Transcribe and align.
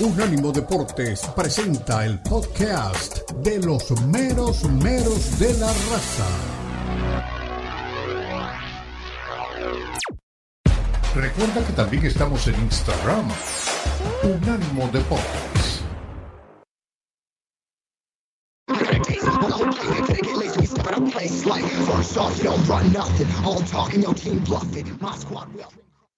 Unánimo 0.00 0.50
Deportes 0.50 1.20
presenta 1.36 2.04
el 2.04 2.18
podcast 2.20 3.30
de 3.42 3.58
los 3.58 3.90
meros 4.06 4.64
meros 4.64 5.38
de 5.38 5.52
la 5.58 5.66
raza. 5.66 6.26
Recuerda 11.14 11.66
que 11.66 11.72
también 11.74 12.06
estamos 12.06 12.48
en 12.48 12.54
Instagram. 12.62 13.28
Unánimo 14.24 14.88
Deportes. 14.88 15.84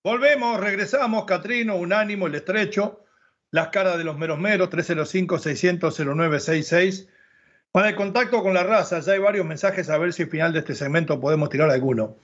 Volvemos, 0.03 0.61
regresamos, 0.61 1.25
Catrino, 1.25 1.77
Unánimo, 1.77 2.27
El 2.29 2.37
Estrecho, 2.37 3.04
Las 3.55 3.69
Caras 3.69 3.97
de 3.97 4.03
los 4.03 4.19
Meros 4.19 4.41
Meros, 4.41 4.69
305-600-0966. 4.71 7.07
Para 7.71 7.91
el 7.91 7.95
contacto 7.95 8.43
con 8.43 8.53
la 8.53 8.65
raza, 8.65 8.99
ya 8.99 9.13
hay 9.13 9.21
varios 9.21 9.47
mensajes 9.47 9.89
a 9.91 9.97
ver 9.97 10.13
si 10.13 10.25
al 10.25 10.29
final 10.29 10.53
de 10.53 10.59
este 10.59 10.75
segmento 10.75 11.21
podemos 11.21 11.51
tirar 11.51 11.71
alguno. 11.71 12.17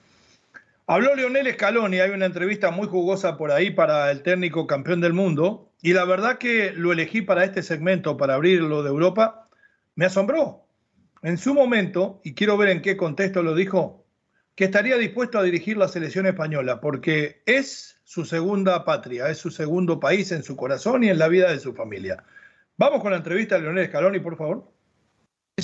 Habló 0.87 1.15
Leonel 1.15 1.49
Scaloni, 1.53 2.01
hay 2.01 2.09
una 2.09 2.25
entrevista 2.25 2.69
muy 2.71 2.89
jugosa 2.89 3.37
por 3.37 3.53
ahí 3.53 3.71
para 3.71 4.11
el 4.11 4.23
técnico 4.23 4.67
campeón 4.67 4.99
del 4.99 5.13
mundo, 5.13 5.71
y 5.81 5.93
la 5.93 6.03
verdad 6.03 6.37
que 6.37 6.73
lo 6.73 6.91
elegí 6.91 7.21
para 7.21 7.45
este 7.45 7.63
segmento, 7.63 8.17
para 8.17 8.33
abrirlo 8.33 8.83
de 8.83 8.89
Europa, 8.89 9.47
me 9.95 10.07
asombró. 10.07 10.65
En 11.23 11.37
su 11.37 11.53
momento, 11.53 12.19
y 12.25 12.33
quiero 12.33 12.57
ver 12.57 12.71
en 12.71 12.81
qué 12.81 12.97
contexto 12.97 13.41
lo 13.41 13.55
dijo, 13.55 14.03
que 14.53 14.65
estaría 14.65 14.97
dispuesto 14.97 15.39
a 15.39 15.43
dirigir 15.43 15.77
la 15.77 15.87
selección 15.87 16.25
española, 16.25 16.81
porque 16.81 17.41
es 17.45 18.00
su 18.11 18.25
segunda 18.25 18.83
patria, 18.83 19.29
es 19.29 19.37
su 19.37 19.51
segundo 19.51 19.97
país 19.97 20.33
en 20.33 20.43
su 20.43 20.57
corazón 20.57 21.01
y 21.05 21.07
en 21.07 21.17
la 21.17 21.29
vida 21.29 21.49
de 21.49 21.61
su 21.61 21.73
familia. 21.73 22.25
Vamos 22.75 23.01
con 23.01 23.11
la 23.11 23.17
entrevista 23.19 23.55
de 23.55 23.61
Leonel 23.61 23.87
Scaloni, 23.87 24.19
por 24.19 24.35
favor. 24.35 24.69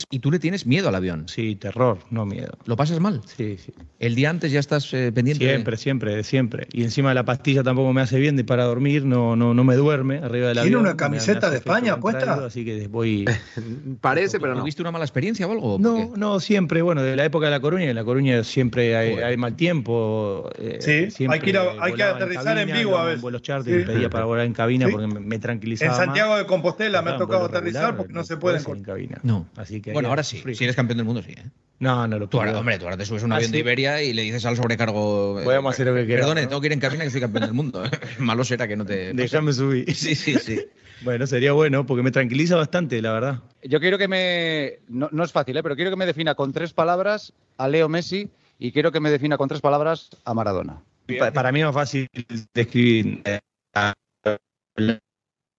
Y 0.10 0.20
tú 0.20 0.32
le 0.32 0.40
tienes 0.40 0.66
miedo 0.66 0.90
al 0.90 0.96
avión. 0.96 1.28
Sí, 1.28 1.56
terror, 1.56 2.00
no 2.12 2.26
miedo. 2.26 2.58
¿Lo 2.66 2.76
pasas 2.76 3.00
mal? 3.00 3.22
Sí, 3.26 3.58
sí. 3.58 3.74
El 4.00 4.16
día 4.16 4.30
antes 4.30 4.52
ya 4.52 4.60
estás 4.60 4.94
eh, 4.94 5.12
pendiente. 5.12 5.46
Siempre, 5.46 5.78
siempre, 5.78 6.24
siempre. 6.24 6.68
Y 6.72 6.84
encima 6.84 7.14
la 7.14 7.26
pastilla 7.26 7.64
tampoco 7.64 7.94
me 7.94 8.02
hace 8.02 8.20
bien 8.20 8.36
de 8.36 8.44
para 8.44 8.66
dormir, 8.66 9.06
no, 9.06 9.36
no, 9.36 9.54
no 9.54 9.64
me 9.64 9.76
duerme 9.76 10.18
arriba 10.18 10.50
del 10.50 10.60
avión. 10.60 10.72
¿Tiene 10.72 10.90
una 10.90 10.98
camiseta 10.98 11.50
de 11.50 11.58
España 11.58 12.00
puesta? 12.00 12.46
Así 12.46 12.64
que 12.64 12.88
voy. 12.88 13.26
Parece, 14.02 14.40
pero 14.40 14.54
no. 14.54 14.60
¿Tuviste 14.60 14.82
una 14.82 14.92
mala 14.92 15.06
experiencia 15.06 15.48
o 15.48 15.52
algo? 15.52 15.78
No, 15.80 16.14
no, 16.16 16.40
siempre. 16.40 16.82
Bueno, 16.82 17.02
de 17.02 17.16
la 17.16 17.26
época 17.26 17.46
de 17.46 17.52
La 17.52 17.60
Coruña, 17.60 17.86
en 17.86 17.96
La 17.96 18.04
Coruña 18.04 18.44
siempre 18.44 18.96
hay, 18.96 19.14
hay 19.16 19.38
mal 19.38 19.56
tiempo. 19.56 20.50
Eh, 20.60 21.10
sí, 21.10 21.26
hay 21.28 21.40
que, 21.40 21.50
ir 21.50 21.58
a, 21.58 21.72
hay 21.80 21.94
que 21.94 22.04
aterrizar 22.04 22.58
en, 22.58 22.72
vivo 22.72 22.98
a 22.98 23.06
veces. 23.06 23.22
Vuelos 23.22 23.42
charter, 23.42 23.82
sí. 23.82 23.88
pedía 23.88 24.10
para 24.10 24.26
volar 24.26 24.46
en 24.46 24.54
cabina 24.54 24.88
porque 24.92 25.08
me, 25.08 25.20
me, 25.20 25.40
tranquilizaba. 25.40 25.92
En 25.92 25.98
Santiago 25.98 26.38
de 26.38 26.46
Compostela 26.46 27.02
me 27.02 27.12
ha 27.12 27.18
tocado 27.18 27.46
aterrizar 27.46 27.96
porque 27.98 28.14
no 28.14 28.24
se 28.24 28.38
puede 28.38 28.60
en 28.60 28.84
cabina. 28.84 29.20
No. 29.24 29.48
Así 29.56 29.82
que 29.82 29.87
bueno, 29.94 30.10
ahora 30.10 30.24
sí. 30.24 30.42
Si 30.54 30.64
eres 30.64 30.76
campeón 30.76 30.98
del 30.98 31.06
mundo, 31.06 31.22
sí. 31.22 31.32
¿eh? 31.32 31.44
No, 31.80 32.08
no 32.08 32.18
lo 32.18 32.28
tú 32.28 32.40
ahora, 32.40 32.58
Hombre, 32.58 32.80
tú 32.80 32.86
ahora 32.86 32.98
te 32.98 33.06
subes 33.06 33.22
a 33.22 33.26
un 33.28 33.34
avión 33.34 33.52
de 33.52 33.60
Iberia 33.60 34.02
y 34.02 34.14
le 34.14 34.24
dices 34.24 34.46
al 34.46 34.58
sobrecargo. 34.58 35.40
Podemos 35.44 35.74
hacer 35.74 35.88
lo 35.88 35.94
que 35.94 36.06
quieras. 36.06 36.26
Perdone, 36.26 36.44
¿no? 36.44 36.50
tengo 36.50 36.62
que 36.62 36.68
ir 36.68 36.74
en 36.74 36.80
cabina 36.80 37.04
que 37.04 37.12
soy 37.12 37.22
campeón 37.22 37.44
del 37.44 37.54
mundo. 37.54 37.86
¿eh? 37.86 37.90
Malo 38.18 38.44
será 38.44 38.68
que 38.68 38.76
no 38.76 38.86
te. 38.86 39.14
Déjame 39.14 39.54
subir. 39.54 39.86
Sí, 39.98 40.16
sí, 40.16 40.36
sí. 40.40 40.66
bueno, 41.04 41.28
sería 41.28 41.52
bueno 41.52 41.86
porque 41.86 42.02
me 42.02 42.12
tranquiliza 42.12 42.56
bastante, 42.56 43.02
la 43.02 43.14
verdad. 43.14 43.40
Yo 43.64 43.80
quiero 43.80 43.98
que 43.98 44.08
me. 44.08 44.80
No, 44.88 45.10
no 45.12 45.24
es 45.24 45.32
fácil, 45.32 45.58
¿eh? 45.58 45.64
pero 45.64 45.76
quiero 45.76 45.92
que 45.92 45.98
me 45.98 46.06
defina 46.06 46.34
con 46.34 46.52
tres 46.52 46.74
palabras 46.74 47.34
a 47.58 47.68
Leo 47.68 47.90
Messi 47.90 48.30
y 48.58 48.72
quiero 48.72 48.92
que 48.92 49.00
me 49.00 49.12
defina 49.12 49.38
con 49.38 49.48
tres 49.48 49.62
palabras 49.62 50.10
a 50.26 50.34
Maradona. 50.34 50.82
Pa 51.20 51.32
para 51.32 51.52
mí 51.52 51.60
es 51.60 51.66
más 51.66 51.76
fácil 51.76 52.10
describir 52.54 53.22
eh, 53.24 53.40
hablar 53.74 55.00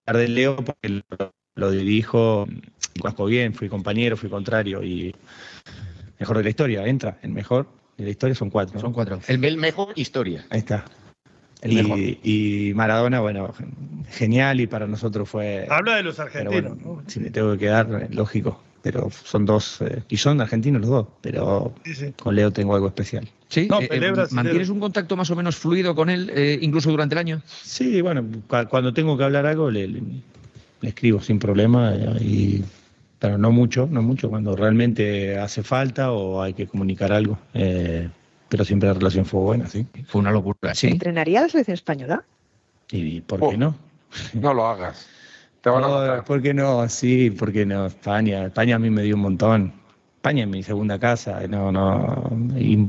de 0.05 0.27
Leo 0.27 0.57
porque 0.57 0.89
lo, 0.89 1.33
lo 1.55 1.71
dirijo 1.71 2.47
y 2.93 2.99
conozco 2.99 3.25
bien, 3.25 3.53
fui 3.53 3.69
compañero, 3.69 4.17
fui 4.17 4.29
contrario 4.29 4.83
y 4.83 5.13
mejor 6.19 6.37
de 6.37 6.43
la 6.43 6.49
historia, 6.49 6.85
entra, 6.87 7.17
el 7.21 7.31
mejor 7.31 7.67
de 7.97 8.05
la 8.05 8.09
historia 8.11 8.35
son 8.35 8.49
cuatro. 8.49 8.79
Son 8.79 8.93
cuatro. 8.93 9.19
El, 9.27 9.43
el, 9.43 9.57
mejor 9.57 9.93
historia. 9.95 10.45
Ahí 10.49 10.59
está. 10.59 10.85
El 11.61 11.71
y, 11.73 11.75
mejor. 11.75 11.99
y, 11.99 12.71
Maradona, 12.75 13.19
bueno, 13.19 13.53
genial 14.11 14.61
y 14.61 14.67
para 14.67 14.87
nosotros 14.87 15.27
fue. 15.29 15.67
Habla 15.69 15.95
de 15.97 16.03
los 16.03 16.19
argentinos. 16.19 16.77
Bueno, 16.77 17.03
Si 17.07 17.19
me 17.19 17.29
tengo 17.31 17.51
que 17.53 17.59
quedar, 17.59 18.07
lógico. 18.11 18.63
Pero 18.81 19.09
son 19.11 19.45
dos, 19.45 19.81
eh, 19.81 20.03
y 20.07 20.15
son 20.15 20.39
argentinos 20.39 20.79
los 20.79 20.89
dos, 20.89 21.07
pero 21.19 21.73
Sí, 21.83 21.93
sí. 21.95 22.13
con 22.17 22.33
Leo 22.33 22.49
tengo 22.51 22.75
algo 22.75 22.87
especial. 22.87 23.27
Sí, 23.49 23.67
No, 23.69 23.81
eh, 23.81 23.89
eh. 23.91 24.13
¿mantienes 24.31 24.69
un 24.69 24.79
contacto 24.79 25.17
más 25.17 25.29
o 25.31 25.35
menos 25.35 25.57
fluido 25.57 25.93
con 25.93 26.09
él, 26.09 26.31
eh, 26.33 26.57
incluso 26.61 26.89
durante 26.89 27.13
el 27.13 27.19
año? 27.19 27.41
Sí, 27.45 27.99
bueno, 27.99 28.23
cu- 28.47 28.69
cuando 28.69 28.93
tengo 28.93 29.17
que 29.17 29.25
hablar 29.25 29.45
algo 29.45 29.69
le, 29.69 29.85
le- 29.85 30.01
le 30.79 30.89
escribo 30.89 31.19
sin 31.19 31.39
problema, 31.39 31.93
eh, 31.93 32.23
y, 32.23 32.63
pero 33.19 33.37
no 33.37 33.51
mucho, 33.51 33.87
no 33.91 34.01
mucho, 34.01 34.29
cuando 34.29 34.55
realmente 34.55 35.37
hace 35.37 35.61
falta 35.63 36.11
o 36.11 36.41
hay 36.41 36.53
que 36.53 36.67
comunicar 36.67 37.11
algo. 37.11 37.37
eh, 37.53 38.09
pero 38.49 38.65
siempre 38.65 38.87
la 38.89 38.95
relación 38.95 39.25
fue 39.25 39.41
buena, 39.41 39.67
sí. 39.69 39.85
Fue 40.07 40.21
una 40.21 40.31
locura, 40.31 40.73
sí. 40.73 40.87
¿Entrenaría 40.87 41.39
a 41.39 41.43
la 41.43 41.49
selección 41.49 41.75
española? 41.75 42.23
¿Y 42.91 43.21
por 43.21 43.43
Oh. 43.43 43.49
qué 43.51 43.57
no? 43.57 43.75
No 44.33 44.55
lo 44.55 44.65
hagas. 44.65 45.07
Te 45.61 45.69
van 45.69 45.83
a 45.83 45.87
No, 45.87 45.93
matar. 45.93 46.23
¿Por 46.25 46.41
qué 46.41 46.53
no? 46.55 46.89
Sí, 46.89 47.29
¿por 47.29 47.51
qué 47.51 47.65
no? 47.67 47.85
España, 47.85 48.45
España 48.47 48.77
a 48.77 48.79
mí 48.79 48.89
me 48.89 49.03
dio 49.03 49.15
un 49.15 49.21
montón. 49.21 49.73
España 50.15 50.43
es 50.45 50.49
mi 50.49 50.63
segunda 50.63 50.97
casa, 50.97 51.41
no, 51.47 51.71
no, 51.71 52.31
y, 52.57 52.87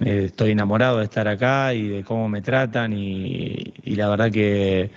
eh, 0.00 0.24
estoy 0.26 0.50
enamorado 0.50 0.98
de 0.98 1.04
estar 1.04 1.26
acá 1.26 1.72
y 1.72 1.88
de 1.88 2.04
cómo 2.04 2.28
me 2.28 2.42
tratan 2.42 2.92
y, 2.92 3.72
y 3.82 3.94
la 3.96 4.08
verdad 4.10 4.30
que 4.30 4.90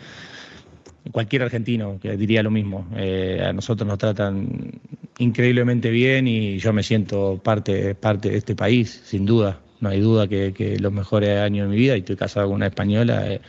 cualquier 1.12 1.44
argentino 1.44 2.00
que 2.02 2.16
diría 2.18 2.44
lo 2.44 2.52
mismo. 2.52 2.88
Eh, 2.96 3.44
a 3.44 3.54
nosotros 3.54 3.88
nos 3.88 3.98
tratan 3.98 4.80
increíblemente 5.18 5.90
bien 5.90 6.28
y 6.28 6.60
yo 6.60 6.74
me 6.74 6.84
siento 6.84 7.40
parte, 7.44 7.96
parte 7.96 8.30
de 8.30 8.38
este 8.38 8.56
país, 8.56 9.02
sin 9.06 9.26
duda. 9.26 9.60
No 9.82 9.90
hay 9.90 10.02
duda 10.02 10.28
que, 10.28 10.54
que 10.54 10.80
los 10.80 10.92
mejores 10.92 11.40
años 11.40 11.68
de 11.68 11.76
mi 11.76 11.82
vida, 11.82 11.96
y 11.96 12.00
estoy 12.00 12.16
casado 12.16 12.48
con 12.48 12.56
una 12.56 12.68
española, 12.68 13.32
eh, 13.32 13.42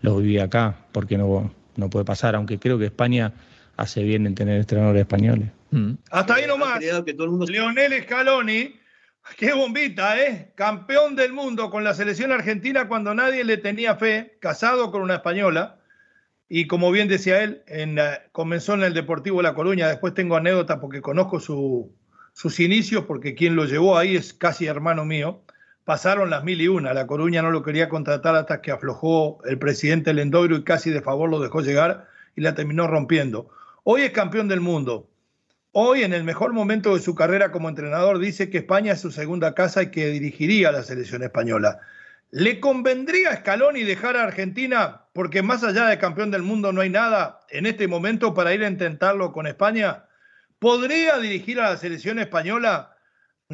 los 0.00 0.22
viví 0.22 0.38
acá, 0.38 0.86
porque 0.92 1.18
no, 1.18 1.52
no 1.76 1.90
puede 1.90 2.04
pasar, 2.04 2.34
aunque 2.34 2.58
creo 2.58 2.78
que 2.78 2.86
España 2.86 3.32
hace 3.76 4.02
bien 4.02 4.26
en 4.26 4.34
tener 4.34 4.58
entrenadores 4.58 5.00
españoles. 5.00 5.48
Mm. 5.70 5.92
Hasta 6.10 6.34
ahí 6.34 6.46
nomás. 6.46 6.80
Leonel 6.80 8.02
Scaloni, 8.02 8.76
qué 9.36 9.52
bombita, 9.52 10.22
¿eh? 10.22 10.52
Campeón 10.54 11.16
del 11.16 11.32
mundo 11.32 11.70
con 11.70 11.84
la 11.84 11.94
selección 11.94 12.32
argentina 12.32 12.88
cuando 12.88 13.14
nadie 13.14 13.44
le 13.44 13.56
tenía 13.56 13.96
fe, 13.96 14.38
casado 14.40 14.90
con 14.90 15.02
una 15.02 15.16
española. 15.16 15.80
Y 16.56 16.68
como 16.68 16.92
bien 16.92 17.08
decía 17.08 17.42
él, 17.42 17.64
en, 17.66 17.98
comenzó 18.30 18.74
en 18.74 18.84
el 18.84 18.94
Deportivo 18.94 19.42
La 19.42 19.54
Coruña. 19.54 19.88
Después 19.88 20.14
tengo 20.14 20.36
anécdotas 20.36 20.78
porque 20.78 21.00
conozco 21.00 21.40
su- 21.40 21.90
sus 22.32 22.60
inicios, 22.60 23.06
porque 23.06 23.34
quien 23.34 23.56
lo 23.56 23.64
llevó 23.64 23.98
ahí 23.98 24.14
es 24.14 24.32
casi 24.32 24.66
hermano 24.66 25.04
mío. 25.04 25.42
Pasaron 25.84 26.30
las 26.30 26.44
mil 26.44 26.60
y 26.60 26.68
una. 26.68 26.94
La 26.94 27.08
Coruña 27.08 27.42
no 27.42 27.50
lo 27.50 27.64
quería 27.64 27.88
contratar 27.88 28.36
hasta 28.36 28.62
que 28.62 28.70
aflojó 28.70 29.40
el 29.46 29.58
presidente 29.58 30.14
Lendoiro 30.14 30.54
y 30.54 30.62
casi 30.62 30.90
de 30.90 31.02
favor 31.02 31.28
lo 31.28 31.40
dejó 31.40 31.60
llegar 31.60 32.06
y 32.36 32.42
la 32.42 32.54
terminó 32.54 32.86
rompiendo. 32.86 33.50
Hoy 33.82 34.02
es 34.02 34.12
campeón 34.12 34.46
del 34.46 34.60
mundo. 34.60 35.08
Hoy, 35.72 36.04
en 36.04 36.12
el 36.12 36.22
mejor 36.22 36.52
momento 36.52 36.94
de 36.94 37.00
su 37.00 37.16
carrera 37.16 37.50
como 37.50 37.68
entrenador, 37.68 38.20
dice 38.20 38.48
que 38.48 38.58
España 38.58 38.92
es 38.92 39.00
su 39.00 39.10
segunda 39.10 39.56
casa 39.56 39.82
y 39.82 39.90
que 39.90 40.06
dirigiría 40.06 40.68
a 40.68 40.72
la 40.72 40.84
selección 40.84 41.24
española. 41.24 41.80
¿Le 42.36 42.58
convendría 42.58 43.30
a 43.30 43.36
Scaloni 43.36 43.84
dejar 43.84 44.16
a 44.16 44.24
Argentina? 44.24 45.06
Porque 45.12 45.40
más 45.40 45.62
allá 45.62 45.86
de 45.86 45.98
campeón 45.98 46.32
del 46.32 46.42
mundo 46.42 46.72
no 46.72 46.80
hay 46.80 46.90
nada 46.90 47.38
en 47.48 47.64
este 47.64 47.86
momento 47.86 48.34
para 48.34 48.52
ir 48.52 48.64
a 48.64 48.68
intentarlo 48.68 49.30
con 49.30 49.46
España. 49.46 50.06
¿Podría 50.58 51.18
dirigir 51.20 51.60
a 51.60 51.70
la 51.70 51.76
selección 51.76 52.18
española? 52.18 52.96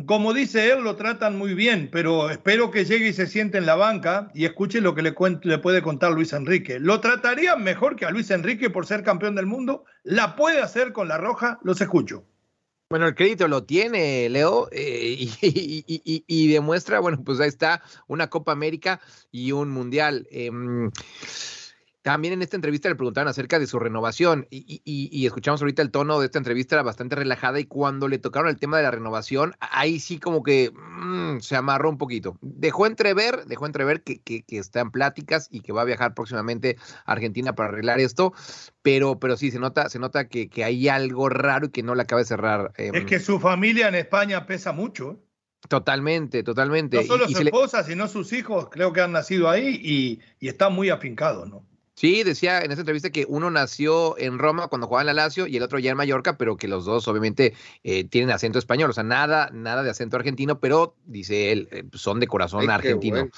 Como 0.07 0.33
dice 0.33 0.73
él, 0.73 0.83
lo 0.83 0.97
tratan 0.97 1.37
muy 1.37 1.53
bien, 1.53 1.91
pero 1.93 2.31
espero 2.31 2.71
que 2.71 2.87
llegue 2.87 3.09
y 3.09 3.13
se 3.13 3.27
siente 3.27 3.59
en 3.59 3.67
la 3.67 3.75
banca 3.75 4.31
y 4.33 4.47
escuche 4.47 4.81
lo 4.81 4.95
que 4.95 5.03
le, 5.03 5.15
le 5.43 5.59
puede 5.59 5.83
contar 5.83 6.13
Luis 6.13 6.33
Enrique. 6.33 6.81
¿Lo 6.81 7.01
tratarían 7.01 7.63
mejor 7.63 7.97
que 7.97 8.07
a 8.07 8.11
Luis 8.11 8.31
Enrique 8.31 8.71
por 8.71 8.87
ser 8.87 9.03
campeón 9.03 9.35
del 9.35 9.45
mundo? 9.45 9.85
¿La 10.05 10.37
puede 10.37 10.63
hacer 10.63 10.95
con 10.95 11.07
la 11.07 11.19
roja? 11.19 11.59
Los 11.63 11.83
escucho. 11.83 12.25
Bueno, 12.91 13.07
el 13.07 13.15
crédito 13.15 13.47
lo 13.47 13.63
tiene 13.63 14.29
Leo 14.29 14.69
eh, 14.73 15.29
y, 15.41 16.49
demuestra, 16.49 16.99
bueno, 16.99 17.23
pues 17.25 17.39
ahí 17.39 17.47
está 17.47 17.83
una 18.09 18.29
Copa 18.29 18.51
América 18.51 19.01
y 19.31 19.53
un 19.53 19.71
Mundial. 19.71 20.27
Em, 20.33 20.91
también 22.03 22.33
en 22.35 22.43
esta 22.43 22.57
entrevista 22.57 22.89
le 22.89 22.95
preguntaban 22.95 23.29
acerca 23.29 23.59
de 23.59 23.67
su 23.67 23.79
renovación 23.79 24.47
y, 24.51 24.81
y- 24.85 25.09
y 25.13 25.27
escuchamos 25.27 25.61
ahorita 25.61 25.83
el 25.83 25.91
tono 25.91 26.19
de 26.19 26.27
esta 26.27 26.39
entrevista 26.39 26.77
era 26.77 26.83
bastante 26.83 27.15
relajada 27.17 27.61
y 27.61 27.65
cuando 27.67 28.09
le 28.09 28.19
tocaron 28.19 28.49
el 28.49 28.57
tema 28.59 28.79
de 28.79 28.85
la 28.85 28.91
renovación, 28.91 29.55
ahí 29.61 30.01
sí 30.01 30.19
como 30.19 30.43
que 30.43 30.71
mm, 30.73 31.41
se 31.41 31.57
amarró 31.57 31.91
un 31.91 31.99
poquito. 31.99 32.39
Dejó 32.41 32.87
entrever, 32.87 33.45
dejó 33.45 33.67
entrever 33.67 34.03
que, 34.03 34.21
que, 34.23 34.43
que 34.45 34.59
está 34.59 34.81
en 34.81 34.91
pláticas 34.91 35.49
y 35.51 35.61
que 35.61 35.73
va 35.73 35.83
a 35.83 35.85
viajar 35.85 36.15
próximamente 36.15 36.77
a 37.05 37.13
Argentina 37.13 37.55
para 37.55 37.69
arreglar 37.69 38.01
esto, 38.01 38.33
pero, 38.83 39.19
pero 39.19 39.37
sí, 39.37 39.51
se 39.51 39.59
nota, 39.59 39.89
se 39.91 39.99
nota 39.99 40.27
que, 40.29 40.49
que 40.49 40.65
hay 40.65 40.89
algo 40.89 41.29
raro 41.29 41.67
y 41.67 41.71
que 41.71 41.83
no 41.83 41.95
le 41.95 42.03
acaba 42.03 42.21
de 42.21 42.27
cerrar. 42.27 42.73
em, 42.77 42.95
Es 42.95 43.05
que 43.05 43.21
su 43.21 43.39
familia 43.39 43.89
en 43.89 43.95
España 43.97 44.47
pesa 44.47 44.73
mucho. 44.73 45.13
¿eh? 45.13 45.17
Totalmente, 45.69 46.43
totalmente. 46.43 46.97
No 46.97 47.03
solo 47.03 47.27
Y- 47.29 47.35
su 47.35 47.43
le- 47.45 47.51
esposa, 47.51 47.85
sino 47.85 48.09
sus 48.09 48.33
hijos, 48.33 48.69
creo 48.71 48.93
que 48.93 49.03
han 49.03 49.13
nacido 49.13 49.51
ahí 49.51 49.79
y, 49.83 50.21
y 50.39 50.49
está 50.49 50.71
muy 50.71 50.89
afincado, 50.91 51.45
¿no? 51.47 51.67
Sí, 52.01 52.23
decía 52.23 52.63
en 52.63 52.73
esa 52.73 52.81
entrevista 52.81 53.11
que 53.11 53.27
uno 53.29 53.51
nació 53.51 54.17
en 54.17 54.39
Roma 54.39 54.69
cuando 54.69 54.87
jugaba 54.87 55.03
en 55.03 55.09
la 55.09 55.23
Lazio 55.23 55.47
y 55.47 55.59
el 55.59 55.63
otro 55.63 55.79
ya 55.79 55.91
en 55.91 55.99
Mallorca, 55.99 56.39
pero 56.39 56.57
que 56.57 56.67
los 56.67 56.87
dos 56.87 57.07
obviamente 57.09 57.53
eh, 57.85 58.05
tienen 58.05 58.31
acento 58.31 58.59
español, 58.59 58.89
o 58.89 58.95
sea, 58.95 59.05
nada, 59.05 59.51
nada 59.53 59.83
de 59.83 59.91
acento 59.91 60.17
argentino, 60.17 60.61
pero 60.61 60.97
dice 61.05 61.53
él, 61.53 61.69
eh, 61.71 61.85
son 61.93 62.19
de 62.19 62.27
corazón 62.27 62.71
argentino. 62.71 63.29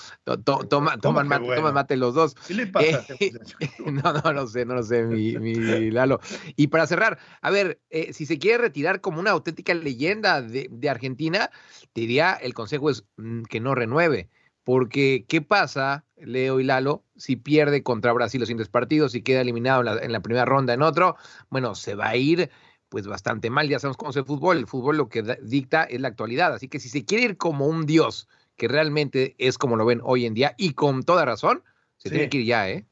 toma, 0.45 0.97
toman, 0.99 1.27
mate, 1.27 1.97
los 1.97 2.15
dos. 2.15 2.37
¿Qué 2.37 2.55
le 2.55 2.69
pasa? 2.69 3.05
Eh, 3.19 3.33
no, 3.85 4.13
no, 4.13 4.33
no 4.33 4.47
sé, 4.47 4.65
no 4.65 4.75
lo 4.77 4.85
sé, 4.85 5.03
mi, 5.07 5.37
mi 5.39 5.91
Lalo. 5.91 6.21
Y 6.55 6.69
para 6.69 6.87
cerrar, 6.87 7.19
a 7.41 7.51
ver, 7.51 7.81
si 8.13 8.27
se 8.27 8.39
quiere 8.39 8.59
retirar 8.59 9.01
como 9.01 9.19
una 9.19 9.33
auténtica 9.33 9.75
leyenda 9.75 10.41
de, 10.41 10.69
de 10.71 10.89
Argentina, 10.89 11.51
diría 11.97 12.35
el 12.35 12.55
consejo 12.55 12.91
es 12.91 13.07
mm, 13.17 13.43
que 13.43 13.59
no 13.59 13.75
renueve. 13.75 14.31
Porque, 14.65 15.25
¿qué 15.29 15.43
pasa, 15.43 16.05
Leo 16.17 16.61
y 16.61 16.65
Lalo, 16.65 17.05
si 17.17 17.37
pierde 17.37 17.83
contra 17.83 18.13
Brasil 18.13 18.41
los 18.41 18.47
siguientes 18.47 18.69
partidos 18.69 19.15
y 19.15 19.23
queda 19.23 19.41
eliminado 19.41 20.01
en 20.01 20.13
la, 20.13 20.21
primera 20.21 20.45
ronda 20.45 20.75
en 20.75 20.83
otro? 20.83 21.17
Bueno, 21.51 21.75
se 21.75 21.95
va 21.95 22.11
a 22.11 22.17
ir 22.17 22.51
pues 22.89 23.07
bastante 23.07 23.51
mal. 23.51 23.69
Ya 23.69 23.79
sabemos 23.79 23.97
cómo 23.97 24.11
es 24.11 24.17
el 24.17 24.25
fútbol. 24.25 24.59
El 24.59 24.67
fútbol 24.67 24.99
lo 24.99 25.09
que 25.09 25.23
dicta 25.43 25.85
es 25.85 26.01
la 26.01 26.09
actualidad. 26.09 26.55
Así 26.55 26.69
que 26.69 26.79
si 26.79 26.89
se 26.89 27.05
quiere 27.05 27.25
ir 27.25 27.37
como 27.37 27.67
un 27.67 27.87
dios, 27.87 28.29
que 28.57 28.69
realmente 28.69 29.35
es 29.39 29.59
como 29.59 29.77
lo 29.77 29.85
ven 29.85 30.01
hoy 30.05 30.27
en 30.27 30.35
día, 30.35 30.55
y 30.57 30.75
con 30.75 31.03
toda 31.03 31.25
razón, 31.25 31.65
se 31.97 32.11
tiene 32.11 32.29
que 32.29 32.39
ir 32.39 32.47
ya, 32.47 32.69
¿eh? 32.71 32.87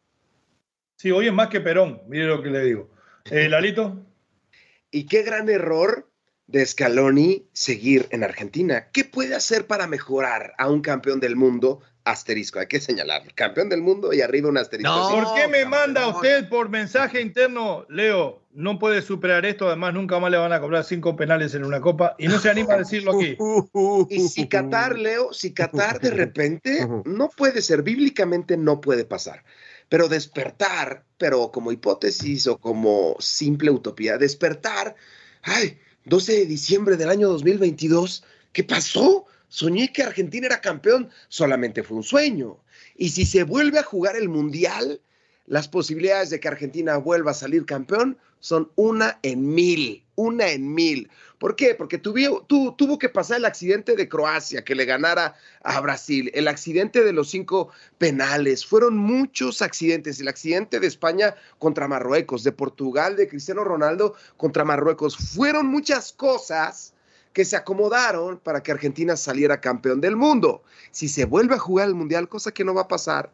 Sí, 0.96 1.10
hoy 1.10 1.28
es 1.28 1.32
más 1.32 1.48
que 1.48 1.60
Perón, 1.60 2.02
mire 2.08 2.26
lo 2.26 2.42
que 2.42 2.50
le 2.50 2.64
digo. 2.64 2.90
Eh, 3.30 3.48
Lalito. 3.48 4.04
y 4.90 5.06
qué 5.06 5.22
gran 5.22 5.48
error 5.48 6.09
de 6.50 6.66
Scaloni 6.66 7.46
seguir 7.52 8.08
en 8.10 8.24
Argentina. 8.24 8.88
¿Qué 8.92 9.04
puede 9.04 9.34
hacer 9.34 9.66
para 9.66 9.86
mejorar 9.86 10.54
a 10.58 10.68
un 10.68 10.80
campeón 10.80 11.20
del 11.20 11.36
mundo? 11.36 11.80
Asterisco, 12.04 12.58
hay 12.58 12.66
que 12.66 12.80
señalar, 12.80 13.22
campeón 13.34 13.68
del 13.68 13.82
mundo 13.82 14.12
y 14.12 14.22
arriba 14.22 14.48
un 14.48 14.56
asterisco. 14.56 15.10
¿Por 15.10 15.34
qué 15.34 15.46
me 15.48 15.64
manda 15.66 16.08
usted 16.08 16.48
por 16.48 16.70
mensaje 16.70 17.20
interno, 17.20 17.84
Leo? 17.88 18.42
No 18.52 18.78
puede 18.78 19.02
superar 19.02 19.44
esto, 19.44 19.68
además 19.68 19.94
nunca 19.94 20.18
más 20.18 20.30
le 20.30 20.38
van 20.38 20.52
a 20.52 20.60
cobrar 20.60 20.82
cinco 20.82 21.14
penales 21.14 21.54
en 21.54 21.64
una 21.64 21.80
copa 21.80 22.16
y 22.18 22.26
no 22.26 22.38
se 22.38 22.50
anima 22.50 22.74
a 22.74 22.78
decirlo 22.78 23.12
aquí. 23.12 23.36
Y 24.08 24.28
si 24.28 24.48
Qatar, 24.48 24.98
Leo, 24.98 25.32
si 25.32 25.52
Qatar 25.52 26.00
de 26.00 26.10
repente 26.10 26.88
no 27.04 27.28
puede 27.28 27.62
ser, 27.62 27.82
bíblicamente 27.82 28.56
no 28.56 28.80
puede 28.80 29.04
pasar, 29.04 29.44
pero 29.88 30.08
despertar, 30.08 31.04
pero 31.18 31.52
como 31.52 31.70
hipótesis 31.70 32.46
o 32.46 32.58
como 32.58 33.14
simple 33.20 33.70
utopía, 33.70 34.16
despertar, 34.16 34.96
ay, 35.42 35.78
12 36.10 36.32
de 36.32 36.46
diciembre 36.46 36.96
del 36.96 37.08
año 37.08 37.28
2022, 37.28 38.24
¿qué 38.52 38.64
pasó? 38.64 39.26
Soñé 39.48 39.92
que 39.92 40.02
Argentina 40.02 40.48
era 40.48 40.60
campeón, 40.60 41.08
solamente 41.28 41.84
fue 41.84 41.98
un 41.98 42.02
sueño. 42.02 42.58
Y 42.96 43.10
si 43.10 43.24
se 43.24 43.44
vuelve 43.44 43.78
a 43.78 43.84
jugar 43.84 44.16
el 44.16 44.28
Mundial, 44.28 45.00
las 45.46 45.68
posibilidades 45.68 46.30
de 46.30 46.40
que 46.40 46.48
Argentina 46.48 46.96
vuelva 46.96 47.30
a 47.30 47.34
salir 47.34 47.64
campeón 47.64 48.18
son 48.40 48.72
una 48.74 49.20
en 49.22 49.54
mil, 49.54 50.04
una 50.20 50.48
en 50.48 50.72
mil. 50.72 51.10
¿Por 51.38 51.56
qué? 51.56 51.74
Porque 51.74 51.96
tuvo, 51.96 52.44
tuvo 52.44 52.98
que 52.98 53.08
pasar 53.08 53.38
el 53.38 53.46
accidente 53.46 53.96
de 53.96 54.08
Croacia, 54.08 54.62
que 54.62 54.74
le 54.74 54.84
ganara 54.84 55.34
a 55.62 55.80
Brasil, 55.80 56.30
el 56.34 56.48
accidente 56.48 57.02
de 57.02 57.14
los 57.14 57.30
cinco 57.30 57.70
penales, 57.96 58.66
fueron 58.66 58.96
muchos 58.98 59.62
accidentes, 59.62 60.20
el 60.20 60.28
accidente 60.28 60.80
de 60.80 60.86
España 60.86 61.34
contra 61.58 61.88
Marruecos, 61.88 62.44
de 62.44 62.52
Portugal, 62.52 63.16
de 63.16 63.28
Cristiano 63.28 63.64
Ronaldo 63.64 64.14
contra 64.36 64.64
Marruecos, 64.64 65.16
fueron 65.16 65.66
muchas 65.66 66.12
cosas 66.12 66.92
que 67.32 67.44
se 67.44 67.56
acomodaron 67.56 68.38
para 68.38 68.62
que 68.62 68.72
Argentina 68.72 69.16
saliera 69.16 69.60
campeón 69.60 70.00
del 70.00 70.16
mundo. 70.16 70.62
Si 70.90 71.08
se 71.08 71.24
vuelve 71.24 71.54
a 71.54 71.58
jugar 71.58 71.88
el 71.88 71.94
Mundial, 71.94 72.28
cosa 72.28 72.52
que 72.52 72.64
no 72.64 72.74
va 72.74 72.82
a 72.82 72.88
pasar, 72.88 73.32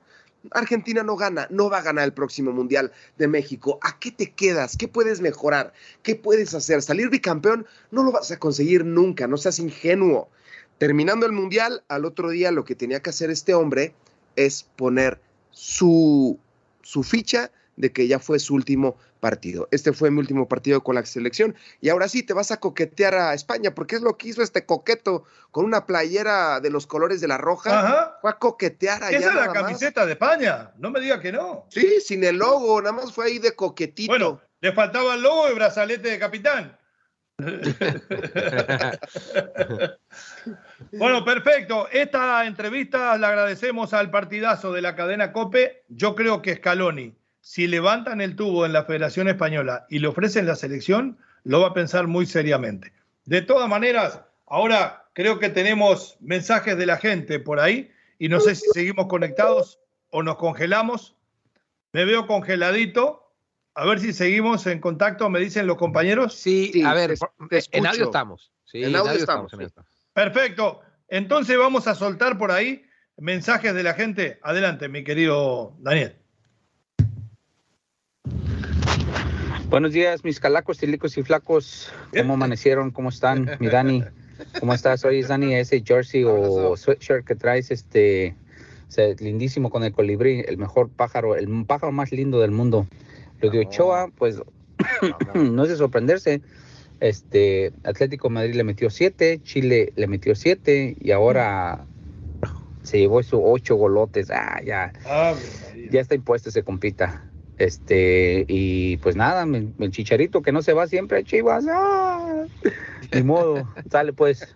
Argentina 0.53 1.03
no 1.03 1.17
gana, 1.17 1.47
no 1.51 1.71
va 1.71 1.79
a 1.79 1.83
ganar 1.83 2.05
el 2.05 2.13
próximo 2.13 2.53
Mundial 2.53 2.93
de 3.19 3.29
México. 3.29 3.79
¿A 3.83 3.99
qué 3.99 4.11
te 4.11 4.33
quedas? 4.33 4.77
¿Qué 4.77 4.89
puedes 4.89 5.21
mejorar? 5.21 5.73
¿Qué 6.03 6.17
puedes 6.17 6.55
hacer? 6.55 6.83
Salir 6.83 7.11
bicampeón 7.11 7.67
no 7.91 8.03
lo 8.03 8.13
vas 8.13 8.31
a 8.31 8.39
conseguir 8.39 8.85
nunca, 8.85 9.27
no 9.27 9.37
seas 9.37 9.59
ingenuo. 9.59 10.29
Terminando 10.79 11.27
el 11.27 11.33
Mundial, 11.33 11.85
al 11.89 12.05
otro 12.05 12.31
día 12.31 12.51
lo 12.51 12.65
que 12.65 12.75
tenía 12.75 13.01
que 13.01 13.11
hacer 13.11 13.31
este 13.31 13.55
hombre 13.55 13.95
es 14.37 14.65
poner 14.77 15.21
su, 15.51 16.39
su 16.83 17.03
ficha 17.03 17.51
de 17.77 17.93
que 17.93 18.09
ya 18.09 18.19
fue 18.19 18.39
su 18.39 18.55
último 18.55 18.97
partido. 19.21 19.69
Este 19.71 19.93
fue 19.93 20.11
mi 20.11 20.19
último 20.19 20.49
partido 20.49 20.83
con 20.83 20.95
la 20.95 21.05
selección. 21.05 21.55
Y 21.81 21.89
ahora 21.91 22.09
sí, 22.09 22.23
te 22.23 22.33
vas 22.33 22.51
a 22.51 22.59
coquetear 22.59 23.15
a 23.15 23.35
España, 23.35 23.75
porque 23.75 23.97
es 23.97 24.03
lo 24.03 24.17
que 24.17 24.29
hizo 24.29 24.43
este 24.43 24.65
coqueto 24.67 25.25
con 25.51 25.65
una 25.65 25.87
playera 25.87 26.61
de 26.61 26.71
los 26.71 26.87
colores 26.87 27.21
de 27.21 27.29
la 27.29 27.39
roja. 27.39 27.79
Ajá. 27.79 28.19
Fue 28.21 28.31
a 28.31 28.35
coquetear 28.35 29.03
allá. 29.05 29.19
Esa 29.19 29.29
es 29.29 29.35
la 29.35 29.53
camiseta 29.53 30.07
de 30.07 30.13
España, 30.13 30.73
no 30.79 30.91
me 30.91 31.01
diga 31.01 31.21
que 31.21 31.33
no. 31.33 31.67
Sí, 31.71 32.01
sin 32.01 32.25
el 32.25 32.37
logo, 32.37 32.81
nada 32.81 32.93
más 32.93 33.13
fue 33.13 33.27
ahí 33.27 33.39
de 33.39 33.55
coquetito. 33.55 34.11
Bueno, 34.11 34.41
le 34.61 34.73
faltaba 34.73 35.15
el 35.15 35.23
logo 35.23 35.51
y 35.51 35.55
brazalete 35.55 36.11
de 36.11 36.19
capitán. 36.19 36.79
bueno, 40.93 41.23
perfecto. 41.23 41.87
Esta 41.93 42.47
entrevista 42.47 43.19
la 43.19 43.29
agradecemos 43.29 43.93
al 43.93 44.11
partidazo 44.11 44.73
de 44.73 44.81
la 44.81 44.97
cadena 44.97 45.35
Cope. 45.35 45.85
Yo 45.89 46.15
creo 46.15 46.41
que 46.41 46.55
Scaloni 46.57 47.15
si 47.47 47.69
levantan 47.69 48.21
el 48.21 48.35
tubo 48.35 48.67
en 48.67 48.73
la 48.73 48.83
Federación 48.83 49.29
Española 49.29 49.87
y 49.89 50.01
le 50.01 50.09
ofrecen 50.09 50.47
la 50.47 50.57
selección, 50.57 51.17
lo 51.45 51.61
va 51.61 51.69
a 51.69 51.75
pensar 51.75 52.09
muy 52.09 52.27
seriamente. 52.27 52.93
De 53.25 53.41
todas 53.41 53.69
maneras, 53.69 54.21
ahora 54.47 55.07
creo 55.13 55.39
que 55.39 55.49
tenemos 55.49 56.17
mensajes 56.19 56.77
de 56.77 56.87
la 56.87 56.97
gente 56.97 57.39
por 57.39 57.61
ahí 57.61 57.89
y 58.19 58.29
no 58.29 58.41
sé 58.41 58.57
si 58.57 58.67
seguimos 58.73 59.07
conectados 59.07 59.79
o 60.11 60.25
nos 60.25 60.39
congelamos. 60.39 61.15
Me 61.93 62.05
veo 62.05 62.27
congeladito. 62.27 63.33
A 63.75 63.87
ver 63.87 64.01
si 64.01 64.13
seguimos 64.13 64.67
en 64.67 64.81
contacto, 64.81 65.31
me 65.31 65.39
dicen 65.39 65.69
los 65.69 65.77
compañeros. 65.77 66.35
Sí, 66.35 66.83
a 66.85 66.95
ver, 66.95 67.15
en 67.71 67.87
audio 67.87 68.07
estamos. 68.07 68.51
Sí, 68.65 68.83
en 68.83 68.97
audio, 68.97 69.13
estamos. 69.13 69.53
Perfecto. 70.13 70.81
Entonces 71.07 71.57
vamos 71.57 71.87
a 71.87 71.95
soltar 71.95 72.39
por 72.39 72.51
ahí 72.51 72.85
mensajes 73.17 73.73
de 73.73 73.85
la 73.85 73.95
gente. 73.95 74.41
Adelante, 74.43 74.89
mi 74.89 75.05
querido 75.05 75.77
Daniel. 75.79 76.26
Buenos 79.69 79.93
días, 79.93 80.23
mis 80.23 80.39
calacos, 80.39 80.79
tilicos 80.79 81.19
y 81.19 81.25
flacos. 81.25 81.93
¿Cómo 82.17 82.35
amanecieron? 82.35 82.93
¿Cómo 82.93 83.09
están? 83.09 83.51
Mi 83.59 83.67
Dani, 83.67 84.05
¿cómo 84.61 84.73
estás? 84.73 85.05
Hoy 85.05 85.19
es 85.19 85.29
Dani, 85.29 85.57
ese 85.57 85.83
jersey 85.85 86.23
o 86.25 86.77
sweatshirt 86.77 87.27
que 87.27 87.35
traes, 87.35 87.73
este, 87.73 88.37
lindísimo 89.19 89.69
con 89.69 89.83
el 89.83 89.93
colibrí, 89.93 90.45
el 90.47 90.57
mejor 90.57 90.89
pájaro, 90.89 91.35
el 91.35 91.49
pájaro 91.67 91.91
más 91.91 92.13
lindo 92.13 92.41
del 92.41 92.53
mundo. 92.53 92.87
Lo 93.41 93.51
de 93.51 93.59
Ochoa, 93.59 94.09
pues, 94.17 94.41
no 95.35 95.65
es 95.65 95.69
de 95.69 95.77
sorprenderse. 95.77 96.43
Este, 97.01 97.73
Atlético 97.83 98.31
Madrid 98.31 98.55
le 98.55 98.63
metió 98.63 98.89
siete, 98.89 99.41
Chile 99.43 99.93
le 99.97 100.07
metió 100.07 100.37
siete 100.37 100.97
y 101.01 101.11
ahora 101.11 101.85
se 102.83 103.01
llevó 103.01 103.21
sus 103.25 103.41
ocho 103.43 103.75
golotes. 103.75 104.31
Ah, 104.31 104.61
ya. 104.65 104.93
ya 105.91 106.01
está 106.01 106.15
impuesto 106.15 106.51
ese 106.51 106.63
compita. 106.63 107.25
Este, 107.59 108.45
y 108.49 108.99
pues 108.99 109.17
nada, 109.17 109.45
el, 109.45 109.91
chicharito 109.91 110.43
que 110.43 110.53
no 110.53 110.61
se 110.61 110.75
va 110.75 110.87
siempre 110.87 111.21
a 111.21 111.23
Chivas. 111.23 111.65
¡ah! 111.71 112.45
Ni 113.15 113.23
modo, 113.23 113.67
sale 113.91 114.13
pues, 114.13 114.55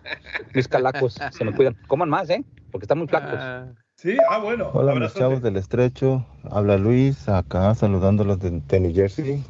mis 0.53 0.67
calacos, 0.67 1.19
se 1.31 1.45
me 1.45 1.53
cuidan. 1.53 1.75
Coman 1.87 2.09
más, 2.09 2.29
¿eh? 2.29 2.43
Porque 2.71 2.85
están 2.85 2.99
muy 2.99 3.07
flacos. 3.07 3.39
Ah, 3.39 3.67
sí, 3.95 4.17
ah, 4.29 4.37
bueno. 4.37 4.69
Hola, 4.73 4.93
mis 4.95 5.13
chavos 5.13 5.41
del 5.41 5.57
estrecho. 5.57 6.25
Habla 6.43 6.77
Luis, 6.77 7.27
acá 7.27 7.73
saludándolos 7.73 8.39
de, 8.39 8.61
de 8.67 8.79
New 8.79 8.93
Jersey. 8.93 9.43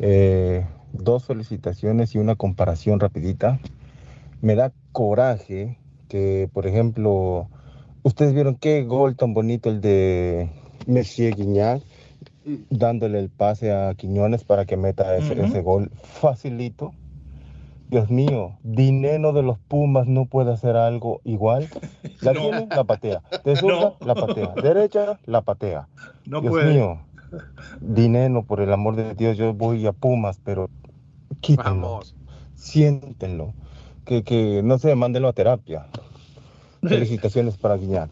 Eh, 0.00 0.66
dos 0.92 1.24
felicitaciones 1.26 2.14
y 2.14 2.18
una 2.18 2.34
comparación 2.34 2.98
rapidita. 2.98 3.60
Me 4.40 4.56
da 4.56 4.72
coraje 4.90 5.78
que, 6.08 6.50
por 6.52 6.66
ejemplo, 6.66 7.48
ustedes 8.02 8.34
vieron 8.34 8.56
qué 8.56 8.82
gol 8.82 9.16
tan 9.16 9.32
bonito 9.32 9.70
el 9.70 9.80
de 9.80 10.50
Messier 10.86 11.34
Guiñac 11.34 11.82
dándole 12.70 13.18
el 13.18 13.30
pase 13.30 13.72
a 13.72 13.94
Quiñones 13.94 14.44
para 14.44 14.64
que 14.64 14.76
meta 14.76 15.16
ese, 15.16 15.62
gol 15.62 15.90
facilito. 15.94 16.92
Dios 17.88 18.10
mío, 18.10 18.56
Dinero 18.62 19.32
de 19.32 19.42
los 19.42 19.58
Pumas 19.58 20.06
no 20.06 20.26
puede 20.26 20.52
hacer 20.52 20.76
algo 20.76 21.20
igual. 21.24 21.68
La 22.20 22.32
tiene, 22.32 22.66
la 22.74 22.84
patea. 22.84 23.22
De 23.44 23.54
la 24.04 24.14
patea. 24.14 24.54
Derecha, 24.62 25.18
la 25.26 25.42
patea. 25.42 25.88
No 26.26 26.40
Dios 26.40 26.52
puede. 26.52 26.74
mío, 26.74 26.98
Dinero, 27.80 28.44
por 28.44 28.60
el 28.60 28.72
amor 28.72 28.96
de 28.96 29.14
Dios, 29.14 29.36
yo 29.36 29.54
voy 29.54 29.86
a 29.86 29.92
Pumas, 29.92 30.40
pero 30.42 30.70
quítenlo. 31.40 32.00
Siéntenlo. 32.54 33.52
Que, 34.04 34.22
que 34.22 34.62
no 34.62 34.78
se 34.78 34.94
mándenlo 34.94 35.28
a 35.28 35.32
terapia. 35.32 35.86
Felicitaciones 36.82 37.56
para 37.56 37.76
Guiñán. 37.76 38.10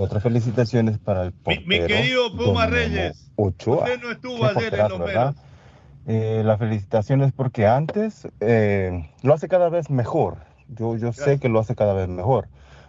Otras 0.00 0.22
felicitaciones 0.22 0.96
para 0.96 1.24
el 1.24 1.32
portero, 1.32 1.66
mi, 1.66 1.80
querido 1.80 2.32
Puma 2.36 2.66
Reyes. 2.66 3.32
Ochoa. 3.34 3.78
Usted 3.78 4.00
no 4.00 4.12
estuvo 4.12 4.44
ayer 4.44 4.72
en 4.72 4.88
los 4.90 4.98
¿verdad? 5.00 5.34
Eh, 6.06 6.42
la 6.44 6.56
felicitación 6.56 7.22
es 7.22 7.32
porque 7.32 7.66
antes 7.66 8.28
eh, 8.38 9.10
lo 9.24 9.34
hace 9.34 9.48
cada 9.48 9.70
vez 9.70 9.90
mejor. 9.90 10.36
Yo, 10.68 10.96
yo 10.96 11.12
sé 11.12 11.40
que 11.40 11.48
lo 11.48 11.58
hace 11.58 11.74
cada 11.74 11.94
vez 11.94 12.06
mejor. 12.06 12.46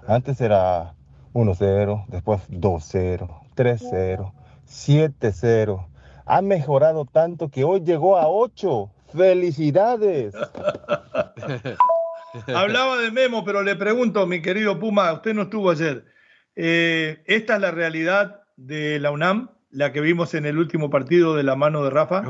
Antes 0.08 0.40
era 0.40 0.94
1-0, 1.34 2.06
después 2.10 2.42
2-0, 2.52 3.28
3-0, 3.56 4.32
7-0. 4.70 5.88
Ha 6.28 6.42
mejorado 6.44 7.06
tanto 7.06 7.50
que 7.50 7.64
hoy 7.64 7.80
llegó 7.80 8.20
a 8.20 8.28
8. 8.28 8.88
¡Felicidades! 9.18 10.36
Hablaba 12.56 12.98
de 12.98 13.10
Memo, 13.10 13.44
pero 13.44 13.64
le 13.64 13.76
pregunto, 13.76 14.28
mi 14.28 14.44
querido 14.44 14.78
Puma, 14.78 15.12
usted 15.12 15.34
no 15.34 15.42
estuvo 15.42 15.72
ayer. 15.72 16.06
Eh, 16.62 17.24
¿Esta 17.26 17.56
es 17.56 17.62
la 17.62 17.72
realidad 17.72 18.42
de 18.58 19.00
la 19.00 19.12
UNAM, 19.12 19.50
la 19.72 19.94
que 19.94 20.02
vimos 20.02 20.34
en 20.34 20.46
el 20.46 20.58
último 20.58 20.90
partido 20.90 21.34
de 21.34 21.44
la 21.44 21.56
mano 21.56 21.86
de 21.86 21.90
Rafa? 21.90 22.22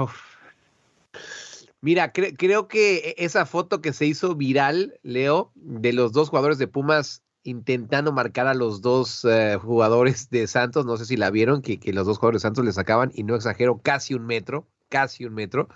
Mira, 1.81 2.11
creo 2.11 2.67
que 2.67 2.97
e-, 2.97 3.15
esa 3.17 3.47
foto 3.47 3.81
que 3.81 3.91
se 3.91 4.05
hizo 4.05 4.35
viral, 4.35 4.99
Leo, 5.01 5.51
de 5.55 5.93
los 5.93 6.11
dos 6.11 6.29
jugadores 6.29 6.59
de 6.59 6.67
Pumas 6.67 7.23
intentando 7.41 8.11
marcar 8.11 8.45
a 8.45 8.53
los 8.53 8.83
dos 8.83 9.25
eh, 9.25 9.57
jugadores 9.59 10.29
de 10.29 10.45
Santos, 10.45 10.85
no 10.85 10.97
sé 10.97 11.05
si 11.05 11.17
la 11.17 11.31
vieron, 11.31 11.63
que, 11.63 11.79
que 11.79 11.91
los 11.91 12.05
dos 12.05 12.19
jugadores 12.19 12.43
de 12.43 12.49
Santos 12.49 12.63
le 12.63 12.71
sacaban, 12.71 13.11
y 13.15 13.23
no 13.23 13.35
exagero, 13.35 13.79
casi 13.81 14.13
un 14.13 14.27
metro, 14.27 14.67
casi 14.89 15.25
un 15.25 15.33
metro 15.33 15.69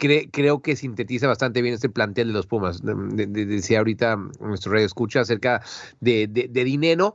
creo 0.00 0.62
que 0.62 0.76
sintetiza 0.76 1.28
bastante 1.28 1.62
bien 1.62 1.74
este 1.74 1.88
plantel 1.88 2.28
de 2.28 2.34
los 2.34 2.46
Pumas. 2.46 2.80
decía 2.82 3.78
ahorita 3.78 4.16
nuestro 4.40 4.72
rey 4.72 4.84
escucha 4.84 5.20
acerca 5.20 5.62
de, 6.00 6.26
dinero. 6.26 7.14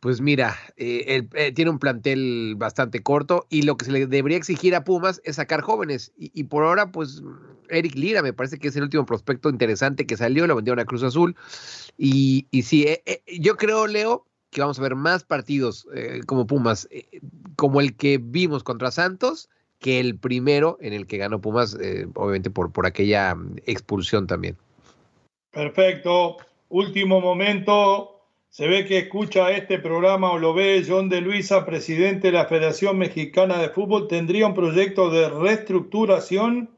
Pues 0.00 0.20
mira, 0.20 0.56
eh, 0.76 1.26
eh, 1.34 1.52
tiene 1.52 1.72
un 1.72 1.80
plantel 1.80 2.54
bastante 2.56 3.02
corto 3.02 3.46
y 3.50 3.62
lo 3.62 3.76
que 3.76 3.84
se 3.84 3.90
le 3.90 4.06
debería 4.06 4.38
exigir 4.38 4.76
a 4.76 4.84
Pumas 4.84 5.20
es 5.24 5.36
sacar 5.36 5.60
jóvenes. 5.60 6.12
Y, 6.16 6.44
por 6.44 6.62
ahora, 6.62 6.92
pues 6.92 7.20
Eric 7.68 7.96
Lira 7.96 8.22
me 8.22 8.32
parece 8.32 8.58
que 8.58 8.68
es 8.68 8.76
el 8.76 8.84
último 8.84 9.04
prospecto 9.06 9.50
interesante 9.50 10.06
que 10.06 10.16
salió, 10.16 10.46
lo 10.46 10.54
vendieron 10.54 10.78
a 10.78 10.84
Cruz 10.84 11.02
Azul. 11.02 11.34
Y, 11.96 12.46
sí, 12.62 12.84
eh, 12.86 13.22
yo 13.40 13.56
creo, 13.56 13.88
Leo, 13.88 14.24
que 14.50 14.60
vamos 14.60 14.78
a 14.78 14.82
ver 14.82 14.94
más 14.94 15.24
partidos 15.24 15.86
como 16.26 16.46
Pumas, 16.46 16.88
como 17.56 17.80
el 17.80 17.96
que 17.96 18.18
vimos 18.22 18.62
contra 18.62 18.92
Santos 18.92 19.50
que 19.78 20.00
el 20.00 20.18
primero 20.18 20.78
en 20.80 20.92
el 20.92 21.06
que 21.06 21.18
ganó 21.18 21.40
Pumas, 21.40 21.76
eh, 21.80 22.06
obviamente 22.14 22.50
por, 22.50 22.72
por 22.72 22.86
aquella 22.86 23.34
mm, 23.34 23.56
expulsión 23.66 24.26
también. 24.26 24.56
Perfecto. 25.50 26.36
Último 26.68 27.20
momento. 27.20 28.14
Se 28.50 28.66
ve 28.66 28.86
que 28.86 28.98
escucha 28.98 29.50
este 29.50 29.78
programa 29.78 30.32
o 30.32 30.38
lo 30.38 30.54
ve 30.54 30.84
John 30.86 31.08
de 31.08 31.20
Luisa, 31.20 31.66
presidente 31.66 32.28
de 32.28 32.32
la 32.32 32.46
Federación 32.46 32.98
Mexicana 32.98 33.58
de 33.58 33.68
Fútbol, 33.68 34.08
tendría 34.08 34.46
un 34.46 34.54
proyecto 34.54 35.10
de 35.10 35.28
reestructuración 35.28 36.70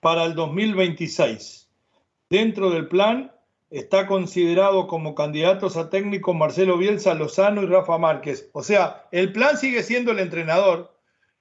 para 0.00 0.24
el 0.24 0.34
2026. 0.34 1.68
Dentro 2.28 2.70
del 2.70 2.88
plan 2.88 3.32
está 3.70 4.06
considerado 4.06 4.86
como 4.86 5.14
candidatos 5.14 5.76
a 5.76 5.90
técnico 5.90 6.34
Marcelo 6.34 6.76
Bielsa, 6.76 7.14
Lozano 7.14 7.62
y 7.62 7.66
Rafa 7.66 7.98
Márquez. 7.98 8.50
O 8.52 8.62
sea, 8.62 9.06
el 9.10 9.32
plan 9.32 9.56
sigue 9.56 9.82
siendo 9.82 10.12
el 10.12 10.18
entrenador, 10.18 10.95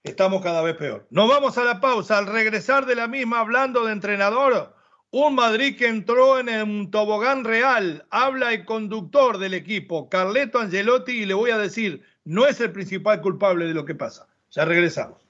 estamos 0.06 0.42
cada 0.42 0.62
vez 0.62 0.76
peor. 0.76 1.08
Nos 1.10 1.28
vamos 1.28 1.58
a 1.58 1.64
la 1.64 1.82
pausa. 1.82 2.18
Al 2.18 2.28
regresar 2.28 2.86
de 2.86 2.96
la 2.96 3.08
misma, 3.08 3.40
hablando 3.40 3.86
de 3.86 3.92
entrenador, 3.92 4.74
un 5.12 5.36
Madrid 5.36 5.78
que 5.78 5.88
entró 5.88 6.40
en 6.40 6.50
un 6.50 6.92
tobogán 6.92 7.44
real, 7.44 8.06
habla 8.10 8.54
el 8.54 8.66
conductor 8.66 9.38
del 9.38 9.54
equipo, 9.54 10.10
Carleto 10.10 10.60
Angelotti, 10.60 11.12
y 11.12 11.26
le 11.26 11.34
voy 11.34 11.52
a 11.52 11.58
decir, 11.58 12.04
no 12.24 12.46
es 12.46 12.60
el 12.62 12.72
principal 12.72 13.22
culpable 13.22 13.66
de 13.66 13.74
lo 13.74 13.86
que 13.86 13.96
pasa. 13.96 14.28
Ya 14.52 14.66
regresamos. 14.66 15.25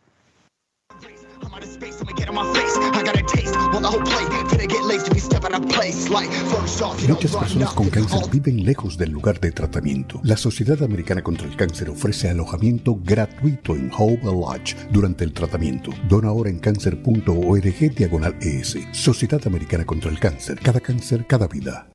Muchas 7.08 7.36
personas 7.36 7.74
con 7.74 7.90
cáncer 7.90 8.20
viven 8.32 8.64
lejos 8.64 8.98
del 8.98 9.12
lugar 9.12 9.40
de 9.40 9.52
tratamiento. 9.52 10.20
La 10.24 10.38
Sociedad 10.38 10.82
Americana 10.84 11.22
contra 11.22 11.48
el 11.48 11.56
Cáncer 11.56 11.90
ofrece 11.90 12.30
alojamiento 12.30 12.96
gratuito 13.04 13.76
en 13.76 13.92
Hope 13.98 14.24
Lodge 14.24 14.76
durante 14.92 15.24
el 15.24 15.34
tratamiento. 15.34 15.92
Dona 16.08 16.30
ahora 16.30 16.50
en 16.50 16.60
cáncer.org 16.60 17.96
diagonal 17.96 18.36
ES. 18.42 18.78
Sociedad 18.92 19.42
Americana 19.46 19.86
contra 19.86 20.12
el 20.12 20.20
Cáncer. 20.20 20.60
Cada 20.62 20.80
cáncer, 20.80 21.26
cada 21.28 21.48
vida. 21.48 21.95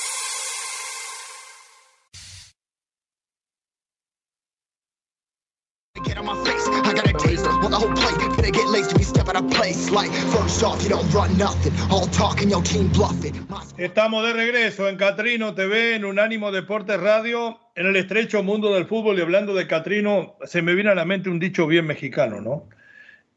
Estamos 13.77 14.23
de 14.23 14.33
regreso 14.33 14.87
en 14.87 14.97
Catrino 14.97 15.55
TV, 15.55 15.95
en 15.95 16.05
Unánimo 16.05 16.51
Deportes 16.51 16.99
Radio, 16.99 17.57
en 17.75 17.87
el 17.87 17.95
estrecho 17.95 18.43
mundo 18.43 18.71
del 18.75 18.85
fútbol. 18.85 19.17
Y 19.17 19.21
hablando 19.23 19.55
de 19.55 19.65
Catrino, 19.65 20.35
se 20.43 20.61
me 20.61 20.75
viene 20.75 20.91
a 20.91 20.95
la 20.95 21.05
mente 21.05 21.31
un 21.31 21.39
dicho 21.39 21.65
bien 21.65 21.87
mexicano, 21.87 22.39
¿no? 22.39 22.69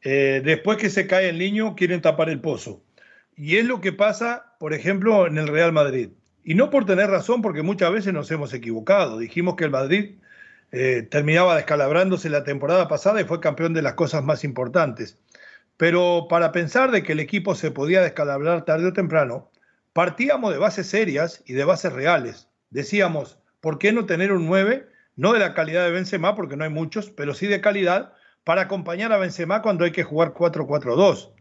Eh, 0.03 0.43
después 0.45 0.77
que 0.77 0.91
se 0.91 1.07
cae 1.07 1.29
el 1.29 1.39
niño, 1.39 1.75
quieren 1.75 2.01
tapar 2.01 2.29
el 2.29 2.39
pozo. 2.39 2.83
Y 3.35 3.55
es 3.55 3.65
lo 3.65 3.81
que 3.81 3.93
pasa, 3.93 4.53
por 4.59 4.75
ejemplo, 4.75 5.25
en 5.25 5.39
el 5.39 5.47
Real 5.47 5.73
Madrid. 5.73 6.09
Y 6.43 6.53
no 6.53 6.69
por 6.69 6.85
tener 6.85 7.09
razón, 7.09 7.41
porque 7.41 7.63
muchas 7.63 7.91
veces 7.91 8.13
nos 8.13 8.29
hemos 8.29 8.53
equivocado. 8.53 9.17
Dijimos 9.17 9.55
que 9.55 9.63
el 9.63 9.71
Madrid 9.71 10.17
eh, 10.71 11.03
terminaba 11.03 11.55
descalabrándose 11.55 12.29
la 12.29 12.43
temporada 12.43 12.87
pasada 12.87 13.21
y 13.21 13.25
fue 13.25 13.39
campeón 13.39 13.73
de 13.73 13.81
las 13.81 13.93
cosas 13.93 14.23
más 14.23 14.43
importantes. 14.43 15.17
Pero 15.77 16.27
para 16.29 16.51
pensar 16.51 16.91
de 16.91 17.03
que 17.03 17.13
el 17.13 17.19
equipo 17.19 17.55
se 17.55 17.71
podía 17.71 18.01
descalabrar 18.01 18.65
tarde 18.65 18.87
o 18.87 18.93
temprano, 18.93 19.51
partíamos 19.93 20.51
de 20.51 20.57
bases 20.57 20.87
serias 20.87 21.43
y 21.45 21.53
de 21.53 21.65
bases 21.65 21.93
reales. 21.93 22.49
Decíamos, 22.69 23.39
¿por 23.59 23.77
qué 23.77 23.93
no 23.93 24.05
tener 24.05 24.31
un 24.31 24.47
9? 24.47 24.87
No 25.15 25.33
de 25.33 25.39
la 25.39 25.53
calidad 25.53 25.85
de 25.85 25.91
Benzema, 25.91 26.35
porque 26.35 26.57
no 26.57 26.63
hay 26.63 26.69
muchos, 26.69 27.09
pero 27.09 27.33
sí 27.33 27.47
de 27.47 27.61
calidad, 27.61 28.13
para 28.43 28.63
acompañar 28.63 29.11
a 29.11 29.17
Benzema 29.17 29.61
cuando 29.61 29.85
hay 29.85 29.91
que 29.91 30.03
jugar 30.03 30.33
4-4-2. 30.33 31.31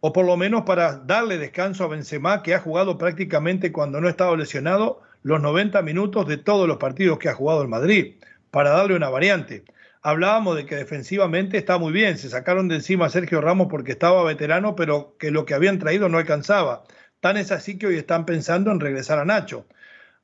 O 0.00 0.12
por 0.12 0.26
lo 0.26 0.36
menos 0.36 0.62
para 0.62 0.98
darle 0.98 1.38
descanso 1.38 1.84
a 1.84 1.88
Benzema, 1.88 2.42
que 2.42 2.54
ha 2.54 2.60
jugado 2.60 2.98
prácticamente 2.98 3.72
cuando 3.72 4.00
no 4.00 4.06
ha 4.06 4.10
estado 4.10 4.36
lesionado 4.36 5.02
los 5.22 5.40
90 5.40 5.80
minutos 5.82 6.28
de 6.28 6.36
todos 6.36 6.68
los 6.68 6.76
partidos 6.76 7.18
que 7.18 7.30
ha 7.30 7.34
jugado 7.34 7.62
el 7.62 7.68
Madrid, 7.68 8.16
para 8.54 8.70
darle 8.70 8.96
una 8.96 9.10
variante 9.10 9.64
hablábamos 10.04 10.56
de 10.56 10.66
que 10.66 10.76
defensivamente 10.76 11.56
está 11.56 11.78
muy 11.78 11.92
bien. 11.92 12.18
Se 12.18 12.28
sacaron 12.28 12.68
de 12.68 12.76
encima 12.76 13.06
a 13.06 13.08
Sergio 13.10 13.40
Ramos 13.40 13.68
porque 13.70 13.92
estaba 13.92 14.22
veterano, 14.22 14.76
pero 14.76 15.16
que 15.18 15.30
lo 15.30 15.46
que 15.46 15.54
habían 15.54 15.78
traído 15.78 16.08
no 16.08 16.18
alcanzaba. 16.18 16.84
Tan 17.20 17.38
es 17.38 17.50
así 17.50 17.78
que 17.78 17.86
hoy 17.86 17.96
están 17.96 18.26
pensando 18.26 18.70
en 18.70 18.80
regresar 18.80 19.18
a 19.18 19.24
Nacho. 19.24 19.66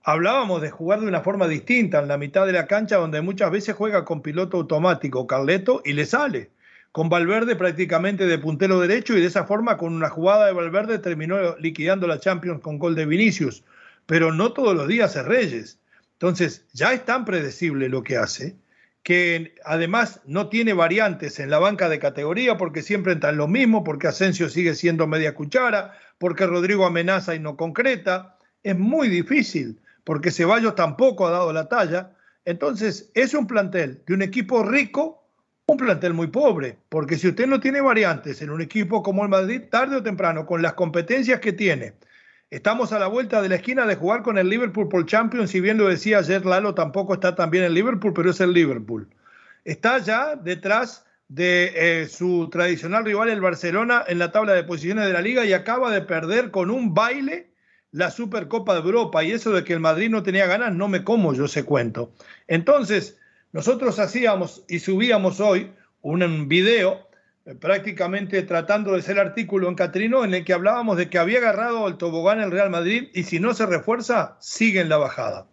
Hablábamos 0.02 0.60
de 0.60 0.70
jugar 0.70 1.00
de 1.00 1.08
una 1.08 1.22
forma 1.22 1.48
distinta 1.48 1.98
en 1.98 2.08
la 2.08 2.18
mitad 2.18 2.46
de 2.46 2.52
la 2.52 2.66
cancha, 2.66 2.98
donde 2.98 3.22
muchas 3.22 3.50
veces 3.50 3.74
juega 3.74 4.04
con 4.04 4.20
piloto 4.20 4.58
automático, 4.58 5.26
Carleto, 5.26 5.80
y 5.84 5.94
le 5.94 6.04
sale. 6.04 6.50
Con 6.92 7.08
Valverde 7.08 7.56
prácticamente 7.56 8.26
de 8.26 8.38
puntero 8.38 8.80
derecho 8.80 9.16
y 9.16 9.20
de 9.22 9.28
esa 9.28 9.44
forma 9.44 9.78
con 9.78 9.94
una 9.94 10.10
jugada 10.10 10.46
de 10.46 10.52
Valverde 10.52 10.98
terminó 10.98 11.56
liquidando 11.56 12.06
la 12.06 12.20
Champions 12.20 12.60
con 12.60 12.78
gol 12.78 12.94
de 12.94 13.06
Vinicius. 13.06 13.64
Pero 14.04 14.32
no 14.32 14.52
todos 14.52 14.76
los 14.76 14.88
días 14.88 15.16
es 15.16 15.24
Reyes. 15.24 15.79
Entonces 16.20 16.66
ya 16.74 16.92
es 16.92 17.06
tan 17.06 17.24
predecible 17.24 17.88
lo 17.88 18.02
que 18.02 18.18
hace 18.18 18.56
que 19.02 19.54
además 19.64 20.20
no 20.26 20.50
tiene 20.50 20.74
variantes 20.74 21.40
en 21.40 21.48
la 21.48 21.58
banca 21.58 21.88
de 21.88 21.98
categoría 21.98 22.58
porque 22.58 22.82
siempre 22.82 23.14
están 23.14 23.38
lo 23.38 23.48
mismo, 23.48 23.82
porque 23.82 24.08
Asensio 24.08 24.50
sigue 24.50 24.74
siendo 24.74 25.06
media 25.06 25.34
cuchara, 25.34 25.94
porque 26.18 26.46
Rodrigo 26.46 26.84
amenaza 26.84 27.34
y 27.34 27.38
no 27.38 27.56
concreta. 27.56 28.36
Es 28.62 28.78
muy 28.78 29.08
difícil 29.08 29.80
porque 30.04 30.30
Ceballos 30.30 30.74
tampoco 30.74 31.26
ha 31.26 31.30
dado 31.30 31.54
la 31.54 31.70
talla. 31.70 32.10
Entonces 32.44 33.10
es 33.14 33.32
un 33.32 33.46
plantel 33.46 34.02
de 34.06 34.12
un 34.12 34.20
equipo 34.20 34.62
rico, 34.62 35.26
un 35.64 35.78
plantel 35.78 36.12
muy 36.12 36.26
pobre, 36.26 36.76
porque 36.90 37.16
si 37.16 37.28
usted 37.28 37.46
no 37.46 37.60
tiene 37.60 37.80
variantes 37.80 38.42
en 38.42 38.50
un 38.50 38.60
equipo 38.60 39.02
como 39.02 39.22
el 39.22 39.30
Madrid, 39.30 39.62
tarde 39.70 39.96
o 39.96 40.02
temprano, 40.02 40.44
con 40.44 40.60
las 40.60 40.74
competencias 40.74 41.40
que 41.40 41.54
tiene, 41.54 41.94
Estamos 42.50 42.92
a 42.92 42.98
la 42.98 43.06
vuelta 43.06 43.40
de 43.42 43.48
la 43.48 43.54
esquina 43.54 43.86
de 43.86 43.94
jugar 43.94 44.22
con 44.24 44.36
el 44.36 44.48
Liverpool 44.48 44.88
por 44.88 45.06
Champions. 45.06 45.50
Si 45.50 45.60
bien 45.60 45.78
lo 45.78 45.86
decía 45.86 46.18
ayer 46.18 46.44
Lalo, 46.44 46.74
tampoco 46.74 47.14
está 47.14 47.36
tan 47.36 47.48
bien 47.48 47.62
el 47.62 47.74
Liverpool, 47.74 48.12
pero 48.12 48.30
es 48.30 48.40
el 48.40 48.52
Liverpool. 48.52 49.08
Está 49.64 49.98
ya 49.98 50.34
detrás 50.34 51.06
de 51.28 51.72
eh, 51.76 52.08
su 52.08 52.48
tradicional 52.50 53.04
rival, 53.04 53.28
el 53.28 53.40
Barcelona, 53.40 54.02
en 54.08 54.18
la 54.18 54.32
tabla 54.32 54.52
de 54.54 54.64
posiciones 54.64 55.06
de 55.06 55.12
la 55.12 55.20
liga 55.20 55.44
y 55.44 55.52
acaba 55.52 55.92
de 55.92 56.00
perder 56.00 56.50
con 56.50 56.70
un 56.72 56.92
baile 56.92 57.52
la 57.92 58.10
Supercopa 58.10 58.74
de 58.74 58.80
Europa. 58.80 59.22
Y 59.22 59.30
eso 59.30 59.52
de 59.52 59.62
que 59.62 59.72
el 59.72 59.80
Madrid 59.80 60.10
no 60.10 60.24
tenía 60.24 60.48
ganas, 60.48 60.74
no 60.74 60.88
me 60.88 61.04
como 61.04 61.32
yo 61.32 61.44
ese 61.44 61.64
cuento. 61.64 62.12
Entonces, 62.48 63.16
nosotros 63.52 64.00
hacíamos 64.00 64.64
y 64.68 64.80
subíamos 64.80 65.38
hoy 65.38 65.70
un 66.02 66.48
video 66.48 67.09
prácticamente 67.58 68.42
tratando 68.42 68.92
de 68.92 69.02
ser 69.02 69.18
artículo 69.18 69.68
en 69.68 69.74
Catrino 69.74 70.24
en 70.24 70.34
el 70.34 70.44
que 70.44 70.52
hablábamos 70.52 70.96
de 70.96 71.08
que 71.08 71.18
había 71.18 71.38
agarrado 71.38 71.88
el 71.88 71.96
tobogán 71.96 72.40
el 72.40 72.50
Real 72.50 72.70
Madrid 72.70 73.08
y 73.14 73.24
si 73.24 73.40
no 73.40 73.54
se 73.54 73.66
refuerza, 73.66 74.36
sigue 74.40 74.80
en 74.80 74.88
la 74.88 74.98
bajada. 74.98 75.46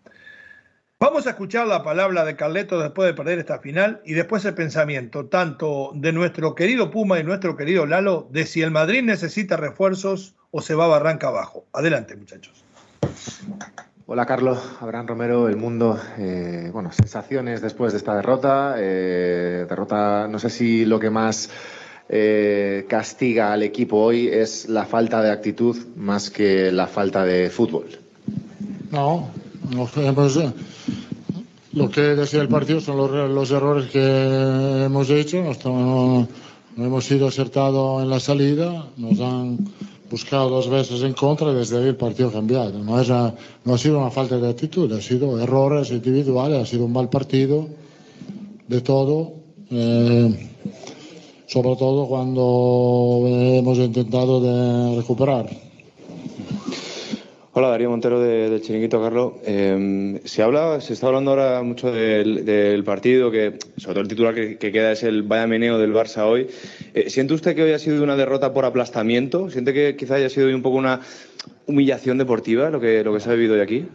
Vamos 1.00 1.28
a 1.28 1.30
escuchar 1.30 1.68
la 1.68 1.84
palabra 1.84 2.26
de 2.26 2.36
Carleto 2.36 2.80
después 2.80 3.08
de 3.08 3.14
perder 3.14 3.38
esta 3.38 3.60
final 3.60 4.02
y 4.04 4.14
después 4.14 4.44
el 4.46 4.56
pensamiento 4.56 5.28
tanto 5.28 5.92
de 5.94 6.12
nuestro 6.12 6.56
querido 6.56 6.90
Puma 6.90 7.20
y 7.20 7.24
nuestro 7.24 7.56
querido 7.56 7.86
Lalo 7.86 8.28
de 8.32 8.48
si 8.48 8.64
el 8.64 8.72
Madrid 8.72 9.04
necesita 9.04 9.58
refuerzos 9.58 10.36
o 10.50 10.62
se 10.62 10.74
va 10.74 10.86
a 10.86 10.88
barranca 10.88 11.28
abajo. 11.28 11.68
Adelante, 11.72 12.16
muchachos. 12.16 12.66
Hola 14.10 14.26
Carlos, 14.26 14.58
Abraham 14.80 15.06
Romero, 15.06 15.50
El 15.50 15.58
Mundo. 15.58 16.00
Eh, 16.18 16.70
bueno, 16.72 16.94
sensaciones 16.94 17.62
después 17.62 17.92
de 17.92 17.98
esta 17.98 18.16
derrota. 18.16 18.76
Eh, 18.78 19.66
derrota, 19.68 20.30
no 20.30 20.40
sé 20.40 20.50
si 20.50 20.86
lo 20.86 20.98
que 20.98 21.10
más 21.10 21.50
eh, 22.08 22.86
castiga 22.88 23.52
al 23.52 23.64
equipo 23.64 23.98
hoy 23.98 24.30
es 24.30 24.70
la 24.70 24.86
falta 24.86 25.22
de 25.22 25.30
actitud 25.30 25.76
más 25.98 26.30
que 26.30 26.72
la 26.72 26.88
falta 26.88 27.26
de 27.26 27.50
fútbol. 27.50 28.00
No, 28.92 29.28
no 29.76 29.90
pues, 30.16 30.40
lo 31.74 31.90
que 31.90 32.02
decía 32.02 32.42
el 32.42 32.48
partido 32.48 32.80
son 32.80 33.36
los, 33.36 33.52
errores 33.52 33.92
que 33.92 34.86
hemos 34.86 35.10
hecho. 35.10 35.44
No, 35.66 36.30
hemos 36.78 37.04
sido 37.04 37.28
acertados 37.28 38.02
en 38.02 38.10
la 38.10 38.22
salida, 38.22 38.88
nos 38.96 39.20
han 39.20 39.58
buscado 40.10 40.50
dos 40.50 40.70
veces 40.70 41.02
en 41.04 41.14
contra 41.14 41.52
y 41.52 41.56
desde 41.56 41.78
ahí 41.78 41.88
el 41.88 41.96
partido 41.96 42.32
cambiado. 42.32 42.80
No, 42.80 43.00
es 43.00 43.10
no 43.10 43.74
ha 43.74 43.78
sido 43.78 44.00
una 44.00 44.12
falta 44.12 44.38
de 44.38 44.50
actitud, 44.50 44.92
ha 44.94 45.02
sido 45.02 45.40
errores 45.40 45.92
individuales, 45.92 46.62
ha 46.62 46.66
sido 46.66 46.86
un 46.86 46.94
mal 46.94 47.10
partido 47.10 47.68
de 48.68 48.82
todo. 48.82 49.34
Eh, 49.70 50.50
sobre 51.48 51.78
todo 51.78 52.08
cuando 52.08 53.24
hemos 53.26 53.78
intentado 53.78 54.42
de 54.42 54.98
recuperar. 54.98 55.67
Hola, 57.60 57.70
Darío 57.70 57.90
Montero 57.90 58.22
de, 58.22 58.62
Chiringuito, 58.62 59.02
Carlos. 59.02 59.34
Eh, 59.44 60.22
se, 60.26 60.44
habla, 60.44 60.80
se 60.80 60.94
está 60.94 61.08
hablando 61.08 61.32
ahora 61.32 61.64
mucho 61.64 61.92
del, 61.92 62.84
partido, 62.84 63.32
que 63.32 63.58
sobre 63.78 63.94
todo 63.96 64.02
el 64.02 64.08
titular 64.08 64.36
que, 64.36 64.60
queda 64.60 64.92
es 64.92 65.02
el 65.02 65.24
vaya 65.24 65.48
meneo 65.48 65.80
del 65.80 65.92
Barça 65.92 66.22
hoy. 66.28 66.50
Eh, 66.94 67.10
¿Siente 67.10 67.34
usted 67.34 67.56
que 67.56 67.64
hoy 67.64 67.72
ha 67.72 67.80
sido 67.80 68.04
una 68.04 68.16
derrota 68.16 68.54
por 68.54 68.64
aplastamiento? 68.64 69.50
¿Siente 69.50 69.74
que 69.74 69.96
quizá 69.96 70.14
haya 70.14 70.30
sido 70.30 70.46
hoy 70.46 70.54
un 70.54 70.62
poco 70.62 70.78
una 70.78 71.02
humillación 71.66 72.20
deportiva 72.20 72.70
lo 72.70 72.80
que, 72.80 73.04
lo 73.04 73.12
que 73.12 73.22
se 73.22 73.32
ha 73.32 73.34
vivido 73.34 73.56
hoy 73.56 73.62
aquí? 73.62 73.88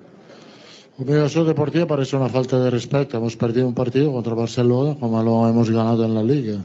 Humillación 0.99 1.47
deportiva 1.47 1.87
parece 1.87 2.17
una 2.17 2.29
falta 2.29 2.59
de 2.59 2.69
respeto. 2.69 3.17
Hemos 3.17 3.37
perdido 3.37 3.69
un 3.69 3.75
partido 3.75 4.11
contra 4.11 4.35
Barcelona 4.35 4.97
como 4.99 5.23
lo 5.23 5.49
hemos 5.49 5.71
ganado 5.71 6.05
en 6.05 6.17
la 6.17 6.25
Liga. 6.25 6.59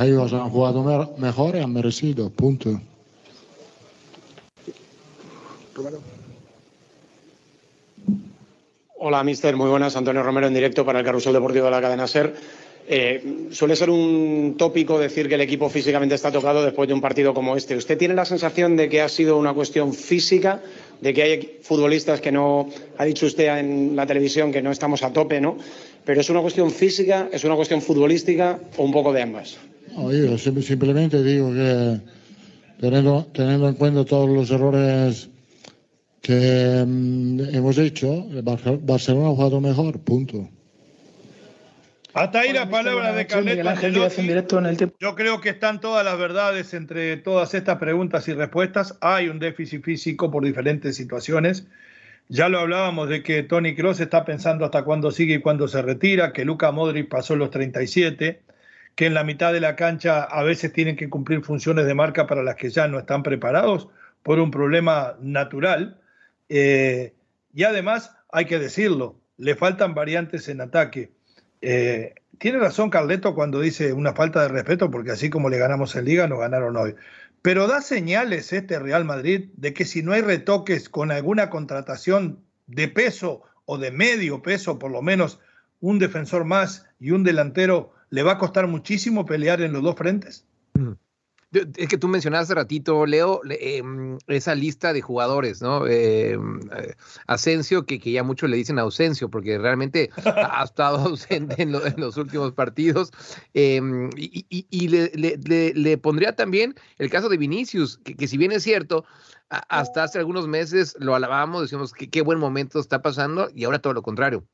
Ellos 0.00 0.32
han 0.32 0.50
jugado 0.50 1.14
mejor 1.18 1.54
y 1.54 1.60
han 1.60 1.72
merecido, 1.72 2.28
punto. 2.28 2.80
Hola, 8.98 9.24
mister. 9.24 9.56
Muy 9.56 9.68
buenas. 9.68 9.96
Antonio 9.96 10.22
Romero 10.22 10.46
en 10.46 10.54
directo 10.54 10.84
para 10.84 11.00
el 11.00 11.04
Carrusel 11.04 11.32
Deportivo 11.32 11.64
de 11.64 11.70
la 11.70 11.80
cadena 11.80 12.06
SER. 12.06 12.34
Eh, 12.88 13.48
suele 13.52 13.76
ser 13.76 13.90
un 13.90 14.56
tópico 14.58 14.98
decir 14.98 15.28
que 15.28 15.36
el 15.36 15.40
equipo 15.40 15.68
físicamente 15.68 16.14
está 16.16 16.32
tocado 16.32 16.64
después 16.64 16.88
de 16.88 16.94
un 16.94 17.00
partido 17.00 17.32
como 17.32 17.56
este. 17.56 17.76
¿Usted 17.76 17.96
tiene 17.96 18.14
la 18.14 18.24
sensación 18.24 18.76
de 18.76 18.88
que 18.88 19.00
ha 19.00 19.08
sido 19.08 19.38
una 19.38 19.54
cuestión 19.54 19.94
física, 19.94 20.60
de 21.00 21.14
que 21.14 21.22
hay 21.22 21.58
futbolistas 21.62 22.20
que 22.20 22.32
no, 22.32 22.68
ha 22.98 23.04
dicho 23.04 23.26
usted 23.26 23.56
en 23.58 23.94
la 23.94 24.06
televisión 24.06 24.52
que 24.52 24.62
no 24.62 24.72
estamos 24.72 25.02
a 25.04 25.12
tope, 25.12 25.40
¿no? 25.40 25.56
Pero 26.04 26.20
es 26.20 26.28
una 26.30 26.40
cuestión 26.40 26.70
física, 26.70 27.28
es 27.32 27.44
una 27.44 27.54
cuestión 27.54 27.80
futbolística 27.80 28.58
o 28.76 28.84
un 28.84 28.92
poco 28.92 29.12
de 29.12 29.22
ambas. 29.22 29.56
yo 29.96 30.38
simplemente 30.38 31.22
digo 31.22 31.52
que 31.52 32.00
teniendo, 32.80 33.26
teniendo 33.32 33.68
en 33.68 33.74
cuenta 33.74 34.04
todos 34.04 34.28
los 34.28 34.50
errores 34.50 35.28
que 36.22 36.84
mm, 36.86 37.40
hemos 37.54 37.76
hecho, 37.78 38.26
Barcelona 38.42 39.26
ha 39.26 39.30
jugado 39.30 39.60
mejor, 39.60 40.00
punto. 40.00 40.48
Hasta 42.14 42.40
ahí 42.40 42.52
la 42.52 42.68
palabra 42.68 43.12
de 43.12 43.26
Carleto 43.26 44.60
Yo 45.00 45.14
creo 45.14 45.40
que 45.40 45.48
están 45.48 45.80
todas 45.80 46.04
las 46.04 46.18
verdades 46.18 46.74
entre 46.74 47.16
todas 47.16 47.54
estas 47.54 47.78
preguntas 47.78 48.28
y 48.28 48.34
respuestas. 48.34 48.98
Hay 49.00 49.28
un 49.28 49.38
déficit 49.38 49.82
físico 49.82 50.30
por 50.30 50.44
diferentes 50.44 50.94
situaciones. 50.94 51.66
Ya 52.28 52.48
lo 52.50 52.60
hablábamos 52.60 53.08
de 53.08 53.22
que 53.22 53.42
Tony 53.42 53.74
Cross 53.74 54.00
está 54.00 54.24
pensando 54.24 54.66
hasta 54.66 54.84
cuándo 54.84 55.10
sigue 55.10 55.34
y 55.34 55.40
cuándo 55.40 55.68
se 55.68 55.80
retira, 55.80 56.32
que 56.32 56.44
Luca 56.44 56.70
Modric 56.70 57.08
pasó 57.08 57.34
los 57.34 57.50
37, 57.50 58.42
que 58.94 59.06
en 59.06 59.14
la 59.14 59.24
mitad 59.24 59.52
de 59.52 59.60
la 59.60 59.74
cancha 59.74 60.22
a 60.22 60.42
veces 60.42 60.72
tienen 60.72 60.96
que 60.96 61.08
cumplir 61.08 61.42
funciones 61.42 61.86
de 61.86 61.94
marca 61.94 62.26
para 62.26 62.42
las 62.42 62.56
que 62.56 62.70
ya 62.70 62.88
no 62.88 62.98
están 62.98 63.22
preparados 63.22 63.88
por 64.22 64.38
un 64.38 64.50
problema 64.50 65.16
natural. 65.20 65.98
Eh, 66.54 67.14
y 67.54 67.64
además, 67.64 68.14
hay 68.30 68.44
que 68.44 68.58
decirlo, 68.58 69.18
le 69.38 69.56
faltan 69.56 69.94
variantes 69.94 70.50
en 70.50 70.60
ataque. 70.60 71.10
Eh, 71.62 72.14
tiene 72.36 72.58
razón 72.58 72.90
Carleto 72.90 73.34
cuando 73.34 73.58
dice 73.58 73.94
una 73.94 74.12
falta 74.12 74.42
de 74.42 74.48
respeto, 74.48 74.90
porque 74.90 75.12
así 75.12 75.30
como 75.30 75.48
le 75.48 75.56
ganamos 75.56 75.96
en 75.96 76.04
Liga, 76.04 76.28
nos 76.28 76.40
ganaron 76.40 76.76
hoy. 76.76 76.94
Pero 77.40 77.68
da 77.68 77.80
señales 77.80 78.52
este 78.52 78.78
Real 78.78 79.06
Madrid 79.06 79.48
de 79.56 79.72
que 79.72 79.86
si 79.86 80.02
no 80.02 80.12
hay 80.12 80.20
retoques 80.20 80.90
con 80.90 81.10
alguna 81.10 81.48
contratación 81.48 82.44
de 82.66 82.86
peso 82.86 83.44
o 83.64 83.78
de 83.78 83.90
medio 83.90 84.42
peso, 84.42 84.78
por 84.78 84.90
lo 84.90 85.00
menos 85.00 85.40
un 85.80 85.98
defensor 85.98 86.44
más 86.44 86.84
y 87.00 87.12
un 87.12 87.24
delantero, 87.24 87.94
le 88.10 88.24
va 88.24 88.32
a 88.32 88.38
costar 88.38 88.66
muchísimo 88.66 89.24
pelear 89.24 89.62
en 89.62 89.72
los 89.72 89.82
dos 89.82 89.96
frentes. 89.96 90.44
Es 91.52 91.88
que 91.88 91.98
tú 91.98 92.08
mencionaste 92.08 92.42
hace 92.42 92.54
ratito, 92.54 93.04
Leo, 93.04 93.42
em, 93.44 94.16
esa 94.26 94.54
lista 94.54 94.94
de 94.94 95.02
jugadores, 95.02 95.60
¿no? 95.60 95.86
Em, 95.86 96.60
eh, 96.74 96.94
Asensio, 97.26 97.84
que, 97.84 98.00
que, 98.00 98.10
ya 98.10 98.22
muchos 98.22 98.48
le 98.48 98.56
dicen 98.56 98.78
ausencio, 98.78 99.28
porque 99.28 99.58
realmente 99.58 100.10
ha, 100.24 100.64
estado 100.64 100.98
ausente 100.98 101.62
en, 101.62 101.72
los 101.72 102.16
últimos 102.16 102.52
partidos. 102.52 103.12
Em, 103.52 104.08
y, 104.16 104.88
le, 104.88 105.98
pondría 105.98 106.34
también 106.34 106.74
el 106.98 107.10
caso 107.10 107.28
de 107.28 107.36
Vinicius, 107.36 107.98
que, 107.98 108.26
si 108.26 108.38
bien 108.38 108.52
es 108.52 108.62
cierto, 108.62 109.04
hasta 109.50 110.04
hace 110.04 110.18
algunos 110.18 110.48
meses 110.48 110.96
lo 110.98 111.14
alabamos, 111.14 111.60
decimos 111.60 111.92
que 111.92 112.08
qué 112.08 112.22
buen 112.22 112.38
momento 112.38 112.80
está 112.80 113.02
pasando, 113.02 113.50
y 113.54 113.64
ahora 113.64 113.78
todo 113.78 113.92
lo 113.92 114.02
contrario. 114.02 114.46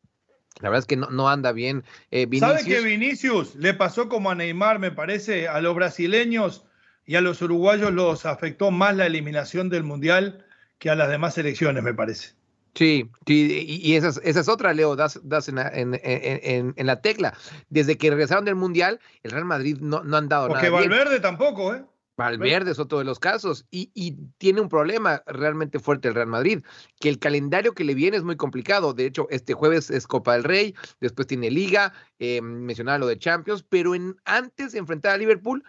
La 0.60 0.70
verdad 0.70 0.80
es 0.80 0.86
que 0.86 0.96
no, 0.96 1.08
no 1.10 1.28
anda 1.28 1.52
bien 1.52 1.84
eh, 2.10 2.26
Vinicius. 2.26 2.62
¿Sabe 2.62 2.64
que 2.64 2.80
Vinicius 2.80 3.54
le 3.54 3.74
pasó 3.74 4.08
como 4.08 4.32
a 4.32 4.34
Neymar, 4.34 4.80
me 4.80 4.90
parece, 4.90 5.46
a 5.46 5.60
los 5.60 5.76
brasileños? 5.76 6.64
Y 7.08 7.16
a 7.16 7.22
los 7.22 7.40
uruguayos 7.40 7.90
los 7.90 8.26
afectó 8.26 8.70
más 8.70 8.94
la 8.94 9.06
eliminación 9.06 9.70
del 9.70 9.82
Mundial 9.82 10.44
que 10.78 10.90
a 10.90 10.94
las 10.94 11.08
demás 11.08 11.38
elecciones, 11.38 11.82
me 11.82 11.94
parece. 11.94 12.34
Sí, 12.74 13.10
y, 13.24 13.94
esa, 13.94 14.10
es, 14.22 14.46
otra, 14.46 14.74
Leo, 14.74 14.94
das, 14.94 15.18
das 15.24 15.48
en, 15.48 16.76
la 16.76 17.00
tecla. 17.00 17.32
Desde 17.70 17.96
que 17.96 18.10
regresaron 18.10 18.44
del 18.44 18.56
Mundial, 18.56 19.00
el 19.22 19.30
Real 19.30 19.46
Madrid 19.46 19.78
no, 19.80 20.04
no 20.04 20.18
han 20.18 20.28
dado 20.28 20.48
Porque 20.48 20.68
nada. 20.68 20.76
Porque 20.76 20.88
Valverde 20.88 21.18
tampoco, 21.18 21.74
¿eh? 21.74 21.82
Valverde 22.18 22.72
es 22.72 22.78
otro 22.80 22.98
de 22.98 23.04
los 23.04 23.20
casos 23.20 23.64
y, 23.70 24.16
tiene 24.36 24.60
un 24.60 24.68
problema 24.68 25.22
realmente 25.26 25.78
fuerte 25.78 26.08
el 26.08 26.14
Real 26.14 26.26
Madrid, 26.26 26.62
que 27.00 27.08
el 27.08 27.18
calendario 27.18 27.74
que 27.74 27.84
le 27.84 27.94
viene 27.94 28.16
es 28.16 28.24
muy 28.24 28.36
complicado. 28.36 28.92
De 28.92 29.06
hecho, 29.06 29.28
este 29.30 29.54
jueves 29.54 29.88
es 29.88 30.06
Copa 30.06 30.34
del 30.34 30.44
Rey, 30.44 30.74
después 31.00 31.26
tiene 31.26 31.50
Liga, 31.50 31.92
eh, 32.18 32.42
mencionaba 32.42 32.98
lo 32.98 33.06
de 33.06 33.18
Champions, 33.18 33.64
pero 33.66 33.94
en, 33.94 34.16
antes 34.24 34.72
de 34.72 34.80
enfrentar 34.80 35.14
a 35.14 35.16
Liverpool 35.16 35.64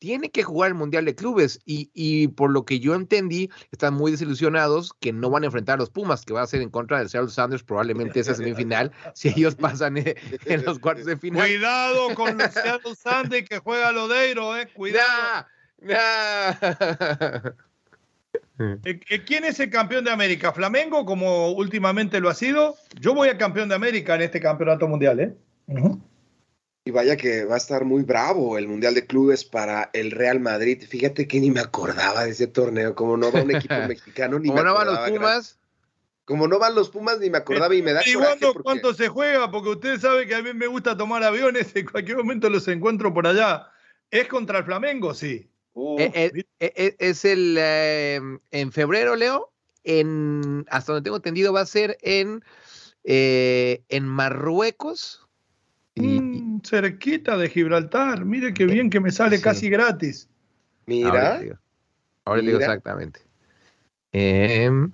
tiene 0.00 0.30
que 0.30 0.42
jugar 0.42 0.68
el 0.68 0.74
Mundial 0.74 1.04
de 1.04 1.14
Clubes 1.14 1.60
y, 1.64 2.28
por 2.28 2.50
lo 2.50 2.64
que 2.64 2.80
yo 2.80 2.94
entendí, 2.94 3.50
están 3.70 3.94
muy 3.94 4.10
desilusionados 4.10 4.92
que 4.98 5.12
no 5.12 5.30
van 5.30 5.44
a 5.44 5.46
enfrentar 5.46 5.74
a 5.74 5.78
los 5.78 5.90
Pumas, 5.90 6.24
que 6.24 6.32
va 6.32 6.42
a 6.42 6.46
ser 6.46 6.62
en 6.62 6.70
contra 6.70 6.98
del 6.98 7.08
Seattle 7.08 7.30
Sanders 7.30 7.62
probablemente 7.62 8.18
esa 8.18 8.34
semifinal, 8.34 8.90
si 9.14 9.28
ellos 9.28 9.54
pasan 9.54 9.98
en, 9.98 10.64
los 10.64 10.78
cuartos 10.80 11.04
de 11.04 11.16
final. 11.16 11.46
Cuidado 11.46 12.14
con 12.14 12.38
los 12.38 12.50
Seattle 12.52 12.94
Sanders 12.96 13.48
que 13.48 13.58
juega 13.58 13.92
Lodeiro, 13.92 14.56
eh, 14.56 14.68
cuidado. 14.74 15.46
Eh, 18.84 19.00
eh, 19.08 19.24
¿Quién 19.24 19.44
es 19.44 19.58
el 19.58 19.70
campeón 19.70 20.04
de 20.04 20.10
América? 20.10 20.52
¿Flamengo, 20.52 21.06
como 21.06 21.52
últimamente 21.52 22.20
lo 22.20 22.28
ha 22.28 22.34
sido? 22.34 22.76
Yo 23.00 23.14
voy 23.14 23.30
a 23.30 23.38
campeón 23.38 23.70
de 23.70 23.74
América 23.74 24.16
en 24.16 24.20
este 24.20 24.38
campeonato 24.38 24.86
mundial, 24.86 25.18
¿eh? 25.18 25.34
Y 26.84 26.92
vaya 26.92 27.16
que 27.16 27.44
va 27.44 27.54
a 27.54 27.58
estar 27.58 27.84
muy 27.84 28.04
bravo 28.04 28.56
el 28.56 28.66
Mundial 28.66 28.94
de 28.94 29.06
Clubes 29.06 29.44
para 29.44 29.90
el 29.92 30.10
Real 30.10 30.40
Madrid. 30.40 30.82
Fíjate 30.88 31.28
que 31.28 31.38
ni 31.38 31.50
me 31.50 31.60
acordaba 31.60 32.24
de 32.24 32.30
ese 32.30 32.46
torneo, 32.46 32.94
como 32.94 33.18
no 33.18 33.30
va 33.30 33.42
un 33.42 33.54
equipo 33.54 33.74
mexicano, 33.88 34.38
ni 34.38 34.48
como 34.48 34.62
no 34.62 34.74
van 34.74 34.86
los 34.86 35.10
Pumas. 35.10 35.58
Como 36.24 36.48
no 36.48 36.58
van 36.58 36.74
los 36.74 36.88
Pumas, 36.88 37.18
ni 37.18 37.28
me 37.28 37.38
acordaba 37.38 37.74
y 37.74 37.82
me 37.82 37.92
da 37.92 38.02
¿Y 38.06 38.14
cuánto, 38.14 38.54
cuánto 38.54 38.94
se 38.94 39.08
juega? 39.08 39.50
Porque 39.50 39.70
usted 39.70 40.00
sabe 40.00 40.26
que 40.26 40.34
a 40.34 40.42
mí 40.42 40.54
me 40.54 40.68
gusta 40.68 40.96
tomar 40.96 41.22
aviones, 41.22 41.70
en 41.76 41.86
cualquier 41.86 42.16
momento 42.16 42.48
los 42.48 42.66
encuentro 42.68 43.12
por 43.12 43.26
allá. 43.26 43.70
¿Es 44.10 44.26
contra 44.28 44.58
el 44.58 44.64
Flamengo? 44.64 45.12
Sí. 45.12 45.50
Eh, 45.98 46.10
eh, 46.14 46.44
eh, 46.60 46.96
es 46.98 47.24
el 47.24 47.56
en 47.58 48.72
febrero, 48.72 49.16
Leo. 49.16 49.52
En, 49.84 50.66
hasta 50.68 50.92
donde 50.92 51.04
tengo 51.04 51.16
entendido, 51.16 51.52
va 51.52 51.60
a 51.60 51.66
ser 51.66 51.98
en, 52.02 52.42
en 53.04 54.06
Marruecos 54.06 55.26
Mm, 56.02 56.60
cerquita 56.62 57.36
de 57.36 57.48
Gibraltar. 57.48 58.24
Mire 58.24 58.54
qué 58.54 58.66
bien 58.66 58.90
que 58.90 59.00
me 59.00 59.10
sale 59.10 59.40
casi 59.40 59.68
gratis. 59.68 60.28
Mira. 60.86 61.40
Ahora, 62.24 62.42
digo, 62.42 62.58
exactamente. 62.58 63.20
Em, 64.12 64.92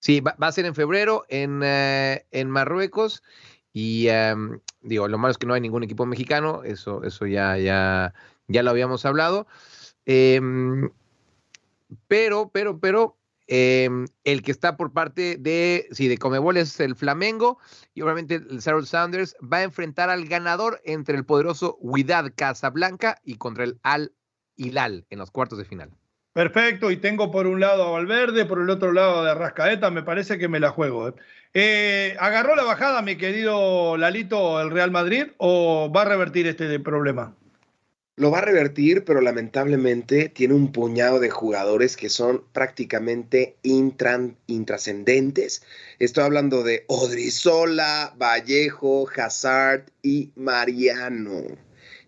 Sí, 0.00 0.20
va, 0.20 0.34
a 0.38 0.52
ser 0.52 0.64
en 0.64 0.74
febrero 0.74 1.24
en, 1.28 1.60
eh, 1.62 2.24
en 2.30 2.50
Marruecos. 2.50 3.22
Y 3.72 4.08
em, 4.08 4.58
digo, 4.80 5.06
lo 5.06 5.18
malo 5.18 5.30
es 5.30 5.38
que 5.38 5.46
no 5.46 5.54
hay 5.54 5.60
ningún 5.60 5.84
equipo 5.84 6.06
mexicano, 6.06 6.64
eso, 6.64 7.04
eso 7.04 7.26
ya, 7.26 7.56
ya, 7.58 8.14
ya 8.48 8.62
lo 8.62 8.70
habíamos 8.70 9.04
hablado. 9.04 9.46
Em, 10.06 10.90
pero, 12.08 12.50
pero, 12.52 12.80
pero, 12.80 13.16
em, 13.52 14.06
el 14.22 14.42
que 14.42 14.52
está 14.52 14.76
por 14.76 14.92
parte 14.92 15.36
de, 15.36 15.88
sí, 15.90 16.06
de 16.06 16.18
Comebol 16.18 16.56
es 16.56 16.78
el 16.78 16.94
Flamengo 16.94 17.58
y 17.94 18.02
obviamente 18.02 18.36
el 18.36 18.62
Seattle 18.62 18.86
Sounders 18.86 19.34
va 19.42 19.58
a 19.58 19.62
enfrentar 19.64 20.08
al 20.08 20.26
ganador 20.26 20.80
entre 20.84 21.16
el 21.16 21.24
poderoso 21.24 21.76
Huidad 21.80 22.32
Casablanca 22.36 23.18
y 23.24 23.34
contra 23.34 23.64
el 23.64 23.80
Al 23.82 24.12
Hilal 24.54 25.04
en 25.10 25.18
los 25.18 25.32
cuartos 25.32 25.58
de 25.58 25.64
final. 25.64 25.90
Perfecto, 26.32 26.92
y 26.92 26.96
tengo 26.96 27.32
por 27.32 27.48
un 27.48 27.58
lado 27.58 27.88
a 27.88 27.90
Valverde, 27.90 28.46
por 28.46 28.60
el 28.60 28.70
otro 28.70 28.92
lado 28.92 29.22
a 29.22 29.34
Rascaeta, 29.34 29.90
me 29.90 30.04
parece 30.04 30.38
que 30.38 30.46
me 30.46 30.60
la 30.60 30.70
juego. 30.70 31.08
¿eh? 31.08 31.14
Eh, 31.54 32.16
¿Agarró 32.20 32.54
la 32.54 32.62
bajada, 32.62 33.02
mi 33.02 33.16
querido 33.16 33.96
Lalito, 33.96 34.60
el 34.60 34.70
Real 34.70 34.92
Madrid 34.92 35.24
o 35.38 35.90
va 35.92 36.02
a 36.02 36.04
revertir 36.04 36.46
este 36.46 36.78
problema? 36.78 37.34
Lo 38.20 38.30
va 38.30 38.40
a 38.40 38.42
revertir, 38.42 39.06
pero 39.06 39.22
lamentablemente 39.22 40.28
tiene 40.28 40.52
un 40.52 40.72
puñado 40.72 41.20
de 41.20 41.30
jugadores 41.30 41.96
que 41.96 42.10
son 42.10 42.44
prácticamente 42.52 43.56
intrascendentes. 43.62 45.62
Estoy 45.98 46.24
hablando 46.24 46.62
de 46.62 46.84
Odrizola, 46.88 48.14
Vallejo, 48.18 49.08
Hazard 49.16 49.86
y 50.02 50.32
Mariano 50.36 51.44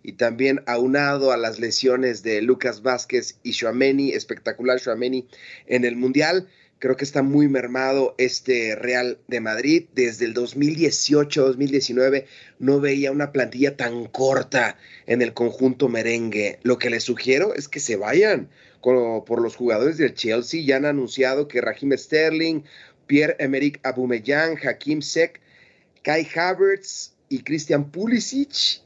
y 0.03 0.13
también 0.13 0.63
aunado 0.67 1.33
a 1.33 1.39
las 1.39 1.59
lesiones 1.59 2.23
de 2.23 2.43
Lucas 2.43 2.83
Vázquez 2.83 3.39
y 3.43 3.53
Shuameni, 3.53 4.13
espectacular 4.13 4.79
Shuameni 4.79 5.27
en 5.67 5.87
el 5.87 5.97
Mundial. 5.97 6.47
Creo 6.83 6.97
que 6.97 7.05
está 7.05 7.23
muy 7.23 7.47
mermado 7.47 8.17
este 8.19 8.75
Real 8.75 9.21
de 9.29 9.39
Madrid. 9.39 9.85
Desde 9.95 10.25
el 10.25 10.35
2018-2019 10.35 12.25
no 12.59 12.81
veía 12.81 13.13
una 13.13 13.31
plantilla 13.31 13.77
tan 13.77 14.07
corta 14.07 14.77
en 15.07 15.23
el 15.23 15.33
conjunto 15.33 15.89
merengue. 15.89 16.59
Lo 16.65 16.79
que 16.79 16.91
les 16.91 17.05
sugiero 17.05 17.55
es 17.55 17.69
que 17.69 17.79
se 17.79 17.95
vayan 17.95 18.49
por 18.81 19.41
los 19.41 19.55
jugadores 19.55 19.97
del 19.97 20.15
Chelsea. 20.15 20.61
Ya 20.65 20.75
han 20.75 20.85
anunciado 20.85 21.47
que 21.47 21.61
Raheem 21.61 21.97
Sterling, 21.97 22.63
Pierre-Emerick 23.07 23.79
Aubameyang, 23.85 24.59
Hakim 24.67 25.03
Sek, 25.03 25.41
Kai 26.03 26.27
Havertz 26.35 27.13
y 27.29 27.45
Christian 27.45 27.93
Pulisic 27.93 28.83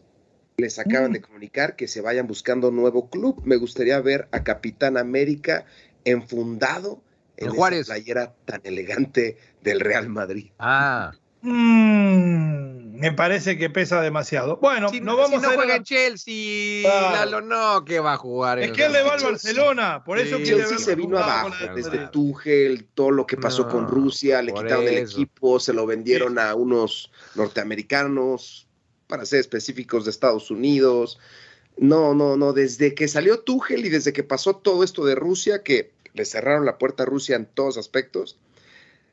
les 0.59 0.79
acaban 0.79 1.15
de 1.15 1.21
mm. 1.21 1.23
comunicar 1.23 1.77
que 1.77 1.89
se 1.89 2.03
vayan 2.03 2.27
buscando 2.27 2.69
un 2.69 2.77
nuevo 2.77 3.09
club. 3.09 3.41
Me 3.47 3.57
gustaría 3.57 3.99
ver 4.01 4.29
a 4.33 4.45
Capitán 4.45 4.99
América 4.99 5.65
enfundado 6.05 7.06
en 7.37 7.57
la 7.57 7.85
playera 7.85 8.35
tan 8.45 8.61
elegante 8.65 9.37
del 9.63 9.81
Real 9.81 10.09
Madrid. 10.09 10.51
Ah. 10.59 11.13
Mm, 11.43 12.99
me 12.99 13.13
parece 13.13 13.57
que 13.59 13.71
pesa 13.71 14.01
demasiado. 14.01 14.57
Bueno, 14.57 14.91
no 15.03 15.17
vamos 15.17 15.45
a 15.45 15.51
ir 15.51 15.55
juega 15.55 15.77
en 15.77 15.85
Chelsea, 15.85 16.83
Lalo, 17.13 17.41
no, 17.41 17.85
que 17.85 18.01
va 18.01 18.15
a 18.15 18.17
jugar. 18.17 18.59
Es 18.59 18.73
que 18.73 18.87
él 18.87 18.93
le 18.93 19.03
va 19.03 19.15
al 19.15 19.23
Barcelona, 19.23 20.03
por 20.05 20.19
eso 20.19 20.39
Chelsea 20.39 20.79
se 20.79 20.95
vino 20.95 21.19
abajo 21.19 21.51
desde 21.75 22.09
Tuchel, 22.09 22.87
todo 22.95 23.11
lo 23.11 23.27
que 23.27 23.37
pasó 23.37 23.69
con 23.69 23.87
Rusia, 23.87 24.43
le 24.43 24.53
quitaron 24.53 24.89
el 24.89 24.99
equipo, 24.99 25.61
se 25.61 25.73
lo 25.73 25.87
vendieron 25.87 26.39
a 26.39 26.55
unos 26.55 27.13
norteamericanos, 27.35 28.67
para 29.07 29.25
ser 29.25 29.41
específicos, 29.41 30.05
de 30.05 30.11
Estados 30.11 30.51
Unidos. 30.51 31.19
No, 31.77 32.15
no, 32.15 32.37
no, 32.37 32.53
desde 32.53 32.95
que 32.95 33.07
salió 33.07 33.41
Tuchel 33.41 33.85
y 33.85 33.91
desde 33.91 34.13
que 34.13 34.25
pasó 34.25 34.57
todo 34.57 34.83
esto 34.83 35.05
de 35.05 35.15
Rusia, 35.15 35.63
que 35.63 35.93
le 36.17 36.25
cerraron 36.25 36.65
la 36.65 36.79
puerta 36.79 37.05
a 37.05 37.07
Rusia 37.07 37.37
en 37.37 37.47
todos 37.47 37.79
aspectos, 37.79 38.39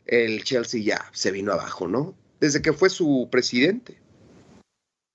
el 0.05 0.43
Chelsea 0.43 0.81
ya 0.81 1.05
se 1.11 1.31
vino 1.31 1.53
abajo, 1.53 1.87
¿no? 1.87 2.15
Desde 2.39 2.61
que 2.61 2.73
fue 2.73 2.89
su 2.89 3.29
presidente 3.31 3.99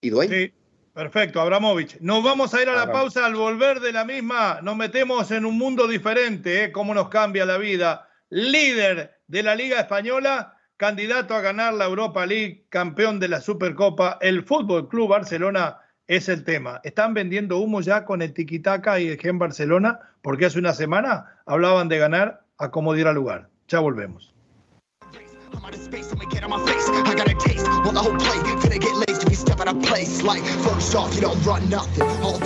y 0.01 0.11
dueño. 0.11 0.35
Sí, 0.35 0.53
perfecto, 0.95 1.41
Abramovich. 1.41 1.99
Nos 2.01 2.23
vamos 2.23 2.55
a 2.55 2.63
ir 2.63 2.69
a 2.69 2.75
la 2.75 2.93
pausa 2.93 3.27
al 3.27 3.35
volver 3.35 3.81
de 3.81 3.93
la 3.93 4.05
misma. 4.05 4.61
Nos 4.63 4.77
metemos 4.77 5.31
en 5.31 5.45
un 5.45 5.59
mundo 5.59 5.87
diferente, 5.87 6.65
¿eh? 6.65 6.73
Cómo 6.73 6.95
nos 6.95 7.09
cambia 7.09 7.45
la 7.45 7.59
vida. 7.59 8.09
Líder 8.31 9.21
de 9.27 9.43
la 9.43 9.55
Liga 9.55 9.81
Española 9.81 10.55
candidato 10.79 11.35
a 11.35 11.41
ganar 11.41 11.75
la 11.75 11.87
Europa 11.87 12.25
League, 12.25 12.65
campeón 12.71 13.19
de 13.19 13.29
la 13.29 13.41
Supercopa, 13.41 14.17
el 14.23 14.45
Fútbol 14.45 14.89
Club 14.89 15.09
Barcelona 15.09 15.81
es 16.09 16.29
el 16.29 16.43
tema. 16.43 16.81
Están 16.83 17.15
vendiendo 17.15 17.59
humo 17.59 17.81
ya 17.83 18.05
con 18.05 18.23
el 18.23 18.33
tiquitaca 18.33 18.99
y 18.99 19.09
el 19.09 19.19
Gen 19.19 19.39
Barcelona, 19.39 20.01
porque 20.23 20.47
hace 20.47 20.59
una 20.59 20.73
semana 20.73 21.41
hablaban 21.47 21.89
de 21.89 21.99
ganar 21.99 22.43
a 22.57 22.71
como 22.71 22.95
diera 22.95 23.13
lugar. 23.13 23.51
Ya 23.69 23.79
volvemos. 23.79 24.35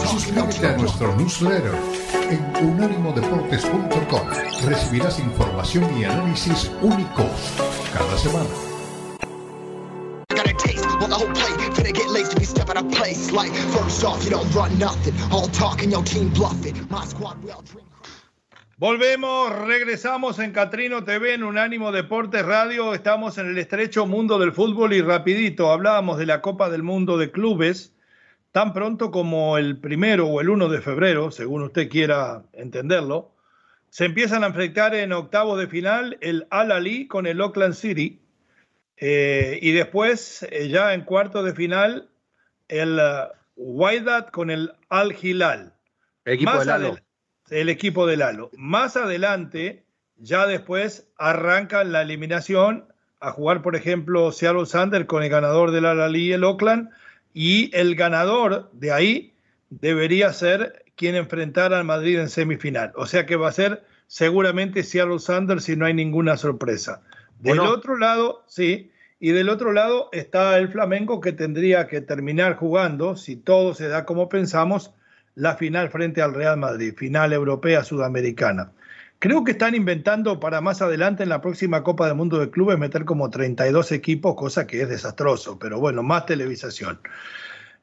Suscríbete 0.07 0.66
a 0.66 0.77
nuestro 0.77 1.16
newsletter 1.16 1.75
en 2.31 2.66
unánimodeportes.com. 2.66 4.29
Recibirás 4.66 5.18
información 5.20 5.98
y 5.98 6.05
análisis 6.05 6.70
únicos 6.83 7.31
cada 7.92 8.18
semana. 8.18 8.51
Volvemos, 18.77 19.67
regresamos 19.67 20.38
en 20.38 20.53
Catrino 20.53 21.03
TV 21.03 21.35
en 21.35 21.43
Unánimo 21.43 21.91
Deportes 21.91 22.47
Radio. 22.47 22.95
Estamos 22.95 23.37
en 23.38 23.49
el 23.49 23.59
estrecho 23.59 24.07
mundo 24.07 24.38
del 24.38 24.53
fútbol 24.53 24.93
y 24.93 25.03
rapidito 25.03 25.73
hablábamos 25.73 26.19
de 26.19 26.27
la 26.27 26.41
Copa 26.41 26.71
del 26.71 26.85
Mundo 26.85 27.19
de 27.19 27.33
Clubes. 27.33 27.93
Tan 28.53 28.73
pronto 28.73 29.11
como 29.11 29.59
el 29.59 29.79
primero 29.79 30.29
o 30.29 30.41
el 30.41 30.51
1 30.51 30.69
de 30.69 30.81
febrero, 30.81 31.33
según 31.33 31.62
usted 31.62 31.88
quiera 31.88 32.45
entenderlo, 32.53 33.33
se 33.91 34.05
empiezan 34.05 34.45
a 34.45 34.47
enfrentar 34.49 34.95
en 34.95 35.12
octavo 35.12 35.57
de 35.57 35.67
final 35.67 36.17
el 36.21 36.47
Al-Ali 36.51 37.09
con 37.09 37.27
el 37.27 37.41
Oakland 37.41 37.75
City 37.75 38.22
eh, 39.05 39.59
y 39.61 39.73
después 39.73 40.47
eh, 40.49 40.69
ya 40.69 40.95
en 40.95 41.01
cuarto 41.01 41.43
de 41.43 41.53
final 41.55 42.09
el 42.69 43.01
uh, 43.57 44.31
con 44.31 44.49
el 44.49 44.71
Al-Hilal. 44.91 45.75
El 46.25 46.35
equipo 46.35 46.57
del 46.57 46.69
Lalo. 46.69 46.99
El 47.51 47.69
equipo 47.69 48.07
del 48.07 48.21
Lalo. 48.21 48.53
Más 48.57 48.97
adelante, 48.97 49.85
ya 50.19 50.47
después 50.47 51.09
arrancan 51.19 51.91
la 51.91 52.03
eliminación 52.03 52.93
a 53.19 53.33
jugar, 53.33 53.61
por 53.62 53.75
ejemplo, 53.75 54.31
Seattle 54.31 54.67
Sander 54.67 55.07
con 55.07 55.25
el 55.25 55.31
ganador 55.31 55.73
del 55.73 56.17
y 56.17 56.33
el 56.33 56.45
Oakland 56.45 56.91
y 57.35 57.77
el 57.77 57.97
ganador 57.97 58.71
de 58.73 58.93
ahí 58.93 59.35
debería 59.69 60.33
ser 60.33 60.85
quien 60.95 61.17
enfrentara 61.17 61.77
al 61.77 61.85
Madrid 61.85 62.21
en 62.21 62.29
semifinal. 62.29 62.93
O 62.95 63.07
sea 63.07 63.27
que 63.27 63.35
va 63.35 63.49
a 63.49 63.53
ser 63.53 63.83
seguramente 64.07 64.85
Seattle 64.85 65.19
Sanders 65.19 65.65
si 65.65 65.75
no 65.75 65.87
hay 65.87 65.95
ninguna 65.95 66.37
sorpresa. 66.37 67.03
Del 67.41 67.59
otro 67.59 67.99
lado, 67.99 68.45
sí, 68.47 68.92
y 69.25 69.31
del 69.31 69.51
otro 69.51 69.71
lado 69.73 70.09
está 70.11 70.59
el 70.59 70.67
Flamengo 70.67 71.21
que 71.21 71.31
tendría 71.31 71.87
que 71.87 72.01
terminar 72.01 72.57
jugando, 72.57 73.17
si 73.17 73.37
todo 73.37 73.73
se 73.73 73.87
da 73.87 74.05
como 74.05 74.29
pensamos, 74.29 74.95
la 75.37 75.55
final 75.55 75.91
frente 75.91 76.21
al 76.21 76.35
Real 76.35 76.57
Madrid, 76.57 76.93
final 76.97 77.33
europea 77.33 77.85
sudamericana. 77.85 78.73
Creo 79.21 79.45
que 79.45 79.53
están 79.53 79.77
inventando 79.77 80.41
para 80.41 80.61
más 80.61 80.83
adelante 80.83 81.23
en 81.23 81.29
la 81.29 81.41
próxima 81.41 81.85
Copa 81.85 82.09
del 82.09 82.17
Mundo 82.17 82.41
de 82.41 82.51
Clubes 82.51 82.81
meter 82.81 83.05
como 83.05 83.31
32 83.31 83.93
equipos, 83.93 84.35
cosa 84.35 84.67
que 84.67 84.83
es 84.83 84.89
desastroso, 84.89 85.57
pero 85.57 85.79
bueno, 85.79 86.03
más 86.03 86.27
televisación. 86.27 86.99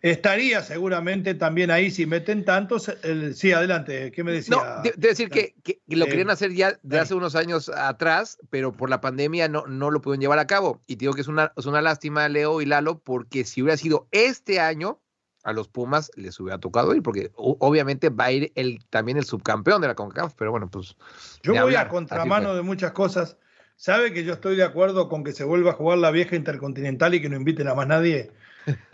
Estaría 0.01 0.61
seguramente 0.61 1.33
también 1.33 1.71
ahí 1.71 1.91
si 1.91 2.05
meten 2.05 2.45
tantos. 2.45 2.91
sí, 3.33 3.51
adelante, 3.51 4.11
¿qué 4.11 4.23
me 4.23 4.31
decía? 4.31 4.55
No, 4.55 4.81
de, 4.81 4.93
decir 4.95 5.29
que, 5.29 5.55
lo 5.87 6.05
eh, 6.05 6.09
querían 6.09 6.29
hacer 6.29 6.53
ya 6.53 6.79
de 6.83 6.99
hace 6.99 7.15
unos 7.15 7.35
años 7.35 7.69
atrás, 7.69 8.37
pero 8.49 8.71
por 8.71 8.89
la 8.89 9.01
pandemia 9.01 9.49
no, 9.49 9.67
no 9.67 9.91
lo 9.91 10.01
pudieron 10.01 10.21
llevar 10.21 10.39
a 10.39 10.47
cabo. 10.47 10.81
Y 10.87 10.95
digo 10.95 11.13
que 11.13 11.21
es 11.21 11.27
una, 11.27 11.51
es 11.57 11.65
una 11.65 11.81
lástima, 11.81 12.29
Leo 12.29 12.61
y 12.61 12.65
Lalo, 12.65 12.99
porque 12.99 13.43
si 13.43 13.61
hubiera 13.61 13.75
sido 13.75 14.07
este 14.11 14.61
año, 14.61 15.01
a 15.43 15.51
los 15.51 15.67
Pumas 15.67 16.11
les 16.15 16.39
hubiera 16.39 16.59
tocado 16.59 16.95
ir, 16.95 17.03
porque 17.03 17.31
obviamente 17.35 18.09
va 18.09 18.25
a 18.25 18.31
ir 18.31 18.51
el, 18.55 18.79
también 18.89 19.17
el 19.17 19.25
subcampeón 19.25 19.81
de 19.81 19.87
la 19.87 19.95
CONCACAF, 19.95 20.33
pero 20.35 20.51
bueno, 20.51 20.69
pues... 20.69 20.95
Yo 21.43 21.53
voy 21.61 21.75
a 21.75 21.89
contramano 21.89 22.55
de 22.55 22.61
muchas 22.61 22.91
cosas. 22.91 23.37
¿Sabe 23.75 24.13
que 24.13 24.23
yo 24.23 24.33
estoy 24.33 24.55
de 24.57 24.63
acuerdo 24.63 25.07
con 25.07 25.23
que 25.23 25.31
se 25.31 25.43
vuelva 25.45 25.71
a 25.71 25.75
jugar 25.75 25.97
la 25.97 26.11
vieja 26.11 26.35
intercontinental 26.35 27.13
y 27.13 27.21
que 27.21 27.29
no 27.29 27.37
inviten 27.37 27.67
a 27.67 27.75
más 27.75 27.87
nadie? 27.87 28.31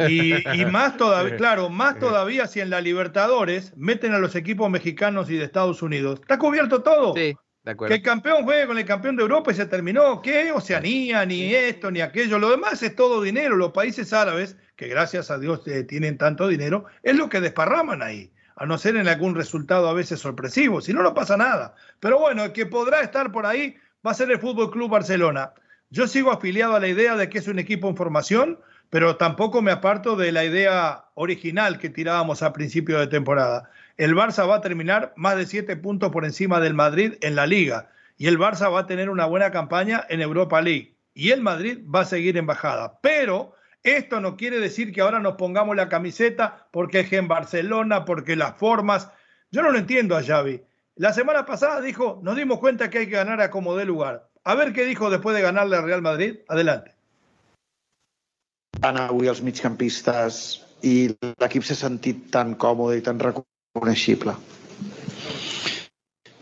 Y, 0.08 0.66
más 0.72 0.98
todavía, 0.98 1.38
claro, 1.38 1.70
más 1.70 2.00
todavía 2.00 2.48
si 2.48 2.60
en 2.60 2.70
la 2.70 2.82
Libertadores 2.82 3.74
meten 3.76 4.14
a 4.14 4.20
los 4.20 4.36
equipos 4.36 4.70
mexicanos 4.70 5.30
y 5.30 5.38
de 5.38 5.46
Estados 5.46 5.82
Unidos. 5.82 6.20
Está 6.22 6.38
cubierto 6.38 6.84
todo. 6.84 7.14
Sí, 7.14 7.36
de 7.64 7.72
acuerdo. 7.72 7.90
Que 7.90 7.96
el 7.98 8.02
campeón 8.02 8.44
juegue 8.44 8.68
con 8.68 8.78
el 8.78 8.86
campeón 8.86 9.16
de 9.16 9.24
Europa 9.24 9.52
y 9.52 9.56
se 9.56 9.66
terminó. 9.66 10.22
¿Qué? 10.22 10.52
Oceanía, 10.52 11.26
ni 11.26 11.54
esto, 11.54 11.92
ni 11.92 12.02
aquello. 12.02 12.40
Lo 12.40 12.50
demás 12.50 12.82
es 12.84 12.96
todo 12.96 13.22
dinero. 13.22 13.56
Los 13.56 13.72
países 13.72 14.14
árabes 14.14 14.58
que 14.76 14.88
gracias 14.88 15.32
a 15.32 15.40
Dios 15.40 15.66
eh, 15.68 15.84
tienen 15.84 16.18
tanto 16.18 16.48
dinero, 16.48 16.86
es 17.04 17.16
lo 17.16 17.30
que 17.30 17.42
desparraman 17.42 18.02
ahí, 18.02 18.32
a 18.56 18.66
no 18.66 18.78
ser 18.78 18.96
en 18.98 19.08
algún 19.08 19.36
resultado 19.36 19.88
a 19.88 19.94
veces 19.94 20.20
sorpresivo, 20.20 20.82
si 20.82 20.94
no, 20.94 21.02
no 21.02 21.14
pasa 21.14 21.38
nada. 21.38 21.76
Pero 22.00 22.20
bueno, 22.20 22.46
el 22.46 22.52
que 22.52 22.66
podrá 22.66 23.02
estar 23.02 23.32
por 23.32 23.46
ahí 23.46 23.76
va 24.06 24.12
a 24.12 24.16
ser 24.16 24.32
el 24.32 24.40
Fútbol 24.40 24.72
Club 24.72 24.90
Barcelona. 24.90 25.54
Yo 25.90 26.08
sigo 26.08 26.32
afiliado 26.32 26.76
a 26.76 26.80
la 26.80 26.88
idea 26.88 27.16
de 27.16 27.30
que 27.30 27.38
es 27.38 27.48
un 27.48 27.60
equipo 27.60 27.88
en 27.90 27.96
formación, 27.96 28.60
pero 28.90 29.18
tampoco 29.18 29.62
me 29.62 29.72
aparto 29.72 30.16
de 30.16 30.32
la 30.32 30.44
idea 30.44 31.06
original 31.16 31.80
que 31.80 31.90
tirábamos 31.90 32.44
a 32.44 32.54
principio 32.54 33.00
de 33.00 33.08
temporada. 33.08 33.70
El 33.98 34.16
Barça 34.16 34.48
va 34.48 34.56
a 34.56 34.62
terminar 34.62 35.14
más 35.16 35.38
de 35.38 35.46
siete 35.46 35.76
puntos 35.76 36.12
por 36.12 36.26
encima 36.26 36.60
del 36.60 36.74
Madrid 36.74 37.14
en 37.22 37.36
la 37.36 37.48
liga 37.48 37.90
y 38.18 38.28
el 38.28 38.38
Barça 38.38 38.72
va 38.72 38.82
a 38.82 38.88
tener 38.88 39.10
una 39.10 39.26
buena 39.26 39.52
campaña 39.52 40.06
en 40.10 40.22
Europa 40.22 40.62
League 40.62 40.96
y 41.14 41.32
el 41.32 41.42
Madrid 41.42 41.80
va 41.94 42.02
a 42.02 42.06
seguir 42.06 42.38
en 42.38 42.46
bajada. 42.46 43.00
Pero 43.02 43.54
esto 43.84 44.20
no 44.20 44.36
quiere 44.36 44.60
decir 44.60 44.92
que 44.92 45.02
ahora 45.02 45.20
nos 45.20 45.36
pongamos 45.36 45.76
la 45.76 45.90
camiseta 45.90 46.68
porque 46.72 47.02
es 47.02 47.14
en 47.14 47.28
Barcelona, 47.28 48.04
porque 48.04 48.36
las 48.36 48.58
formas. 48.58 49.10
Yo 49.52 49.62
no 49.62 49.72
lo 49.72 49.78
entiendo 49.78 50.18
a 50.18 50.24
Xavi. 50.24 50.62
La 50.96 51.14
semana 51.14 51.46
pasada 51.46 51.82
dijo, 51.82 52.20
nos 52.24 52.36
dimos 52.36 52.60
cuenta 52.60 52.90
que 52.90 53.00
hay 53.00 53.06
que 53.06 53.16
ganar 53.16 53.42
a 53.42 53.52
como 53.52 53.76
dé 53.76 53.86
lugar. 53.86 54.30
A 54.44 54.56
ver 54.56 54.74
qué 54.74 54.86
dijo 54.86 55.10
después 55.10 55.36
de 55.36 55.42
ganarle 55.42 55.76
al 55.78 55.84
Real 55.84 56.02
Madrid. 56.02 56.38
Adelante. 56.48 56.95
Van 58.84 59.00
avui 59.02 59.32
els 59.32 59.42
migcampistes 59.46 60.42
i 60.86 60.96
l'equip 61.42 61.66
s'ha 61.66 61.78
sentit 61.80 62.28
tan 62.34 62.56
còmode 62.62 63.00
i 63.00 63.06
tan 63.06 63.22
reconeixible. 63.22 64.36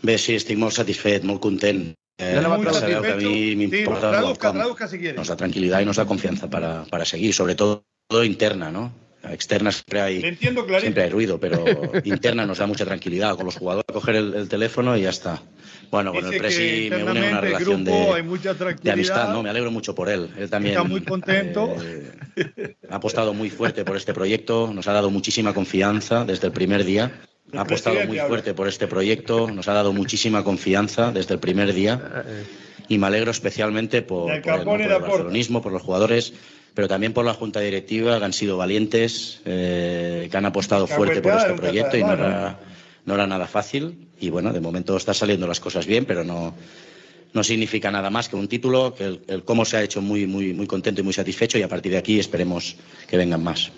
Bé, 0.04 0.18
sí, 0.20 0.34
estic 0.36 0.58
molt 0.60 0.76
satisfet, 0.76 1.24
molt 1.24 1.40
content. 1.44 1.86
Eh, 2.20 2.34
ya 2.38 2.72
sabeu 2.76 3.02
que 3.02 3.12
a 3.12 3.16
mí 3.16 3.56
me 3.56 3.64
importa 3.64 4.10
sí, 4.10 4.16
traduzca, 4.16 4.52
traduzca 4.52 4.86
si 4.88 4.98
nos 5.16 5.28
da 5.28 5.36
tranquilidad 5.36 5.80
y 5.80 5.84
nos 5.84 5.96
da 5.96 6.04
confianza 6.06 6.48
para, 6.48 6.84
para 6.84 7.04
seguir, 7.04 7.34
sobre 7.34 7.56
todo, 7.56 7.82
todo 8.06 8.24
interna, 8.24 8.70
¿no? 8.70 8.92
Externa 9.30 9.72
siempre 9.72 10.00
hay, 10.00 10.36
siempre 10.80 11.02
hay 11.04 11.10
ruido, 11.10 11.38
pero 11.38 11.64
interna 12.04 12.46
nos 12.46 12.58
da 12.58 12.66
mucha 12.66 12.84
tranquilidad. 12.84 13.36
Con 13.36 13.46
los 13.46 13.56
jugadores, 13.56 13.86
coger 13.92 14.16
el, 14.16 14.34
el 14.34 14.48
teléfono 14.48 14.96
y 14.96 15.02
ya 15.02 15.10
está. 15.10 15.42
Bueno, 15.90 16.12
con 16.12 16.24
el 16.26 16.38
Presi 16.38 16.88
me 16.90 17.04
une 17.04 17.28
una 17.28 17.40
relación 17.40 17.84
grupo, 17.84 18.14
de, 18.16 18.74
de, 18.82 18.90
amistad, 18.90 19.32
¿no? 19.32 19.42
Me 19.42 19.50
alegro 19.50 19.70
mucho 19.70 19.94
por 19.94 20.08
él. 20.08 20.28
Él 20.36 20.50
también 20.50 20.74
está 20.74 20.88
muy 20.88 21.02
contento. 21.02 21.76
Eh, 21.80 22.74
ha 22.90 22.96
apostado 22.96 23.32
muy 23.32 23.50
fuerte 23.50 23.84
por 23.84 23.96
este 23.96 24.12
proyecto, 24.12 24.72
nos 24.72 24.88
ha 24.88 24.92
dado 24.92 25.10
muchísima 25.10 25.54
confianza 25.54 26.24
desde 26.24 26.48
el 26.48 26.52
primer 26.52 26.84
día. 26.84 27.12
Ha 27.52 27.60
apostado 27.60 28.04
muy 28.06 28.18
fuerte 28.18 28.54
por 28.54 28.66
este 28.66 28.88
proyecto, 28.88 29.48
nos 29.50 29.68
ha 29.68 29.74
dado 29.74 29.92
muchísima 29.92 30.42
confianza 30.42 31.12
desde 31.12 31.34
el 31.34 31.40
primer 31.40 31.72
día 31.72 32.24
y 32.88 32.98
me 32.98 33.06
alegro 33.06 33.30
especialmente 33.30 34.02
por, 34.02 34.42
por, 34.42 34.54
el, 34.54 34.64
por 34.64 34.80
el 34.80 34.88
barcelonismo, 34.88 35.62
por 35.62 35.72
los 35.72 35.82
jugadores, 35.82 36.34
pero 36.74 36.88
también 36.88 37.12
por 37.12 37.24
la 37.24 37.34
junta 37.34 37.60
directiva 37.60 38.18
que 38.18 38.24
han 38.24 38.32
sido 38.32 38.56
valientes, 38.56 39.40
eh, 39.44 40.28
que 40.30 40.36
han 40.36 40.46
apostado 40.46 40.86
fuerte 40.86 41.20
por 41.22 41.32
este 41.32 41.54
proyecto 41.54 41.96
y 41.96 42.02
no 42.02 42.12
era, 42.12 42.58
no 43.04 43.14
era 43.14 43.26
nada 43.26 43.46
fácil. 43.46 44.08
Y 44.20 44.30
bueno, 44.30 44.52
de 44.52 44.60
momento 44.60 44.96
están 44.96 45.14
saliendo 45.14 45.46
las 45.46 45.60
cosas 45.60 45.86
bien, 45.86 46.04
pero 46.04 46.24
no, 46.24 46.54
no 47.32 47.44
significa 47.44 47.90
nada 47.90 48.10
más 48.10 48.28
que 48.28 48.36
un 48.36 48.48
título, 48.48 48.94
que 48.94 49.04
el, 49.04 49.20
el 49.28 49.44
cómo 49.44 49.64
se 49.64 49.76
ha 49.76 49.82
hecho 49.82 50.02
muy, 50.02 50.26
muy, 50.26 50.52
muy 50.52 50.66
contento 50.66 51.00
y 51.00 51.04
muy 51.04 51.12
satisfecho 51.12 51.58
y 51.58 51.62
a 51.62 51.68
partir 51.68 51.92
de 51.92 51.98
aquí 51.98 52.18
esperemos 52.18 52.76
que 53.08 53.16
vengan 53.16 53.42
más. 53.42 53.70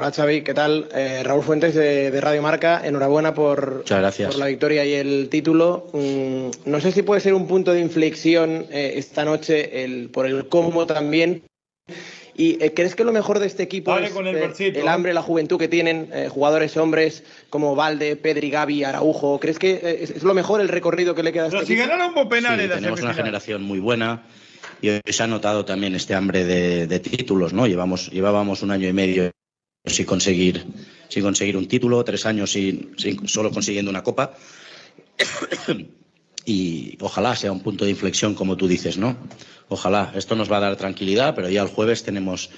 Hola 0.00 0.12
Xavi, 0.12 0.42
¿qué 0.42 0.54
tal? 0.54 0.88
Eh, 0.94 1.22
Raúl 1.24 1.42
Fuentes 1.42 1.74
de, 1.74 2.12
de, 2.12 2.20
Radio 2.20 2.40
Marca, 2.40 2.80
enhorabuena 2.84 3.34
por, 3.34 3.82
por, 3.82 4.36
la 4.38 4.46
victoria 4.46 4.84
y 4.84 4.92
el 4.94 5.28
título. 5.28 5.88
Mm, 5.92 6.70
no 6.70 6.80
sé 6.80 6.92
si 6.92 7.02
puede 7.02 7.20
ser 7.20 7.34
un 7.34 7.48
punto 7.48 7.72
de 7.72 7.80
inflexión 7.80 8.66
eh, 8.70 8.92
esta 8.94 9.24
noche 9.24 9.82
el, 9.82 10.08
por 10.10 10.26
el 10.26 10.48
cómo 10.48 10.86
también. 10.86 11.42
¿Y 12.36 12.62
eh, 12.62 12.72
crees 12.72 12.94
que 12.94 13.02
lo 13.02 13.12
mejor 13.12 13.40
de 13.40 13.46
este 13.46 13.64
equipo 13.64 13.90
Dale 13.90 14.06
es 14.06 14.60
el, 14.60 14.76
el, 14.76 14.88
hambre, 14.88 15.12
la 15.12 15.22
juventud 15.22 15.58
que 15.58 15.66
tienen 15.66 16.08
jugadores 16.28 16.76
hombres 16.76 17.24
como 17.50 17.74
Valde, 17.74 18.14
Pedri, 18.14 18.50
Gavi, 18.50 18.84
Araujo? 18.84 19.40
¿Crees 19.40 19.58
que 19.58 19.98
es, 20.02 20.10
es, 20.10 20.22
lo 20.22 20.34
mejor 20.34 20.60
el 20.60 20.68
recorrido 20.68 21.16
que 21.16 21.24
le 21.24 21.32
queda 21.32 21.44
a 21.44 21.46
este 21.46 21.56
Pero 21.56 21.66
si 21.66 21.72
equipo? 21.72 21.88
ganaron 21.88 22.28
penales 22.28 22.68
sí, 22.68 22.74
tenemos 22.74 23.00
una 23.00 23.14
generación 23.14 23.62
muy 23.62 23.80
buena 23.80 24.22
y 24.80 24.90
hoy 24.90 25.00
se 25.06 25.22
ha 25.22 25.26
notado 25.26 25.64
también 25.64 25.94
este 25.94 26.14
hambre 26.14 26.44
de, 26.44 26.86
de 26.86 27.00
títulos, 27.00 27.52
¿no? 27.52 27.66
Llevamos, 27.66 28.10
llevábamos 28.10 28.62
un 28.62 28.70
año 28.70 28.88
y 28.88 28.92
medio 28.92 29.32
sin 29.84 30.06
conseguir, 30.06 30.64
sin 31.08 31.22
conseguir 31.22 31.56
un 31.56 31.66
título, 31.66 32.04
tres 32.04 32.26
años 32.26 32.52
sin, 32.52 32.94
sin, 32.96 33.26
solo 33.28 33.50
consiguiendo 33.50 33.90
una 33.90 34.02
copa. 34.02 34.34
Y 36.44 36.96
ojalá 37.00 37.36
sea 37.36 37.52
un 37.52 37.60
punto 37.60 37.84
de 37.84 37.90
inflexión, 37.90 38.34
como 38.34 38.56
tú 38.56 38.68
dices, 38.68 38.98
¿no? 38.98 39.16
Ojalá. 39.68 40.12
Esto 40.14 40.34
nos 40.34 40.50
va 40.50 40.58
a 40.58 40.60
dar 40.60 40.76
tranquilidad, 40.76 41.34
pero 41.34 41.48
ya 41.48 41.62
el 41.62 41.68
jueves 41.68 42.02
tenemos 42.02 42.50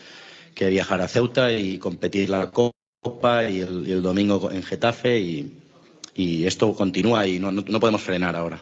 que 0.55 0.69
viajar 0.69 1.01
a 1.01 1.09
Ceuta 1.09 1.53
y 1.53 1.79
competir 1.79 2.31
la 2.31 2.51
copa 2.51 3.49
y 3.49 3.61
el, 3.61 3.89
y 3.89 3.93
el 3.93 4.03
domingo 4.03 4.51
en 4.51 4.63
Getafe 4.63 5.19
y, 5.19 5.59
y, 6.15 6.47
esto 6.47 6.75
continúa 6.75 7.27
y 7.27 7.39
no, 7.39 7.51
no, 7.51 7.65
no 7.67 7.81
podemos 7.81 8.03
frenar 8.03 8.37
ahora. 8.37 8.61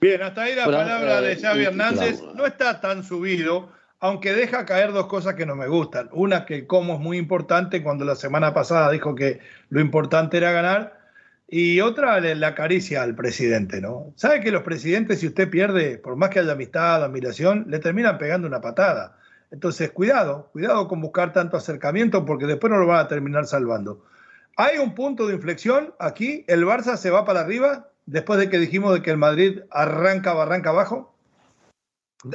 Bien, 0.00 0.22
hasta 0.22 0.42
ahí 0.42 0.54
la 0.54 0.64
palabra 0.64 1.20
de 1.20 1.36
Xavi 1.36 1.64
Hernández. 1.64 2.22
No 2.34 2.46
está 2.46 2.80
tan 2.80 3.04
subido 3.04 3.76
aunque 4.00 4.34
deja 4.34 4.66
caer 4.66 4.92
dos 4.92 5.06
cosas 5.06 5.34
que 5.34 5.46
no 5.46 5.56
me 5.56 5.68
gustan. 5.68 6.08
Una, 6.12 6.44
que 6.44 6.56
el 6.56 6.66
cómo 6.66 6.94
es 6.94 7.00
muy 7.00 7.18
importante, 7.18 7.82
cuando 7.82 8.04
la 8.04 8.14
semana 8.14 8.52
pasada 8.52 8.90
dijo 8.90 9.14
que 9.14 9.40
lo 9.70 9.80
importante 9.80 10.36
era 10.36 10.52
ganar. 10.52 10.95
Y 11.48 11.80
otra, 11.80 12.18
la 12.20 12.54
caricia 12.56 13.02
al 13.02 13.14
presidente, 13.14 13.80
¿no? 13.80 14.12
¿Sabe 14.16 14.40
que 14.40 14.50
los 14.50 14.62
presidentes, 14.62 15.20
si 15.20 15.28
usted 15.28 15.48
pierde, 15.48 15.96
por 15.96 16.16
más 16.16 16.30
que 16.30 16.40
haya 16.40 16.52
amistad, 16.52 17.04
admiración, 17.04 17.66
le 17.68 17.78
terminan 17.78 18.18
pegando 18.18 18.48
una 18.48 18.60
patada? 18.60 19.16
Entonces, 19.52 19.92
cuidado, 19.92 20.50
cuidado 20.52 20.88
con 20.88 21.00
buscar 21.00 21.32
tanto 21.32 21.56
acercamiento 21.56 22.24
porque 22.24 22.46
después 22.46 22.72
no 22.72 22.78
lo 22.78 22.86
van 22.86 22.98
a 22.98 23.08
terminar 23.08 23.46
salvando. 23.46 24.04
Hay 24.56 24.78
un 24.78 24.94
punto 24.94 25.26
de 25.26 25.34
inflexión 25.34 25.94
aquí, 26.00 26.44
el 26.48 26.64
Barça 26.64 26.96
se 26.96 27.10
va 27.10 27.24
para 27.24 27.40
arriba, 27.40 27.90
después 28.06 28.40
de 28.40 28.50
que 28.50 28.58
dijimos 28.58 28.94
de 28.94 29.02
que 29.02 29.10
el 29.10 29.18
Madrid 29.18 29.60
arranca, 29.70 30.32
barranca 30.32 30.70
abajo. 30.70 31.15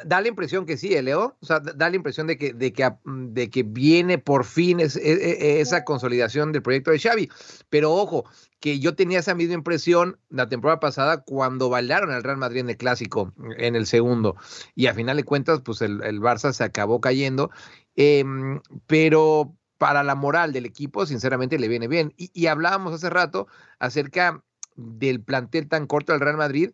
Da 0.06 0.22
la 0.22 0.30
impresión 0.30 0.66
que 0.66 0.78
sí, 0.78 0.94
¿eh, 0.94 1.02
Leo. 1.02 1.36
O 1.42 1.46
sea, 1.46 1.60
da 1.60 1.90
la 1.90 1.96
impresión 1.96 2.28
de 2.28 2.38
que, 2.38 2.54
de 2.54 2.72
que, 2.72 2.90
de 3.06 3.50
que 3.50 3.64
viene 3.64 4.18
por 4.18 4.46
fin 4.46 4.80
es, 4.80 4.96
es, 4.96 5.20
es, 5.20 5.68
esa 5.68 5.84
consolidación 5.84 6.54
del 6.54 6.62
proyecto 6.62 6.92
de 6.92 7.00
Xavi. 7.00 7.30
Pero 7.70 7.92
ojo, 7.94 8.26
que 8.62 8.80
yo 8.80 8.96
tenía 8.96 9.20
esa 9.20 9.36
misma 9.36 9.56
impresión 9.56 10.18
la 10.30 10.48
temporada 10.48 10.80
pasada 10.80 11.24
cuando 11.24 11.70
bailaron 11.70 12.12
al 12.12 12.24
Real 12.24 12.38
Madrid 12.38 12.62
en 12.62 12.70
el 12.70 12.78
clásico, 12.78 13.34
en 13.58 13.76
el 13.76 13.86
segundo. 13.86 14.38
Y 14.76 14.88
a 14.88 14.94
final 14.94 15.18
de 15.18 15.26
cuentas, 15.26 15.62
pues 15.62 15.82
el, 15.82 16.02
el 16.04 16.22
Barça 16.22 16.54
se 16.54 16.64
acabó 16.64 17.02
cayendo. 17.02 17.52
Eh, 17.98 18.24
pero 18.88 19.54
para 19.78 20.04
la 20.04 20.16
moral 20.16 20.54
del 20.54 20.66
equipo, 20.66 21.06
sinceramente, 21.06 21.60
le 21.60 21.68
viene 21.68 21.90
bien. 21.90 22.14
Y, 22.16 22.32
y 22.34 22.48
hablábamos 22.48 22.94
hace 22.94 23.10
rato 23.10 23.48
acerca 23.80 24.42
del 24.76 25.22
plantel 25.22 25.68
tan 25.68 25.86
corto 25.86 26.14
del 26.14 26.22
Real 26.22 26.38
Madrid 26.38 26.72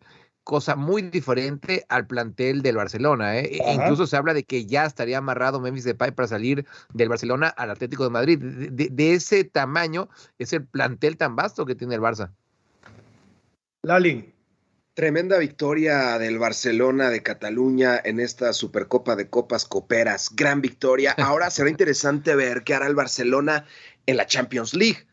cosa 0.48 0.76
muy 0.76 1.02
diferente 1.02 1.84
al 1.90 2.06
plantel 2.06 2.62
del 2.62 2.76
Barcelona. 2.76 3.38
¿eh? 3.38 3.60
Incluso 3.70 4.06
se 4.06 4.16
habla 4.16 4.32
de 4.32 4.44
que 4.44 4.64
ya 4.64 4.86
estaría 4.86 5.18
amarrado 5.18 5.60
Memphis 5.60 5.84
Depay 5.84 6.12
para 6.12 6.26
salir 6.26 6.64
del 6.94 7.10
Barcelona 7.10 7.48
al 7.48 7.70
Atlético 7.70 8.04
de 8.04 8.08
Madrid. 8.08 8.38
De, 8.38 8.68
de, 8.70 8.88
de, 8.90 9.12
ese 9.12 9.44
tamaño 9.44 10.08
es 10.38 10.54
el 10.54 10.64
plantel 10.64 11.18
tan 11.18 11.36
vasto 11.36 11.66
que 11.66 11.74
tiene 11.74 11.96
el 11.96 12.00
Barça. 12.00 12.32
Lali. 13.82 14.32
Tremenda 14.94 15.36
victoria 15.36 16.18
del 16.18 16.38
Barcelona 16.38 17.10
de 17.10 17.22
Cataluña 17.22 18.00
en 18.02 18.18
esta 18.18 18.54
Supercopa 18.54 19.16
de 19.16 19.28
Copas 19.28 19.66
Coperas. 19.66 20.30
Gran 20.34 20.62
victoria. 20.62 21.12
Ahora 21.18 21.50
será 21.50 21.68
interesante 21.68 22.34
ver 22.34 22.64
qué 22.64 22.72
hará 22.72 22.86
el 22.86 22.94
Barcelona 22.94 23.66
en 24.06 24.16
la 24.16 24.26
Champions 24.26 24.72
League. 24.72 25.06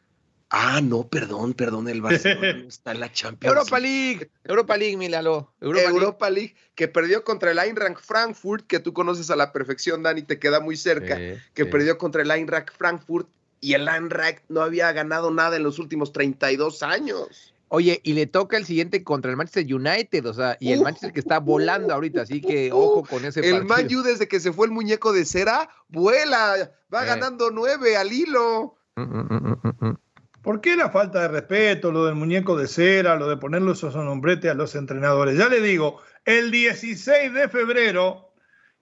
Ah, 0.50 0.80
no, 0.82 1.08
perdón, 1.08 1.54
perdón, 1.54 1.90
el 1.90 2.02
Barcelona 2.02 2.66
está 2.68 2.92
en 2.92 3.00
la 3.00 3.12
Champions 3.12 3.56
Europa 3.56 3.80
League. 3.80 4.30
Europa 4.44 4.78
League, 4.78 4.98
míralo. 4.98 5.54
Europa, 5.60 5.90
Europa 5.90 6.30
League. 6.30 6.54
League. 6.54 6.72
que 6.76 6.88
perdió 6.88 7.24
contra 7.24 7.52
el 7.52 7.60
Eintracht 7.60 8.00
Frankfurt, 8.00 8.68
que 8.68 8.80
tú 8.80 8.94
conoces 8.94 9.30
a 9.32 9.36
la 9.36 9.52
perfección, 9.52 10.04
Dani, 10.04 10.22
te 10.22 10.40
queda 10.40 10.60
muy 10.60 10.78
cerca, 10.78 11.18
sí, 11.18 11.42
que 11.54 11.64
sí. 11.64 11.70
perdió 11.70 11.98
contra 11.98 12.22
el 12.22 12.32
Eintracht 12.32 12.70
Frankfurt 12.78 13.28
y 13.60 13.74
el 13.74 13.88
Eintracht 13.88 14.44
no 14.48 14.62
había 14.62 14.92
ganado 14.92 15.32
nada 15.32 15.56
en 15.56 15.64
los 15.64 15.80
últimos 15.80 16.14
32 16.14 16.84
años. 16.84 17.54
Oye, 17.70 18.00
y 18.04 18.14
le 18.14 18.28
toca 18.28 18.58
el 18.58 18.66
siguiente 18.66 19.04
contra 19.04 19.32
el 19.32 19.38
Manchester 19.38 19.66
United, 19.74 20.26
o 20.28 20.34
sea, 20.34 20.56
y 20.60 20.72
el 20.72 20.80
uh, 20.80 20.84
Manchester 20.84 21.12
que 21.12 21.20
está 21.20 21.40
volando 21.40 21.94
ahorita, 21.94 22.22
así 22.22 22.40
que 22.40 22.72
uh, 22.72 22.78
ojo 22.78 23.04
con 23.10 23.26
ese 23.26 23.40
el 23.40 23.66
partido. 23.66 23.78
El 23.78 23.88
Man 23.90 23.96
U 23.98 24.04
desde 24.04 24.28
que 24.28 24.40
se 24.40 24.54
fue 24.54 24.68
el 24.68 24.72
muñeco 24.72 25.12
de 25.12 25.26
cera, 25.26 25.68
vuela, 25.88 26.72
va 26.94 27.04
eh. 27.04 27.08
ganando 27.08 27.50
nueve 27.50 27.98
al 27.98 28.14
hilo. 28.14 28.78
Mm, 28.96 29.02
mm, 29.02 29.60
mm, 29.82 29.98
¿Por 30.46 30.62
qué 30.62 30.76
la 30.76 30.92
falta 30.92 31.24
de 31.24 31.28
respeto, 31.30 31.92
lo 31.92 32.06
del 32.06 32.14
muñeco 32.14 32.56
de 32.56 32.68
cera, 32.68 33.16
lo 33.16 33.28
de 33.28 33.36
ponerle 33.36 33.72
esos 33.72 33.96
nombretes 33.96 34.52
a 34.52 34.54
los 34.54 34.76
entrenadores? 34.76 35.40
Ya 35.40 35.50
le 35.50 35.60
digo, 35.60 36.04
el 36.24 36.52
16 36.52 37.34
de 37.34 37.50
febrero, 37.50 38.32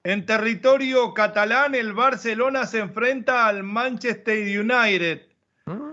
en 0.04 0.26
territorio 0.26 1.14
catalán, 1.14 1.74
el 1.74 1.94
Barcelona 1.94 2.68
se 2.68 2.80
enfrenta 2.80 3.48
al 3.48 3.64
Manchester 3.64 4.60
United. 4.60 5.22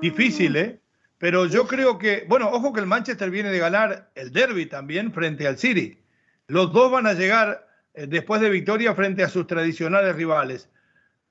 Difícil, 0.00 0.56
¿eh? 0.56 0.80
Pero 1.18 1.46
yo 1.46 1.68
creo 1.68 1.98
que, 1.98 2.24
bueno, 2.28 2.50
ojo 2.50 2.72
que 2.72 2.80
el 2.80 2.86
Manchester 2.86 3.30
viene 3.30 3.50
de 3.50 3.60
ganar 3.60 4.10
el 4.16 4.32
derby 4.32 4.66
también 4.66 5.12
frente 5.12 5.46
al 5.46 5.56
City. 5.56 6.00
Los 6.48 6.72
dos 6.72 6.90
van 6.90 7.06
a 7.06 7.12
llegar 7.12 7.68
eh, 7.94 8.08
después 8.08 8.40
de 8.40 8.50
victoria 8.50 8.96
frente 8.96 9.22
a 9.22 9.28
sus 9.28 9.46
tradicionales 9.46 10.16
rivales. 10.16 10.68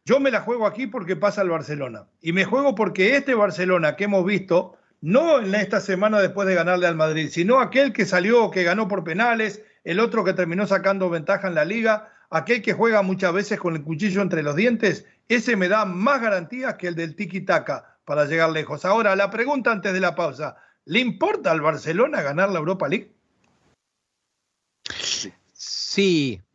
Yo 0.10 0.20
me 0.20 0.32
la 0.32 0.42
juego 0.42 0.66
aquí 0.66 0.88
porque 0.88 1.16
pasa 1.16 1.44
el 1.44 1.50
Barcelona. 1.50 2.08
Y 2.20 2.34
me 2.34 2.44
juego 2.44 2.74
porque 2.74 3.16
este 3.16 3.36
Barcelona 3.36 3.96
que 3.96 4.06
hemos 4.06 4.26
visto, 4.26 4.76
no 5.02 5.40
en 5.40 5.54
esta 5.54 5.80
semana 5.80 6.20
después 6.20 6.48
de 6.48 6.56
ganarle 6.56 6.88
al 6.88 6.96
Madrid, 6.96 7.30
sino 7.30 7.60
aquel 7.60 7.94
que 7.94 8.08
salió, 8.08 8.50
que 8.50 8.64
ganó 8.64 8.88
por 8.88 9.04
penales, 9.04 9.62
el 9.84 10.00
otro 10.00 10.24
que 10.24 10.34
terminó 10.34 10.66
sacando 10.66 11.12
ventaja 11.12 11.48
en 11.48 11.54
la 11.54 11.64
liga, 11.64 12.12
aquel 12.32 12.64
que 12.64 12.74
juega 12.74 13.04
muchas 13.04 13.34
veces 13.34 13.60
con 13.60 13.76
el 13.76 13.84
cuchillo 13.84 14.24
entre 14.24 14.42
los 14.42 14.56
dientes, 14.56 15.06
ese 15.28 15.56
me 15.56 15.68
da 15.68 15.86
más 15.86 16.20
garantías 16.24 16.74
que 16.74 16.88
el 16.88 16.96
del 16.96 17.16
tiki-taka 17.16 18.00
para 18.04 18.26
llegar 18.26 18.50
lejos. 18.50 18.86
Ahora, 18.86 19.16
la 19.16 19.30
pregunta 19.30 19.72
antes 19.72 19.94
de 19.94 20.00
la 20.00 20.16
pausa, 20.16 20.56
¿le 20.86 21.02
importa 21.02 21.52
al 21.52 21.62
Barcelona 21.62 22.24
ganar 22.24 22.50
la 22.50 22.58
Europa 22.58 22.88
League? 22.88 23.14
Sí, 25.00 25.32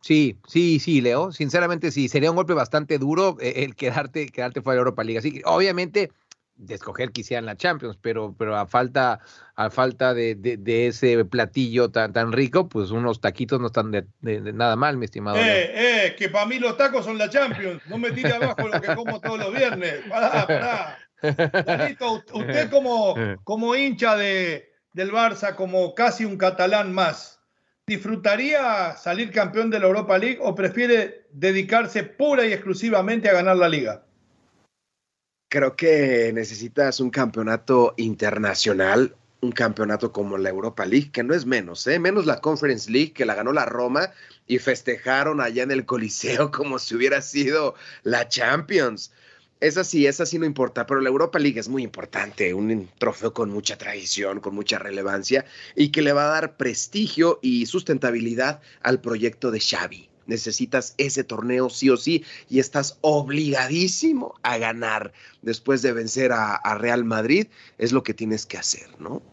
sí, 0.01 0.37
sí, 0.47 0.79
sí, 0.79 1.01
Leo. 1.01 1.31
Sinceramente, 1.31 1.91
sí, 1.91 2.09
sería 2.09 2.31
un 2.31 2.35
golpe 2.35 2.53
bastante 2.53 2.97
duro 2.97 3.37
eh, 3.39 3.63
el 3.63 3.75
quedarte, 3.75 4.27
quedarte 4.29 4.61
fuera 4.61 4.75
de 4.75 4.79
Europa 4.79 5.03
League. 5.03 5.19
Así 5.19 5.31
que, 5.31 5.41
obviamente, 5.45 6.11
de 6.55 6.75
escoger 6.75 7.11
quisiera 7.11 7.39
en 7.39 7.45
la 7.45 7.57
Champions, 7.57 7.97
pero, 8.01 8.33
pero 8.37 8.55
a 8.55 8.65
falta, 8.65 9.19
a 9.55 9.69
falta 9.69 10.13
de, 10.13 10.35
de, 10.35 10.87
ese 10.87 11.23
platillo 11.25 11.91
tan, 11.91 12.13
tan 12.13 12.31
rico, 12.31 12.69
pues 12.69 12.91
unos 12.91 13.19
taquitos 13.19 13.59
no 13.59 13.67
están 13.67 13.91
de, 13.91 14.05
nada 14.21 14.75
mal, 14.75 14.97
mi 14.97 15.05
estimado. 15.05 15.37
Eh, 15.37 16.07
eh, 16.07 16.15
que 16.17 16.29
para 16.29 16.45
mí 16.45 16.57
los 16.57 16.77
tacos 16.77 17.05
son 17.05 17.17
la 17.17 17.29
Champions. 17.29 17.81
No 17.87 17.97
me 17.97 18.11
tire 18.11 18.33
abajo 18.33 18.67
lo 18.67 18.81
que 18.81 18.95
como 18.95 19.19
todos 19.19 19.37
los 19.37 19.53
viernes. 19.53 19.95
Pará, 20.09 20.47
pará. 20.47 20.97
usted 22.33 22.69
como, 22.71 23.15
como 23.43 23.75
hincha 23.75 24.15
de, 24.15 24.71
del 24.93 25.11
Barça, 25.11 25.55
como 25.55 25.93
casi 25.93 26.23
un 26.23 26.37
catalán 26.37 26.93
más, 26.93 27.34
¿disfrutaría 27.87 28.97
salir 28.97 29.31
campeón 29.31 29.69
de 29.69 29.79
la 29.79 29.85
Europa 29.85 30.17
League 30.17 30.39
o 30.41 30.55
prefiere 30.55 31.27
dedicarse 31.31 32.03
pura 32.03 32.45
y 32.45 32.53
exclusivamente 32.53 33.29
a 33.29 33.33
ganar 33.33 33.57
la 33.57 33.69
liga? 33.69 34.03
Creo 35.49 35.75
que 35.75 36.31
necesitas 36.33 36.99
un 36.99 37.11
campeonato 37.11 37.93
internacional, 37.97 39.15
un 39.41 39.51
campeonato 39.51 40.11
como 40.11 40.37
la 40.37 40.49
Europa 40.49 40.85
League, 40.85 41.11
que 41.11 41.23
no 41.23 41.35
es 41.35 41.45
menos, 41.45 41.85
¿eh? 41.85 41.99
menos 41.99 42.25
la 42.25 42.41
Conference 42.41 42.89
League, 42.89 43.13
que 43.13 43.25
la 43.25 43.35
ganó 43.35 43.53
la 43.53 43.65
Roma 43.65 44.11
y 44.47 44.57
festejaron 44.57 45.39
allá 45.39 45.61
en 45.61 45.71
el 45.71 45.85
Coliseo 45.85 46.49
como 46.51 46.79
si 46.79 46.95
hubiera 46.95 47.21
sido 47.21 47.75
la 48.01 48.27
Champions. 48.27 49.13
Esa 49.65 49.83
sí, 49.83 50.05
esa 50.05 50.27
sí 50.27 50.37
no 50.37 50.45
importa, 50.45 50.85
pero 50.85 51.01
la 51.01 51.09
Europa 51.09 51.39
League 51.39 51.59
es 51.59 51.67
muy 51.69 51.81
importante, 51.81 52.53
un 52.53 52.87
trofeo 52.99 53.33
con 53.33 53.49
mucha 53.49 53.79
tradición, 53.79 54.39
con 54.39 54.53
mucha 54.53 54.77
relevancia 54.77 55.43
y 55.75 55.89
que 55.89 56.03
le 56.03 56.13
va 56.13 56.25
a 56.25 56.39
dar 56.39 56.55
prestigio 56.55 57.39
y 57.41 57.65
sustentabilidad 57.65 58.61
al 58.83 59.01
proyecto 59.01 59.49
de 59.49 59.59
Xavi. 59.59 60.07
Necesitas 60.27 60.93
ese 60.99 61.23
torneo 61.23 61.71
sí 61.71 61.89
o 61.89 61.97
sí 61.97 62.23
y 62.47 62.59
estás 62.59 62.99
obligadísimo 63.01 64.35
a 64.43 64.59
ganar 64.59 65.13
después 65.41 65.81
de 65.81 65.93
vencer 65.93 66.31
a, 66.31 66.77
Real 66.77 67.03
Madrid. 67.03 67.47
Es 67.79 67.91
lo 67.91 68.03
que 68.03 68.13
tienes 68.13 68.45
que 68.45 68.59
hacer, 68.59 68.87
¿no? 68.99 69.23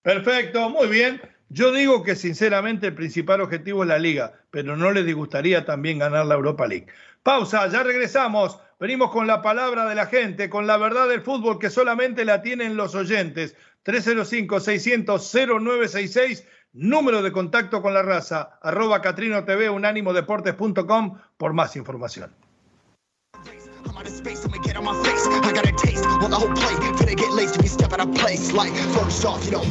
Perfecto, 0.00 0.70
muy 0.70 0.88
bien. 0.88 1.20
Yo 1.50 1.72
digo 1.72 2.02
que 2.02 2.16
sinceramente 2.16 2.86
el 2.86 2.94
principal 2.94 3.42
objetivo 3.42 3.82
es 3.82 3.88
la 3.90 3.98
liga, 3.98 4.32
pero 4.50 4.78
no 4.78 4.92
le 4.92 5.02
disgustaría 5.02 5.66
también 5.66 5.98
ganar 5.98 6.24
la 6.24 6.36
Europa 6.36 6.66
League. 6.66 6.86
Pausa, 7.22 7.68
ya 7.68 7.82
regresamos. 7.82 8.58
Venimos 8.80 9.10
con 9.10 9.26
la 9.26 9.42
palabra 9.42 9.86
de 9.86 9.96
la 9.96 10.06
gente, 10.06 10.48
con 10.48 10.68
la 10.68 10.76
verdad 10.76 11.08
del 11.08 11.22
fútbol 11.22 11.58
que 11.58 11.68
solamente 11.68 12.24
la 12.24 12.42
tienen 12.42 12.76
los 12.76 12.94
oyentes. 12.94 13.56
305-600-0966, 13.84 16.44
número 16.74 17.22
de 17.22 17.32
contacto 17.32 17.82
con 17.82 17.92
la 17.92 18.02
raza, 18.02 18.56
arroba 18.62 19.02
Catrino 19.02 19.44
TV, 19.44 19.68
unánimodeportes.com 19.68 21.18
por 21.36 21.54
más 21.54 21.74
información. 21.74 22.32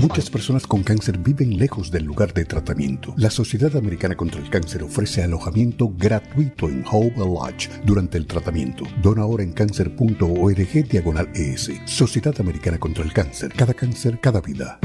Muchas 0.01 0.29
personas 0.29 0.67
con 0.67 0.83
cáncer 0.83 1.17
viven 1.17 1.57
lejos 1.57 1.91
del 1.91 2.03
lugar 2.05 2.33
de 2.33 2.45
tratamiento. 2.45 3.13
La 3.17 3.29
Sociedad 3.29 3.75
Americana 3.75 4.15
contra 4.15 4.41
el 4.41 4.49
Cáncer 4.49 4.83
ofrece 4.83 5.23
alojamiento 5.23 5.91
gratuito 5.95 6.67
en 6.67 6.83
Hope 6.89 7.17
Lodge 7.17 7.69
durante 7.83 8.17
el 8.17 8.25
tratamiento. 8.25 8.85
Dona 9.01 9.23
ahora 9.23 9.43
en 9.43 9.53
cáncer.org 9.53 10.87
diagonal 10.89 11.29
ES. 11.33 11.71
Sociedad 11.85 12.33
Americana 12.39 12.79
contra 12.79 13.03
el 13.03 13.13
Cáncer. 13.13 13.53
Cada 13.53 13.73
cáncer, 13.73 14.19
cada 14.19 14.41
vida. 14.41 14.79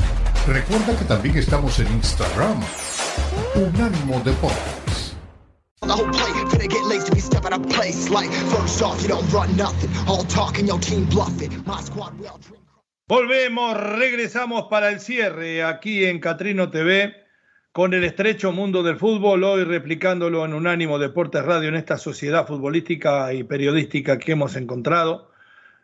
Recuerda 0.46 0.98
que 0.98 1.04
también 1.04 1.38
estamos 1.38 1.78
en 1.78 1.86
Instagram. 1.92 2.60
Unánimo 3.54 4.20
Deportes. 4.24 4.81
Volvemos, 13.06 13.76
regresamos 13.98 14.68
para 14.70 14.88
el 14.88 15.00
cierre 15.00 15.62
aquí 15.62 16.06
en 16.06 16.18
Catrino 16.18 16.70
TV 16.70 17.14
con 17.72 17.92
el 17.92 18.04
estrecho 18.04 18.52
mundo 18.52 18.82
del 18.82 18.96
fútbol, 18.96 19.44
hoy 19.44 19.64
replicándolo 19.64 20.46
en 20.46 20.54
Unánimo 20.54 20.98
Deportes 20.98 21.44
Radio 21.44 21.68
en 21.68 21.74
esta 21.74 21.98
sociedad 21.98 22.46
futbolística 22.46 23.34
y 23.34 23.44
periodística 23.44 24.18
que 24.18 24.32
hemos 24.32 24.56
encontrado. 24.56 25.30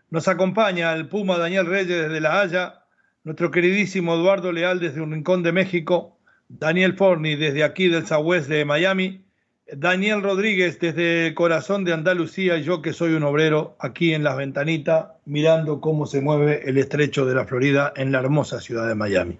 Nos 0.08 0.26
acompaña 0.26 0.94
el 0.94 1.08
Puma 1.08 1.36
Daniel 1.36 1.66
Reyes 1.66 2.04
desde 2.04 2.20
La 2.22 2.40
Haya, 2.40 2.84
nuestro 3.24 3.50
queridísimo 3.50 4.14
Eduardo 4.14 4.52
Leal 4.52 4.80
desde 4.80 5.02
un 5.02 5.12
rincón 5.12 5.42
de 5.42 5.52
México, 5.52 6.18
Daniel 6.48 6.96
Forni 6.96 7.36
desde 7.36 7.62
aquí 7.62 7.88
del 7.88 8.06
Southwest 8.06 8.48
de 8.48 8.64
Miami 8.64 9.27
Daniel 9.76 10.22
Rodríguez 10.22 10.80
desde 10.80 11.26
el 11.26 11.34
corazón 11.34 11.84
de 11.84 11.92
Andalucía, 11.92 12.56
yo 12.56 12.80
que 12.80 12.94
soy 12.94 13.12
un 13.12 13.22
obrero 13.22 13.76
aquí 13.78 14.14
en 14.14 14.24
las 14.24 14.38
ventanitas, 14.38 15.08
mirando 15.26 15.82
cómo 15.82 16.06
se 16.06 16.22
mueve 16.22 16.62
el 16.64 16.78
estrecho 16.78 17.26
de 17.26 17.34
la 17.34 17.44
Florida 17.44 17.92
en 17.94 18.10
la 18.10 18.20
hermosa 18.20 18.60
ciudad 18.60 18.88
de 18.88 18.94
Miami. 18.94 19.38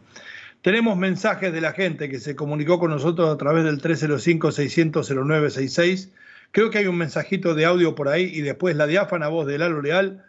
Tenemos 0.61 0.99
mensajes 0.99 1.51
de 1.51 1.63
la 1.63 1.73
gente 1.73 2.11
que 2.11 2.19
se 2.19 2.37
comunicó 2.37 2.79
con 2.79 2.91
nosotros 2.91 3.33
a 3.33 3.39
través 3.39 3.65
del 3.65 3.81
305-600-0966. 3.81 6.11
Creo 6.53 6.69
que 6.69 6.77
hay 6.79 6.89
un 6.89 6.99
mensajito 6.99 7.55
de 7.55 7.65
audio 7.65 7.95
por 7.95 8.09
ahí 8.09 8.25
y 8.25 8.43
después 8.43 8.77
la 8.77 8.87
diáfana 8.87 9.29
voz 9.29 9.47
de 9.47 9.57
Lalo 9.57 9.81
Leal 9.81 10.27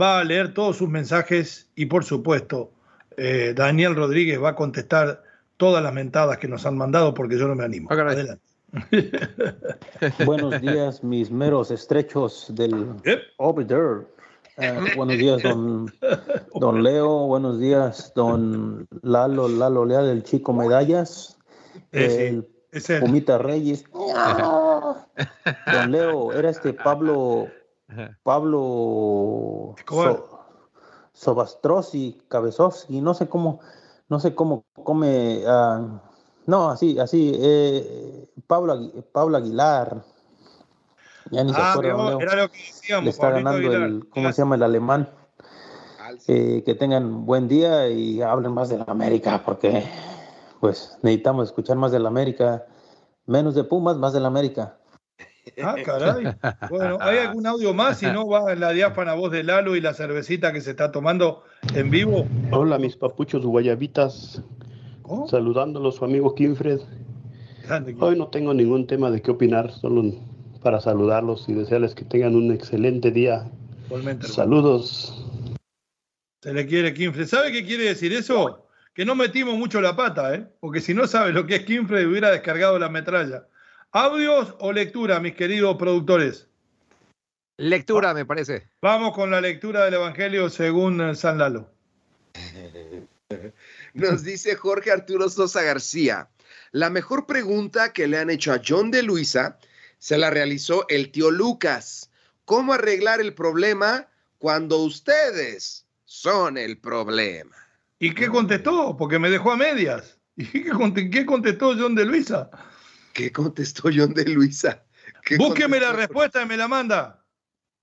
va 0.00 0.20
a 0.20 0.24
leer 0.24 0.54
todos 0.54 0.76
sus 0.76 0.88
mensajes 0.88 1.68
y 1.74 1.86
por 1.86 2.04
supuesto 2.04 2.72
eh, 3.16 3.52
Daniel 3.56 3.96
Rodríguez 3.96 4.40
va 4.40 4.50
a 4.50 4.54
contestar 4.54 5.24
todas 5.56 5.82
las 5.82 5.92
mentadas 5.92 6.38
que 6.38 6.46
nos 6.46 6.66
han 6.66 6.76
mandado 6.76 7.14
porque 7.14 7.36
yo 7.36 7.48
no 7.48 7.56
me 7.56 7.64
animo. 7.64 7.90
Adelante. 7.90 8.49
buenos 10.26 10.60
días, 10.60 11.02
mis 11.02 11.30
meros 11.30 11.70
estrechos 11.70 12.46
del 12.54 12.94
Obiter. 13.36 14.06
Eh, 14.58 14.78
buenos 14.96 15.16
días, 15.16 15.42
don, 15.42 15.92
don 16.54 16.82
Leo. 16.82 17.26
Buenos 17.26 17.58
días, 17.58 18.12
don 18.14 18.86
Lalo, 19.02 19.48
Lalo 19.48 19.84
Lea 19.84 20.02
del 20.02 20.22
Chico 20.22 20.52
Medallas. 20.52 21.38
el 21.92 22.48
Pumita 23.00 23.38
Reyes. 23.38 23.84
don 23.92 25.90
Leo, 25.90 26.32
era 26.32 26.50
este 26.50 26.72
Pablo, 26.72 27.48
Pablo 28.22 29.74
so, 29.88 30.46
Sobastrosi, 31.12 32.22
Cabezovsky, 32.28 33.00
no 33.00 33.14
sé 33.14 33.28
cómo, 33.28 33.60
no 34.08 34.20
sé 34.20 34.34
cómo 34.34 34.64
come. 34.84 35.42
Uh, 35.44 36.09
no, 36.50 36.70
así, 36.70 36.98
así. 36.98 37.32
Eh, 37.36 38.26
Pablo, 38.48 38.90
Pablo 39.12 39.36
Aguilar. 39.36 40.02
Ya 41.30 41.44
ni 41.44 41.54
se 41.54 41.60
ah, 41.60 41.72
acuerda. 41.72 42.18
era 42.20 42.34
lo 42.34 42.50
que 42.50 42.58
decíamos. 42.58 43.04
Le 43.04 43.10
está 43.10 43.30
ganando 43.30 43.72
el, 43.72 44.08
¿cómo 44.10 44.32
se 44.32 44.42
llama? 44.42 44.56
El 44.56 44.64
alemán. 44.64 45.08
Eh, 46.26 46.64
que 46.66 46.74
tengan 46.74 47.24
buen 47.24 47.46
día 47.46 47.88
y 47.88 48.20
hablen 48.20 48.52
más 48.52 48.68
de 48.68 48.78
la 48.78 48.84
América, 48.88 49.42
porque 49.44 49.84
pues 50.58 50.98
necesitamos 51.02 51.48
escuchar 51.48 51.76
más 51.76 51.92
de 51.92 52.00
la 52.00 52.08
América. 52.08 52.66
Menos 53.26 53.54
de 53.54 53.62
Pumas, 53.62 53.96
más 53.96 54.12
de 54.12 54.18
la 54.18 54.26
América. 54.26 54.76
Ah, 55.62 55.76
caray. 55.84 56.34
Bueno, 56.68 56.98
¿hay 57.00 57.18
algún 57.18 57.46
audio 57.46 57.72
más? 57.72 57.98
Si 57.98 58.06
no, 58.06 58.26
va 58.26 58.56
la 58.56 58.70
diáfana 58.70 59.14
voz 59.14 59.30
de 59.30 59.44
Lalo 59.44 59.76
y 59.76 59.80
la 59.80 59.94
cervecita 59.94 60.52
que 60.52 60.60
se 60.60 60.70
está 60.70 60.90
tomando 60.90 61.44
en 61.74 61.90
vivo. 61.90 62.26
Hola, 62.50 62.76
mis 62.78 62.96
papuchos 62.96 63.46
guayabitas. 63.46 64.42
Saludándolos, 65.28 65.96
su 65.96 66.04
amigo 66.04 66.34
Kinfred. 66.34 66.80
Hoy 67.98 68.18
no 68.18 68.28
tengo 68.28 68.54
ningún 68.54 68.86
tema 68.86 69.10
de 69.10 69.20
qué 69.22 69.30
opinar, 69.30 69.70
solo 69.70 70.12
para 70.62 70.80
saludarlos 70.80 71.48
y 71.48 71.54
desearles 71.54 71.94
que 71.94 72.04
tengan 72.04 72.34
un 72.34 72.52
excelente 72.52 73.10
día. 73.10 73.50
Saludos. 74.20 75.26
Se 76.42 76.52
le 76.52 76.66
quiere 76.66 76.94
Kinfred. 76.94 77.26
¿Sabe 77.26 77.52
qué 77.52 77.64
quiere 77.64 77.84
decir 77.84 78.12
eso? 78.12 78.66
Que 78.94 79.04
no 79.04 79.14
metimos 79.14 79.56
mucho 79.56 79.80
la 79.80 79.96
pata, 79.96 80.34
¿eh? 80.34 80.46
Porque 80.60 80.80
si 80.80 80.94
no 80.94 81.06
sabe 81.06 81.32
lo 81.32 81.46
que 81.46 81.56
es 81.56 81.64
Kinfred, 81.64 82.06
hubiera 82.06 82.30
descargado 82.30 82.78
la 82.78 82.88
metralla. 82.88 83.46
¿Audios 83.92 84.54
o 84.60 84.72
lectura, 84.72 85.20
mis 85.20 85.34
queridos 85.34 85.76
productores? 85.76 86.48
Lectura, 87.56 88.14
me 88.14 88.24
parece. 88.24 88.68
Vamos 88.80 89.12
con 89.14 89.30
la 89.30 89.40
lectura 89.40 89.84
del 89.84 89.94
Evangelio 89.94 90.48
según 90.48 91.14
San 91.14 91.38
Lalo. 91.38 91.68
Nos 93.94 94.22
dice 94.22 94.56
Jorge 94.56 94.90
Arturo 94.90 95.28
Sosa 95.28 95.62
García. 95.62 96.28
La 96.72 96.90
mejor 96.90 97.26
pregunta 97.26 97.92
que 97.92 98.06
le 98.06 98.18
han 98.18 98.30
hecho 98.30 98.52
a 98.52 98.60
John 98.64 98.90
de 98.90 99.02
Luisa 99.02 99.58
se 99.98 100.18
la 100.18 100.30
realizó 100.30 100.86
el 100.88 101.10
tío 101.10 101.30
Lucas. 101.30 102.10
¿Cómo 102.44 102.72
arreglar 102.72 103.20
el 103.20 103.34
problema 103.34 104.08
cuando 104.38 104.78
ustedes 104.78 105.86
son 106.04 106.56
el 106.56 106.78
problema? 106.78 107.56
¿Y 107.98 108.14
qué 108.14 108.28
contestó? 108.28 108.96
Porque 108.96 109.18
me 109.18 109.30
dejó 109.30 109.52
a 109.52 109.56
medias. 109.56 110.18
¿Y 110.36 110.62
qué 111.10 111.26
contestó 111.26 111.76
John 111.76 111.94
de 111.94 112.06
Luisa? 112.06 112.50
¿Qué 113.12 113.30
contestó 113.30 113.90
John 113.94 114.14
de 114.14 114.24
Luisa? 114.24 114.84
Búsqueme 115.36 115.78
la 115.78 115.92
respuesta 115.92 116.42
y 116.42 116.46
me 116.46 116.56
la 116.56 116.66
manda. 116.66 117.24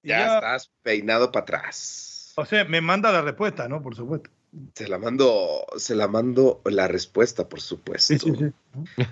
Ya, 0.01 0.35
estás 0.35 0.71
peinado 0.81 1.31
para 1.31 1.43
atrás. 1.43 2.33
O 2.35 2.45
sea, 2.45 2.65
me 2.65 2.81
manda 2.81 3.11
la 3.11 3.21
respuesta, 3.21 3.67
¿no? 3.67 3.81
Por 3.81 3.95
supuesto. 3.95 4.29
Se 4.73 4.87
la 4.87 4.97
mando, 4.97 5.65
se 5.77 5.93
la 5.95 6.07
mando 6.07 6.61
la 6.65 6.87
respuesta, 6.87 7.47
por 7.47 7.61
supuesto. 7.61 8.15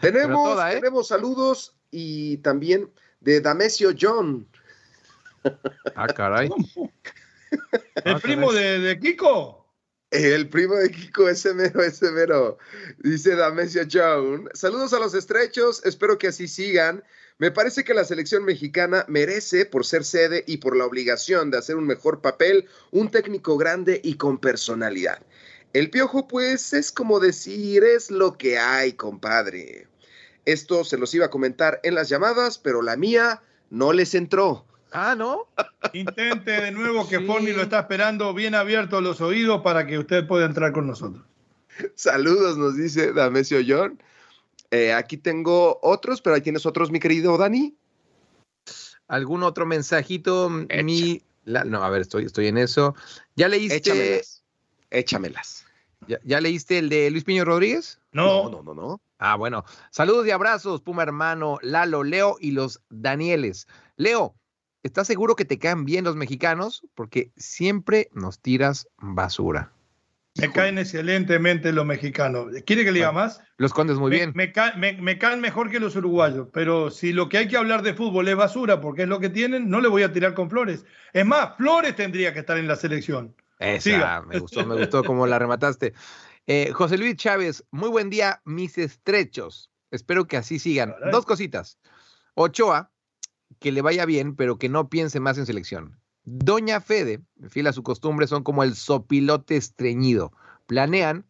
Tenemos, 0.01 0.59
¿eh? 0.59 0.75
tenemos 0.75 1.07
saludos 1.09 1.75
y 1.91 2.37
también 2.37 2.89
de 3.19 3.41
Damesio 3.41 3.91
John. 3.99 4.47
Ah, 5.95 6.07
caray. 6.07 6.49
¿El 8.03 8.21
primo 8.21 8.51
de, 8.51 8.79
de, 8.79 8.99
Kiko? 8.99 9.67
El 10.09 10.49
primo 10.49 10.75
de 10.75 10.89
Kiko, 10.89 11.29
ese 11.29 11.53
mero, 11.53 11.83
ese 11.83 12.11
mero. 12.11 12.57
Dice 12.99 13.35
Damesio 13.35 13.83
John. 13.91 14.49
Saludos 14.53 14.93
a 14.93 14.99
los 14.99 15.13
estrechos, 15.13 15.85
espero 15.85 16.17
que 16.17 16.27
así 16.27 16.47
sigan. 16.47 17.03
Me 17.37 17.51
parece 17.51 17.83
que 17.83 17.93
la 17.93 18.05
selección 18.05 18.45
mexicana 18.45 19.03
merece, 19.09 19.65
por 19.65 19.85
ser 19.85 20.05
sede 20.05 20.45
y 20.47 20.57
por 20.57 20.77
la 20.77 20.85
obligación 20.85 21.51
de 21.51 21.57
hacer 21.57 21.75
un 21.75 21.85
mejor 21.85 22.21
papel, 22.21 22.65
un 22.91 23.11
técnico 23.11 23.57
grande 23.57 23.99
y 24.01 24.15
con 24.15 24.37
personalidad. 24.37 25.21
El 25.73 25.89
piojo, 25.89 26.29
pues, 26.29 26.71
es 26.71 26.93
como 26.93 27.19
decir, 27.19 27.83
es 27.83 28.09
lo 28.09 28.37
que 28.37 28.57
hay, 28.57 28.93
compadre. 28.93 29.87
Esto 30.45 30.85
se 30.85 30.97
los 30.97 31.13
iba 31.13 31.25
a 31.25 31.29
comentar 31.29 31.81
en 31.83 31.95
las 31.95 32.07
llamadas, 32.07 32.57
pero 32.57 32.81
la 32.81 32.95
mía 32.95 33.41
no 33.69 33.91
les 33.91 34.15
entró. 34.15 34.65
Ah, 34.93 35.15
¿no? 35.17 35.49
Intente 35.93 36.51
de 36.51 36.71
nuevo 36.71 37.09
que 37.09 37.17
sí. 37.17 37.25
lo 37.25 37.63
está 37.63 37.79
esperando 37.79 38.33
bien 38.33 38.55
abiertos 38.55 39.03
los 39.03 39.19
oídos 39.19 39.61
para 39.61 39.85
que 39.85 39.97
usted 39.97 40.25
pueda 40.25 40.45
entrar 40.45 40.71
con 40.71 40.87
nosotros. 40.87 41.25
Saludos, 41.95 42.57
nos 42.57 42.77
dice 42.77 43.11
Damesio 43.11 43.59
John. 43.67 43.99
Eh, 44.75 44.91
aquí 44.91 45.15
tengo 45.15 45.79
otros, 45.81 46.21
pero 46.21 46.35
ahí 46.35 46.41
tienes 46.41 46.65
otros, 46.65 46.91
mi 46.91 46.99
querido 46.99 47.37
Dani. 47.37 47.77
¿Algún 49.07 49.43
otro 49.43 49.65
mensajito? 49.65 50.49
Mi, 50.49 51.21
no, 51.45 51.81
a 51.81 51.89
ver, 51.89 52.01
estoy, 52.01 52.25
estoy 52.25 52.47
en 52.47 52.57
eso. 52.57 52.93
¿Ya 53.37 53.47
leíste? 53.47 53.77
Échamelas. 53.77 54.43
Échamelas. 54.89 55.65
¿Ya, 56.25 56.41
leíste 56.41 56.77
el 56.77 56.89
de 56.89 57.09
Luis 57.09 57.23
Piño 57.23 57.45
Rodríguez? 57.45 57.99
No. 58.11 58.49
no, 58.49 58.61
no, 58.61 58.73
no, 58.73 59.01
Ah, 59.17 59.37
bueno. 59.37 59.63
Saludos 59.91 60.27
y 60.27 60.31
abrazos, 60.31 60.81
Puma 60.81 61.03
hermano, 61.03 61.57
Lalo, 61.61 62.03
Leo 62.03 62.35
y 62.41 62.51
los 62.51 62.81
Danieles. 62.89 63.67
Leo, 63.95 64.35
¿estás 64.83 65.07
seguro 65.07 65.37
que 65.37 65.45
te 65.45 65.57
caen 65.57 65.85
bien 65.85 66.03
los 66.03 66.17
mexicanos? 66.17 66.83
Porque 66.95 67.31
siempre 67.37 68.09
nos 68.11 68.39
tiras 68.39 68.89
basura. 68.97 69.71
Me 70.37 70.51
caen 70.51 70.77
excelentemente 70.77 71.71
los 71.71 71.85
mexicanos. 71.85 72.47
¿Quiere 72.65 72.83
que 72.83 72.91
le 72.91 72.99
diga 72.99 73.13
más? 73.13 73.41
Los 73.57 73.73
condes 73.73 73.97
muy 73.97 74.09
me, 74.09 74.15
bien. 74.17 74.31
Me, 74.35 74.51
ca 74.51 74.73
me, 74.75 74.93
me, 74.93 75.17
caen 75.17 75.39
mejor 75.39 75.71
que 75.71 75.79
los 75.79 75.95
uruguayos, 75.95 76.49
pero 76.51 76.91
si 76.91 77.13
lo 77.13 77.29
que 77.29 77.37
hay 77.37 77.47
que 77.47 77.55
hablar 77.55 77.83
de 77.83 77.93
fútbol 77.93 78.27
es 78.27 78.35
basura, 78.35 78.81
porque 78.81 79.03
es 79.03 79.07
lo 79.07 79.21
que 79.21 79.29
tienen, 79.29 79.69
no 79.69 79.79
le 79.79 79.87
voy 79.87 80.03
a 80.03 80.11
tirar 80.11 80.33
con 80.33 80.49
Flores. 80.49 80.85
Es 81.13 81.25
más, 81.25 81.55
Flores 81.55 81.95
tendría 81.95 82.33
que 82.33 82.39
estar 82.39 82.57
en 82.57 82.67
la 82.67 82.75
selección. 82.75 83.33
Esa, 83.59 83.81
Siga. 83.81 84.21
me 84.23 84.39
gustó, 84.39 84.65
me 84.65 84.75
gustó 84.75 85.05
cómo 85.05 85.25
la 85.25 85.39
remataste. 85.39 85.93
Eh, 86.47 86.71
José 86.73 86.97
Luis 86.97 87.15
Chávez, 87.15 87.63
muy 87.71 87.89
buen 87.89 88.09
día, 88.09 88.41
mis 88.43 88.77
estrechos. 88.77 89.71
Espero 89.89 90.27
que 90.27 90.35
así 90.35 90.59
sigan. 90.59 90.93
Dos 91.11 91.25
cositas. 91.25 91.79
Ochoa, 92.33 92.91
que 93.59 93.71
le 93.71 93.81
vaya 93.81 94.05
bien, 94.05 94.35
pero 94.35 94.57
que 94.57 94.67
no 94.67 94.89
piense 94.89 95.21
más 95.21 95.37
en 95.37 95.45
selección. 95.45 95.97
Doña 96.25 96.81
Fede, 96.81 97.21
fiel 97.49 97.67
a 97.67 97.73
su 97.73 97.83
costumbre, 97.83 98.27
son 98.27 98.43
como 98.43 98.63
el 98.63 98.75
sopilote 98.75 99.55
estreñido. 99.55 100.33
Planean, 100.65 101.25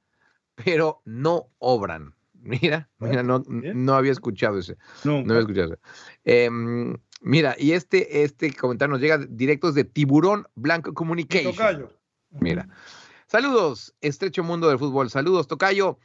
pero 0.55 1.01
no 1.05 1.49
obran. 1.59 2.15
Mira, 2.33 2.89
mira, 2.99 3.23
no, 3.23 3.43
no 3.47 3.95
había 3.95 4.11
escuchado 4.11 4.59
ese. 4.59 4.77
No, 5.03 5.23
no 5.23 5.33
había 5.33 5.39
escuchado 5.39 5.73
ese. 5.73 5.81
Eh, 6.25 6.49
mira, 7.21 7.55
y 7.57 7.71
este, 7.71 8.23
este 8.23 8.53
comentario 8.53 8.93
nos 8.93 9.01
llega 9.01 9.17
directos 9.17 9.73
de 9.73 9.83
Tiburón 9.83 10.47
Blanco 10.53 10.93
Communication. 10.93 11.53
Tocayo. 11.53 11.91
Mira. 12.29 12.69
Saludos, 13.25 13.95
estrecho 14.01 14.43
mundo 14.43 14.69
del 14.69 14.77
fútbol. 14.77 15.09
Saludos, 15.09 15.47
Tocayo. 15.47 15.97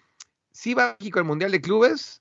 Si 0.51 0.73
va 0.73 0.97
México 0.99 1.19
al 1.19 1.27
Mundial 1.27 1.53
de 1.53 1.61
Clubes, 1.61 2.20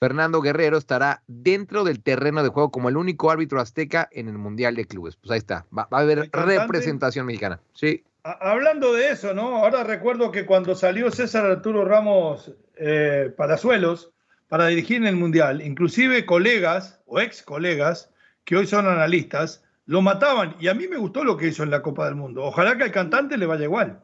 Fernando 0.00 0.40
Guerrero 0.40 0.78
estará 0.78 1.22
dentro 1.26 1.84
del 1.84 2.02
terreno 2.02 2.42
de 2.42 2.48
juego 2.48 2.70
como 2.70 2.88
el 2.88 2.96
único 2.96 3.30
árbitro 3.30 3.60
azteca 3.60 4.08
en 4.10 4.28
el 4.28 4.38
Mundial 4.38 4.74
de 4.74 4.86
Clubes. 4.86 5.16
Pues 5.16 5.30
ahí 5.30 5.38
está, 5.38 5.66
va, 5.76 5.86
va 5.92 5.98
a 5.98 6.00
haber 6.00 6.30
representación 6.32 7.26
mexicana. 7.26 7.60
Sí. 7.74 8.02
Hablando 8.22 8.94
de 8.94 9.10
eso, 9.10 9.34
¿no? 9.34 9.56
Ahora 9.58 9.84
recuerdo 9.84 10.30
que 10.30 10.46
cuando 10.46 10.74
salió 10.74 11.10
César 11.10 11.44
Arturo 11.44 11.84
Ramos 11.84 12.50
eh, 12.76 13.30
Palazuelos 13.36 14.10
para 14.48 14.66
dirigir 14.68 14.96
en 14.96 15.06
el 15.06 15.16
Mundial, 15.16 15.60
inclusive 15.60 16.24
colegas 16.24 16.98
o 17.04 17.20
ex 17.20 17.42
colegas 17.42 18.10
que 18.44 18.56
hoy 18.56 18.66
son 18.66 18.86
analistas, 18.88 19.62
lo 19.84 20.00
mataban 20.00 20.56
y 20.58 20.68
a 20.68 20.74
mí 20.74 20.88
me 20.88 20.96
gustó 20.96 21.24
lo 21.24 21.36
que 21.36 21.48
hizo 21.48 21.62
en 21.62 21.70
la 21.70 21.82
Copa 21.82 22.06
del 22.06 22.14
Mundo. 22.14 22.42
Ojalá 22.42 22.78
que 22.78 22.84
al 22.84 22.90
cantante 22.90 23.36
le 23.36 23.44
vaya 23.44 23.64
igual. 23.64 24.00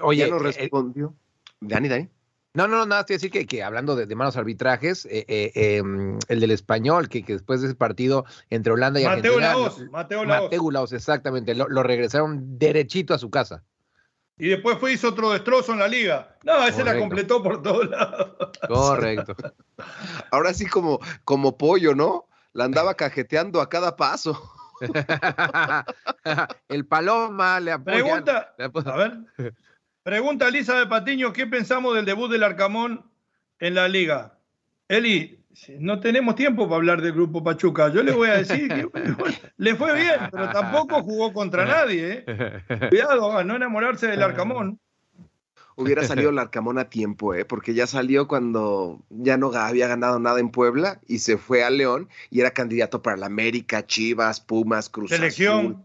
Oye, 0.00 0.20
ya 0.20 0.28
lo 0.28 0.38
respondió. 0.38 1.08
Eh, 1.08 1.56
Dani, 1.60 1.88
Dani. 1.88 2.08
No, 2.54 2.68
no, 2.68 2.76
no, 2.76 2.86
nada, 2.86 3.00
estoy 3.00 3.16
decir 3.16 3.30
que, 3.30 3.46
que 3.46 3.62
hablando 3.62 3.96
de, 3.96 4.04
de, 4.04 4.14
malos 4.14 4.36
arbitrajes, 4.36 5.06
eh, 5.06 5.24
eh, 5.26 5.52
eh, 5.54 5.82
el 6.28 6.40
del 6.40 6.50
español, 6.50 7.08
que, 7.08 7.22
que, 7.22 7.32
después 7.34 7.62
de 7.62 7.68
ese 7.68 7.76
partido 7.76 8.26
entre 8.50 8.74
Holanda 8.74 9.00
y 9.00 9.04
Mateo 9.04 9.38
Argentina. 9.38 9.52
Laos, 9.54 9.90
Mateo 9.90 10.24
Laos. 10.26 10.44
Mateo 10.44 10.70
Laos, 10.70 10.92
exactamente, 10.92 11.54
lo, 11.54 11.66
lo, 11.68 11.82
regresaron 11.82 12.58
derechito 12.58 13.14
a 13.14 13.18
su 13.18 13.30
casa. 13.30 13.62
Y 14.36 14.48
después 14.48 14.76
fue 14.78 14.92
hizo 14.92 15.08
otro 15.08 15.30
destrozo 15.30 15.72
en 15.72 15.78
la 15.78 15.88
liga. 15.88 16.36
No, 16.44 16.58
ese 16.64 16.72
Correcto. 16.72 16.84
la 16.84 16.98
completó 16.98 17.42
por 17.42 17.62
todos 17.62 17.88
lados. 17.88 18.50
Correcto. 18.68 19.34
Ahora 20.30 20.52
sí 20.52 20.66
como, 20.66 21.00
como 21.24 21.56
pollo, 21.56 21.94
¿no? 21.94 22.28
La 22.52 22.64
andaba 22.64 22.94
cajeteando 22.94 23.62
a 23.62 23.70
cada 23.70 23.96
paso. 23.96 24.38
el 26.68 26.86
Paloma 26.86 27.60
le 27.60 27.72
apoya. 27.72 27.96
Pregunta, 27.96 28.54
le 28.58 28.64
apoya. 28.64 28.92
a 28.92 28.96
ver. 28.96 29.54
Pregunta 30.02 30.50
Lisa 30.50 30.78
de 30.78 30.86
Patiño, 30.86 31.32
¿qué 31.32 31.46
pensamos 31.46 31.94
del 31.94 32.04
debut 32.04 32.30
del 32.30 32.42
Arcamón 32.42 33.04
en 33.60 33.74
la 33.76 33.86
liga? 33.86 34.36
Eli, 34.88 35.38
no 35.78 36.00
tenemos 36.00 36.34
tiempo 36.34 36.64
para 36.64 36.76
hablar 36.76 37.02
del 37.02 37.12
grupo 37.12 37.44
Pachuca. 37.44 37.88
Yo 37.90 38.02
le 38.02 38.10
voy 38.10 38.28
a 38.28 38.38
decir 38.38 38.68
que 38.68 38.88
le 39.56 39.76
fue 39.76 39.94
bien, 39.94 40.28
pero 40.32 40.50
tampoco 40.50 41.02
jugó 41.02 41.32
contra 41.32 41.64
nadie. 41.66 42.24
¿eh? 42.26 42.62
Cuidado, 42.88 43.38
a 43.38 43.44
no 43.44 43.54
enamorarse 43.54 44.08
del 44.08 44.22
Arcamón. 44.22 44.80
Hubiera 45.76 46.04
salido 46.04 46.30
el 46.30 46.38
Arcamón 46.38 46.78
a 46.78 46.90
tiempo, 46.90 47.32
¿eh? 47.34 47.44
porque 47.44 47.72
ya 47.72 47.86
salió 47.86 48.26
cuando 48.26 49.00
ya 49.08 49.36
no 49.36 49.52
había 49.52 49.86
ganado 49.86 50.18
nada 50.18 50.40
en 50.40 50.50
Puebla 50.50 51.00
y 51.06 51.20
se 51.20 51.38
fue 51.38 51.62
a 51.62 51.70
León 51.70 52.08
y 52.28 52.40
era 52.40 52.50
candidato 52.50 53.02
para 53.02 53.16
la 53.16 53.26
América, 53.26 53.86
Chivas, 53.86 54.40
Pumas, 54.40 54.90
Cruz 54.90 55.10
Selección. 55.10 55.58
Azul, 55.58 55.76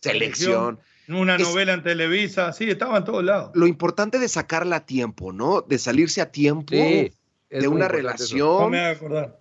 selección. 0.00 0.78
Una 1.08 1.38
novela 1.38 1.74
en 1.74 1.82
Televisa, 1.82 2.52
sí, 2.52 2.68
estaba 2.68 2.98
en 2.98 3.04
todos 3.04 3.22
lados. 3.22 3.52
Lo 3.54 3.66
importante 3.66 4.18
de 4.18 4.28
sacarla 4.28 4.76
a 4.76 4.86
tiempo, 4.86 5.32
¿no? 5.32 5.60
De 5.60 5.78
salirse 5.78 6.20
a 6.20 6.32
tiempo 6.32 6.74
sí, 6.74 7.12
de 7.48 7.68
una 7.68 7.86
relación. 7.86 8.62
No 8.62 8.68
me 8.68 8.78
voy 8.78 8.86
a 8.86 8.90
acordar. 8.90 9.38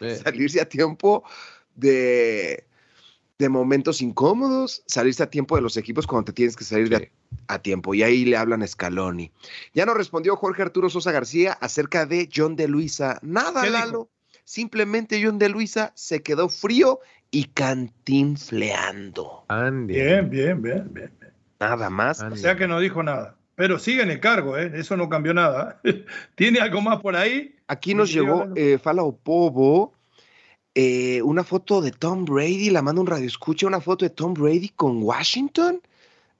Sí. 0.00 0.16
Salirse 0.16 0.60
a 0.60 0.68
tiempo 0.68 1.22
de, 1.76 2.66
de, 3.38 3.48
momentos 3.48 4.02
incómodos, 4.02 4.82
salirse 4.86 5.22
a 5.22 5.30
tiempo 5.30 5.54
de 5.54 5.62
los 5.62 5.76
equipos 5.76 6.06
cuando 6.06 6.26
te 6.26 6.32
tienes 6.32 6.56
que 6.56 6.64
salir 6.64 6.88
sí. 6.88 6.94
de 6.94 7.12
a, 7.46 7.54
a, 7.54 7.62
tiempo. 7.62 7.94
Y 7.94 8.02
ahí 8.02 8.24
le 8.24 8.36
hablan 8.36 8.62
a 8.62 8.66
Scaloni. 8.66 9.30
Ya 9.74 9.86
nos 9.86 9.96
respondió 9.96 10.36
Jorge 10.36 10.62
Arturo 10.62 10.90
Sosa 10.90 11.12
García 11.12 11.52
acerca 11.52 12.04
de 12.04 12.28
John 12.34 12.56
de 12.56 12.66
Luisa. 12.66 13.20
Nada, 13.22 13.64
Lalo. 13.66 14.10
Simplemente 14.44 15.20
John 15.22 15.38
de 15.38 15.48
Luisa 15.48 15.92
se 15.96 16.22
quedó 16.22 16.48
frío 16.48 17.00
y 17.30 17.44
cantinfleando. 17.44 19.44
Andy. 19.48 19.94
Bien, 19.94 20.30
bien, 20.30 20.62
bien, 20.62 20.88
bien. 20.92 21.10
Nada 21.60 21.90
más. 21.90 22.22
Andy. 22.22 22.34
O 22.34 22.36
sea 22.36 22.56
que 22.56 22.68
no 22.68 22.80
dijo 22.80 23.02
nada. 23.02 23.36
Pero 23.56 23.78
sigue 23.78 24.02
en 24.02 24.10
el 24.10 24.20
cargo, 24.20 24.56
¿eh? 24.58 24.70
eso 24.74 24.96
no 24.96 25.08
cambió 25.08 25.32
nada. 25.32 25.80
¿Tiene 26.34 26.60
algo 26.60 26.82
más 26.82 27.00
por 27.00 27.16
ahí? 27.16 27.56
Aquí 27.66 27.94
nos 27.94 28.12
llegó 28.12 28.46
eh, 28.54 28.78
Fala 28.78 29.02
Opobo, 29.02 29.94
eh, 30.74 31.22
una 31.22 31.42
foto 31.42 31.80
de 31.80 31.90
Tom 31.90 32.26
Brady, 32.26 32.68
la 32.68 32.82
manda 32.82 33.00
un 33.00 33.06
radio 33.06 33.26
escucha, 33.26 33.66
una 33.66 33.80
foto 33.80 34.04
de 34.04 34.10
Tom 34.10 34.34
Brady 34.34 34.68
con 34.68 35.02
Washington. 35.02 35.80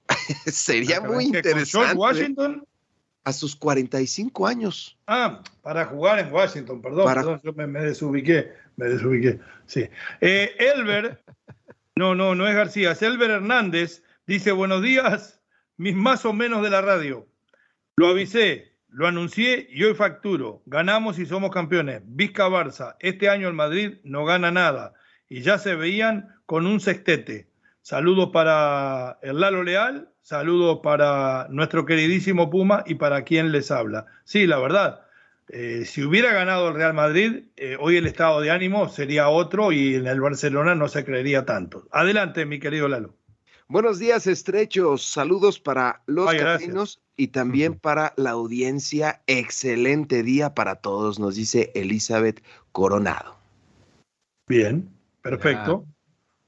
Sería 0.46 1.00
muy 1.00 1.24
interesante. 1.24 1.88
¿Con 1.88 1.98
Washington? 1.98 2.66
A 3.24 3.32
sus 3.32 3.56
45 3.56 4.46
años. 4.46 4.98
Ah, 5.06 5.42
para 5.62 5.86
jugar 5.86 6.18
en 6.18 6.30
Washington, 6.30 6.82
perdón, 6.82 7.06
para... 7.06 7.22
perdón 7.22 7.40
yo 7.42 7.54
me, 7.54 7.66
me, 7.66 7.80
desubiqué, 7.80 8.52
me 8.76 8.86
desubiqué. 8.86 9.40
Sí. 9.66 9.88
Eh, 10.20 10.54
Elber, 10.58 11.22
no, 11.96 12.14
no, 12.14 12.34
no 12.34 12.46
es 12.46 12.54
García, 12.54 12.92
es 12.92 13.02
Elber 13.02 13.30
Hernández, 13.30 14.02
dice, 14.26 14.52
buenos 14.52 14.82
días, 14.82 15.40
mis 15.76 15.94
más 15.94 16.24
o 16.24 16.32
menos 16.32 16.62
de 16.62 16.70
la 16.70 16.80
radio. 16.80 17.26
Lo 17.96 18.08
avisé, 18.08 18.76
lo 18.88 19.06
anuncié 19.06 19.66
y 19.70 19.84
hoy 19.84 19.94
facturo. 19.94 20.62
Ganamos 20.66 21.18
y 21.18 21.26
somos 21.26 21.50
campeones. 21.50 22.02
Vizca 22.04 22.48
Barça, 22.48 22.96
este 23.00 23.28
año 23.28 23.48
el 23.48 23.54
Madrid 23.54 23.98
no 24.04 24.24
gana 24.24 24.50
nada 24.50 24.94
y 25.28 25.40
ya 25.40 25.58
se 25.58 25.74
veían 25.74 26.34
con 26.46 26.66
un 26.66 26.80
sextete. 26.80 27.48
Saludos 27.82 28.30
para 28.32 29.18
el 29.22 29.40
Lalo 29.40 29.62
Leal, 29.62 30.10
saludos 30.20 30.80
para 30.82 31.46
nuestro 31.50 31.86
queridísimo 31.86 32.50
Puma 32.50 32.82
y 32.86 32.96
para 32.96 33.22
quien 33.22 33.52
les 33.52 33.70
habla. 33.70 34.06
Sí, 34.24 34.46
la 34.46 34.58
verdad, 34.58 35.05
eh, 35.48 35.84
si 35.86 36.02
hubiera 36.02 36.32
ganado 36.32 36.68
el 36.68 36.74
Real 36.74 36.94
Madrid, 36.94 37.44
eh, 37.56 37.76
hoy 37.78 37.96
el 37.96 38.06
estado 38.06 38.40
de 38.40 38.50
ánimo 38.50 38.88
sería 38.88 39.28
otro 39.28 39.70
y 39.70 39.94
en 39.94 40.06
el 40.06 40.20
Barcelona 40.20 40.74
no 40.74 40.88
se 40.88 41.04
creería 41.04 41.44
tanto. 41.44 41.86
Adelante, 41.92 42.46
mi 42.46 42.58
querido 42.58 42.88
Lalo. 42.88 43.14
Buenos 43.68 43.98
días, 43.98 44.26
estrechos. 44.26 45.02
Saludos 45.02 45.58
para 45.58 46.02
los 46.06 46.32
caminos 46.34 47.02
y 47.16 47.28
también 47.28 47.74
para 47.74 48.12
la 48.16 48.30
audiencia. 48.30 49.22
Excelente 49.26 50.22
día 50.22 50.54
para 50.54 50.76
todos, 50.76 51.18
nos 51.18 51.34
dice 51.34 51.72
Elizabeth 51.74 52.42
Coronado. 52.72 53.36
Bien, 54.48 54.88
perfecto. 55.20 55.84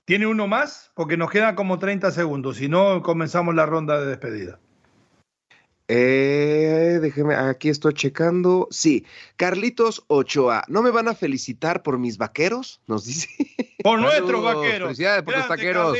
¿Tiene 0.04 0.26
uno 0.26 0.46
más? 0.46 0.92
Porque 0.94 1.16
nos 1.16 1.30
quedan 1.30 1.54
como 1.54 1.78
30 1.78 2.12
segundos. 2.12 2.56
Si 2.56 2.68
no, 2.68 3.02
comenzamos 3.02 3.54
la 3.54 3.66
ronda 3.66 4.00
de 4.00 4.06
despedida. 4.06 4.60
Eh, 5.90 6.98
déjeme, 7.00 7.34
aquí 7.34 7.70
estoy 7.70 7.94
checando. 7.94 8.68
Sí, 8.70 9.06
Carlitos 9.36 10.04
Ochoa, 10.08 10.62
¿no 10.68 10.82
me 10.82 10.90
van 10.90 11.08
a 11.08 11.14
felicitar 11.14 11.82
por 11.82 11.98
mis 11.98 12.18
vaqueros? 12.18 12.80
Nos 12.86 13.06
dice. 13.06 13.28
Por 13.82 14.00
nuestros 14.00 14.42
vaqueros. 14.42 14.88
Felicidades 14.88 15.22
por 15.22 15.36
los 15.36 15.48
vaqueros. 15.48 15.96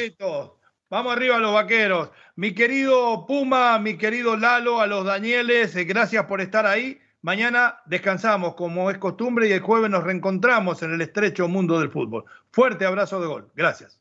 Vamos 0.91 1.13
arriba 1.13 1.37
a 1.37 1.39
los 1.39 1.55
vaqueros. 1.55 2.11
Mi 2.35 2.53
querido 2.53 3.25
Puma, 3.25 3.79
mi 3.79 3.97
querido 3.97 4.37
Lalo, 4.37 4.81
a 4.81 4.89
los 4.89 5.05
Danieles, 5.05 5.77
eh, 5.77 5.85
gracias 5.85 6.25
por 6.27 6.41
estar 6.41 6.67
ahí. 6.67 6.99
Mañana 7.23 7.81
descansamos 7.87 8.55
como 8.55 8.91
es 8.91 8.99
costumbre 8.99 9.49
y 9.49 9.53
el 9.53 9.61
jueves 9.61 9.91
nos 9.91 10.03
reencontramos 10.03 10.83
en 10.83 10.93
el 10.93 11.01
estrecho 11.01 11.47
mundo 11.47 11.79
del 11.79 11.91
fútbol. 11.91 12.25
Fuerte 12.51 12.85
abrazo 12.85 13.21
de 13.21 13.27
gol. 13.27 13.51
Gracias. 13.55 14.01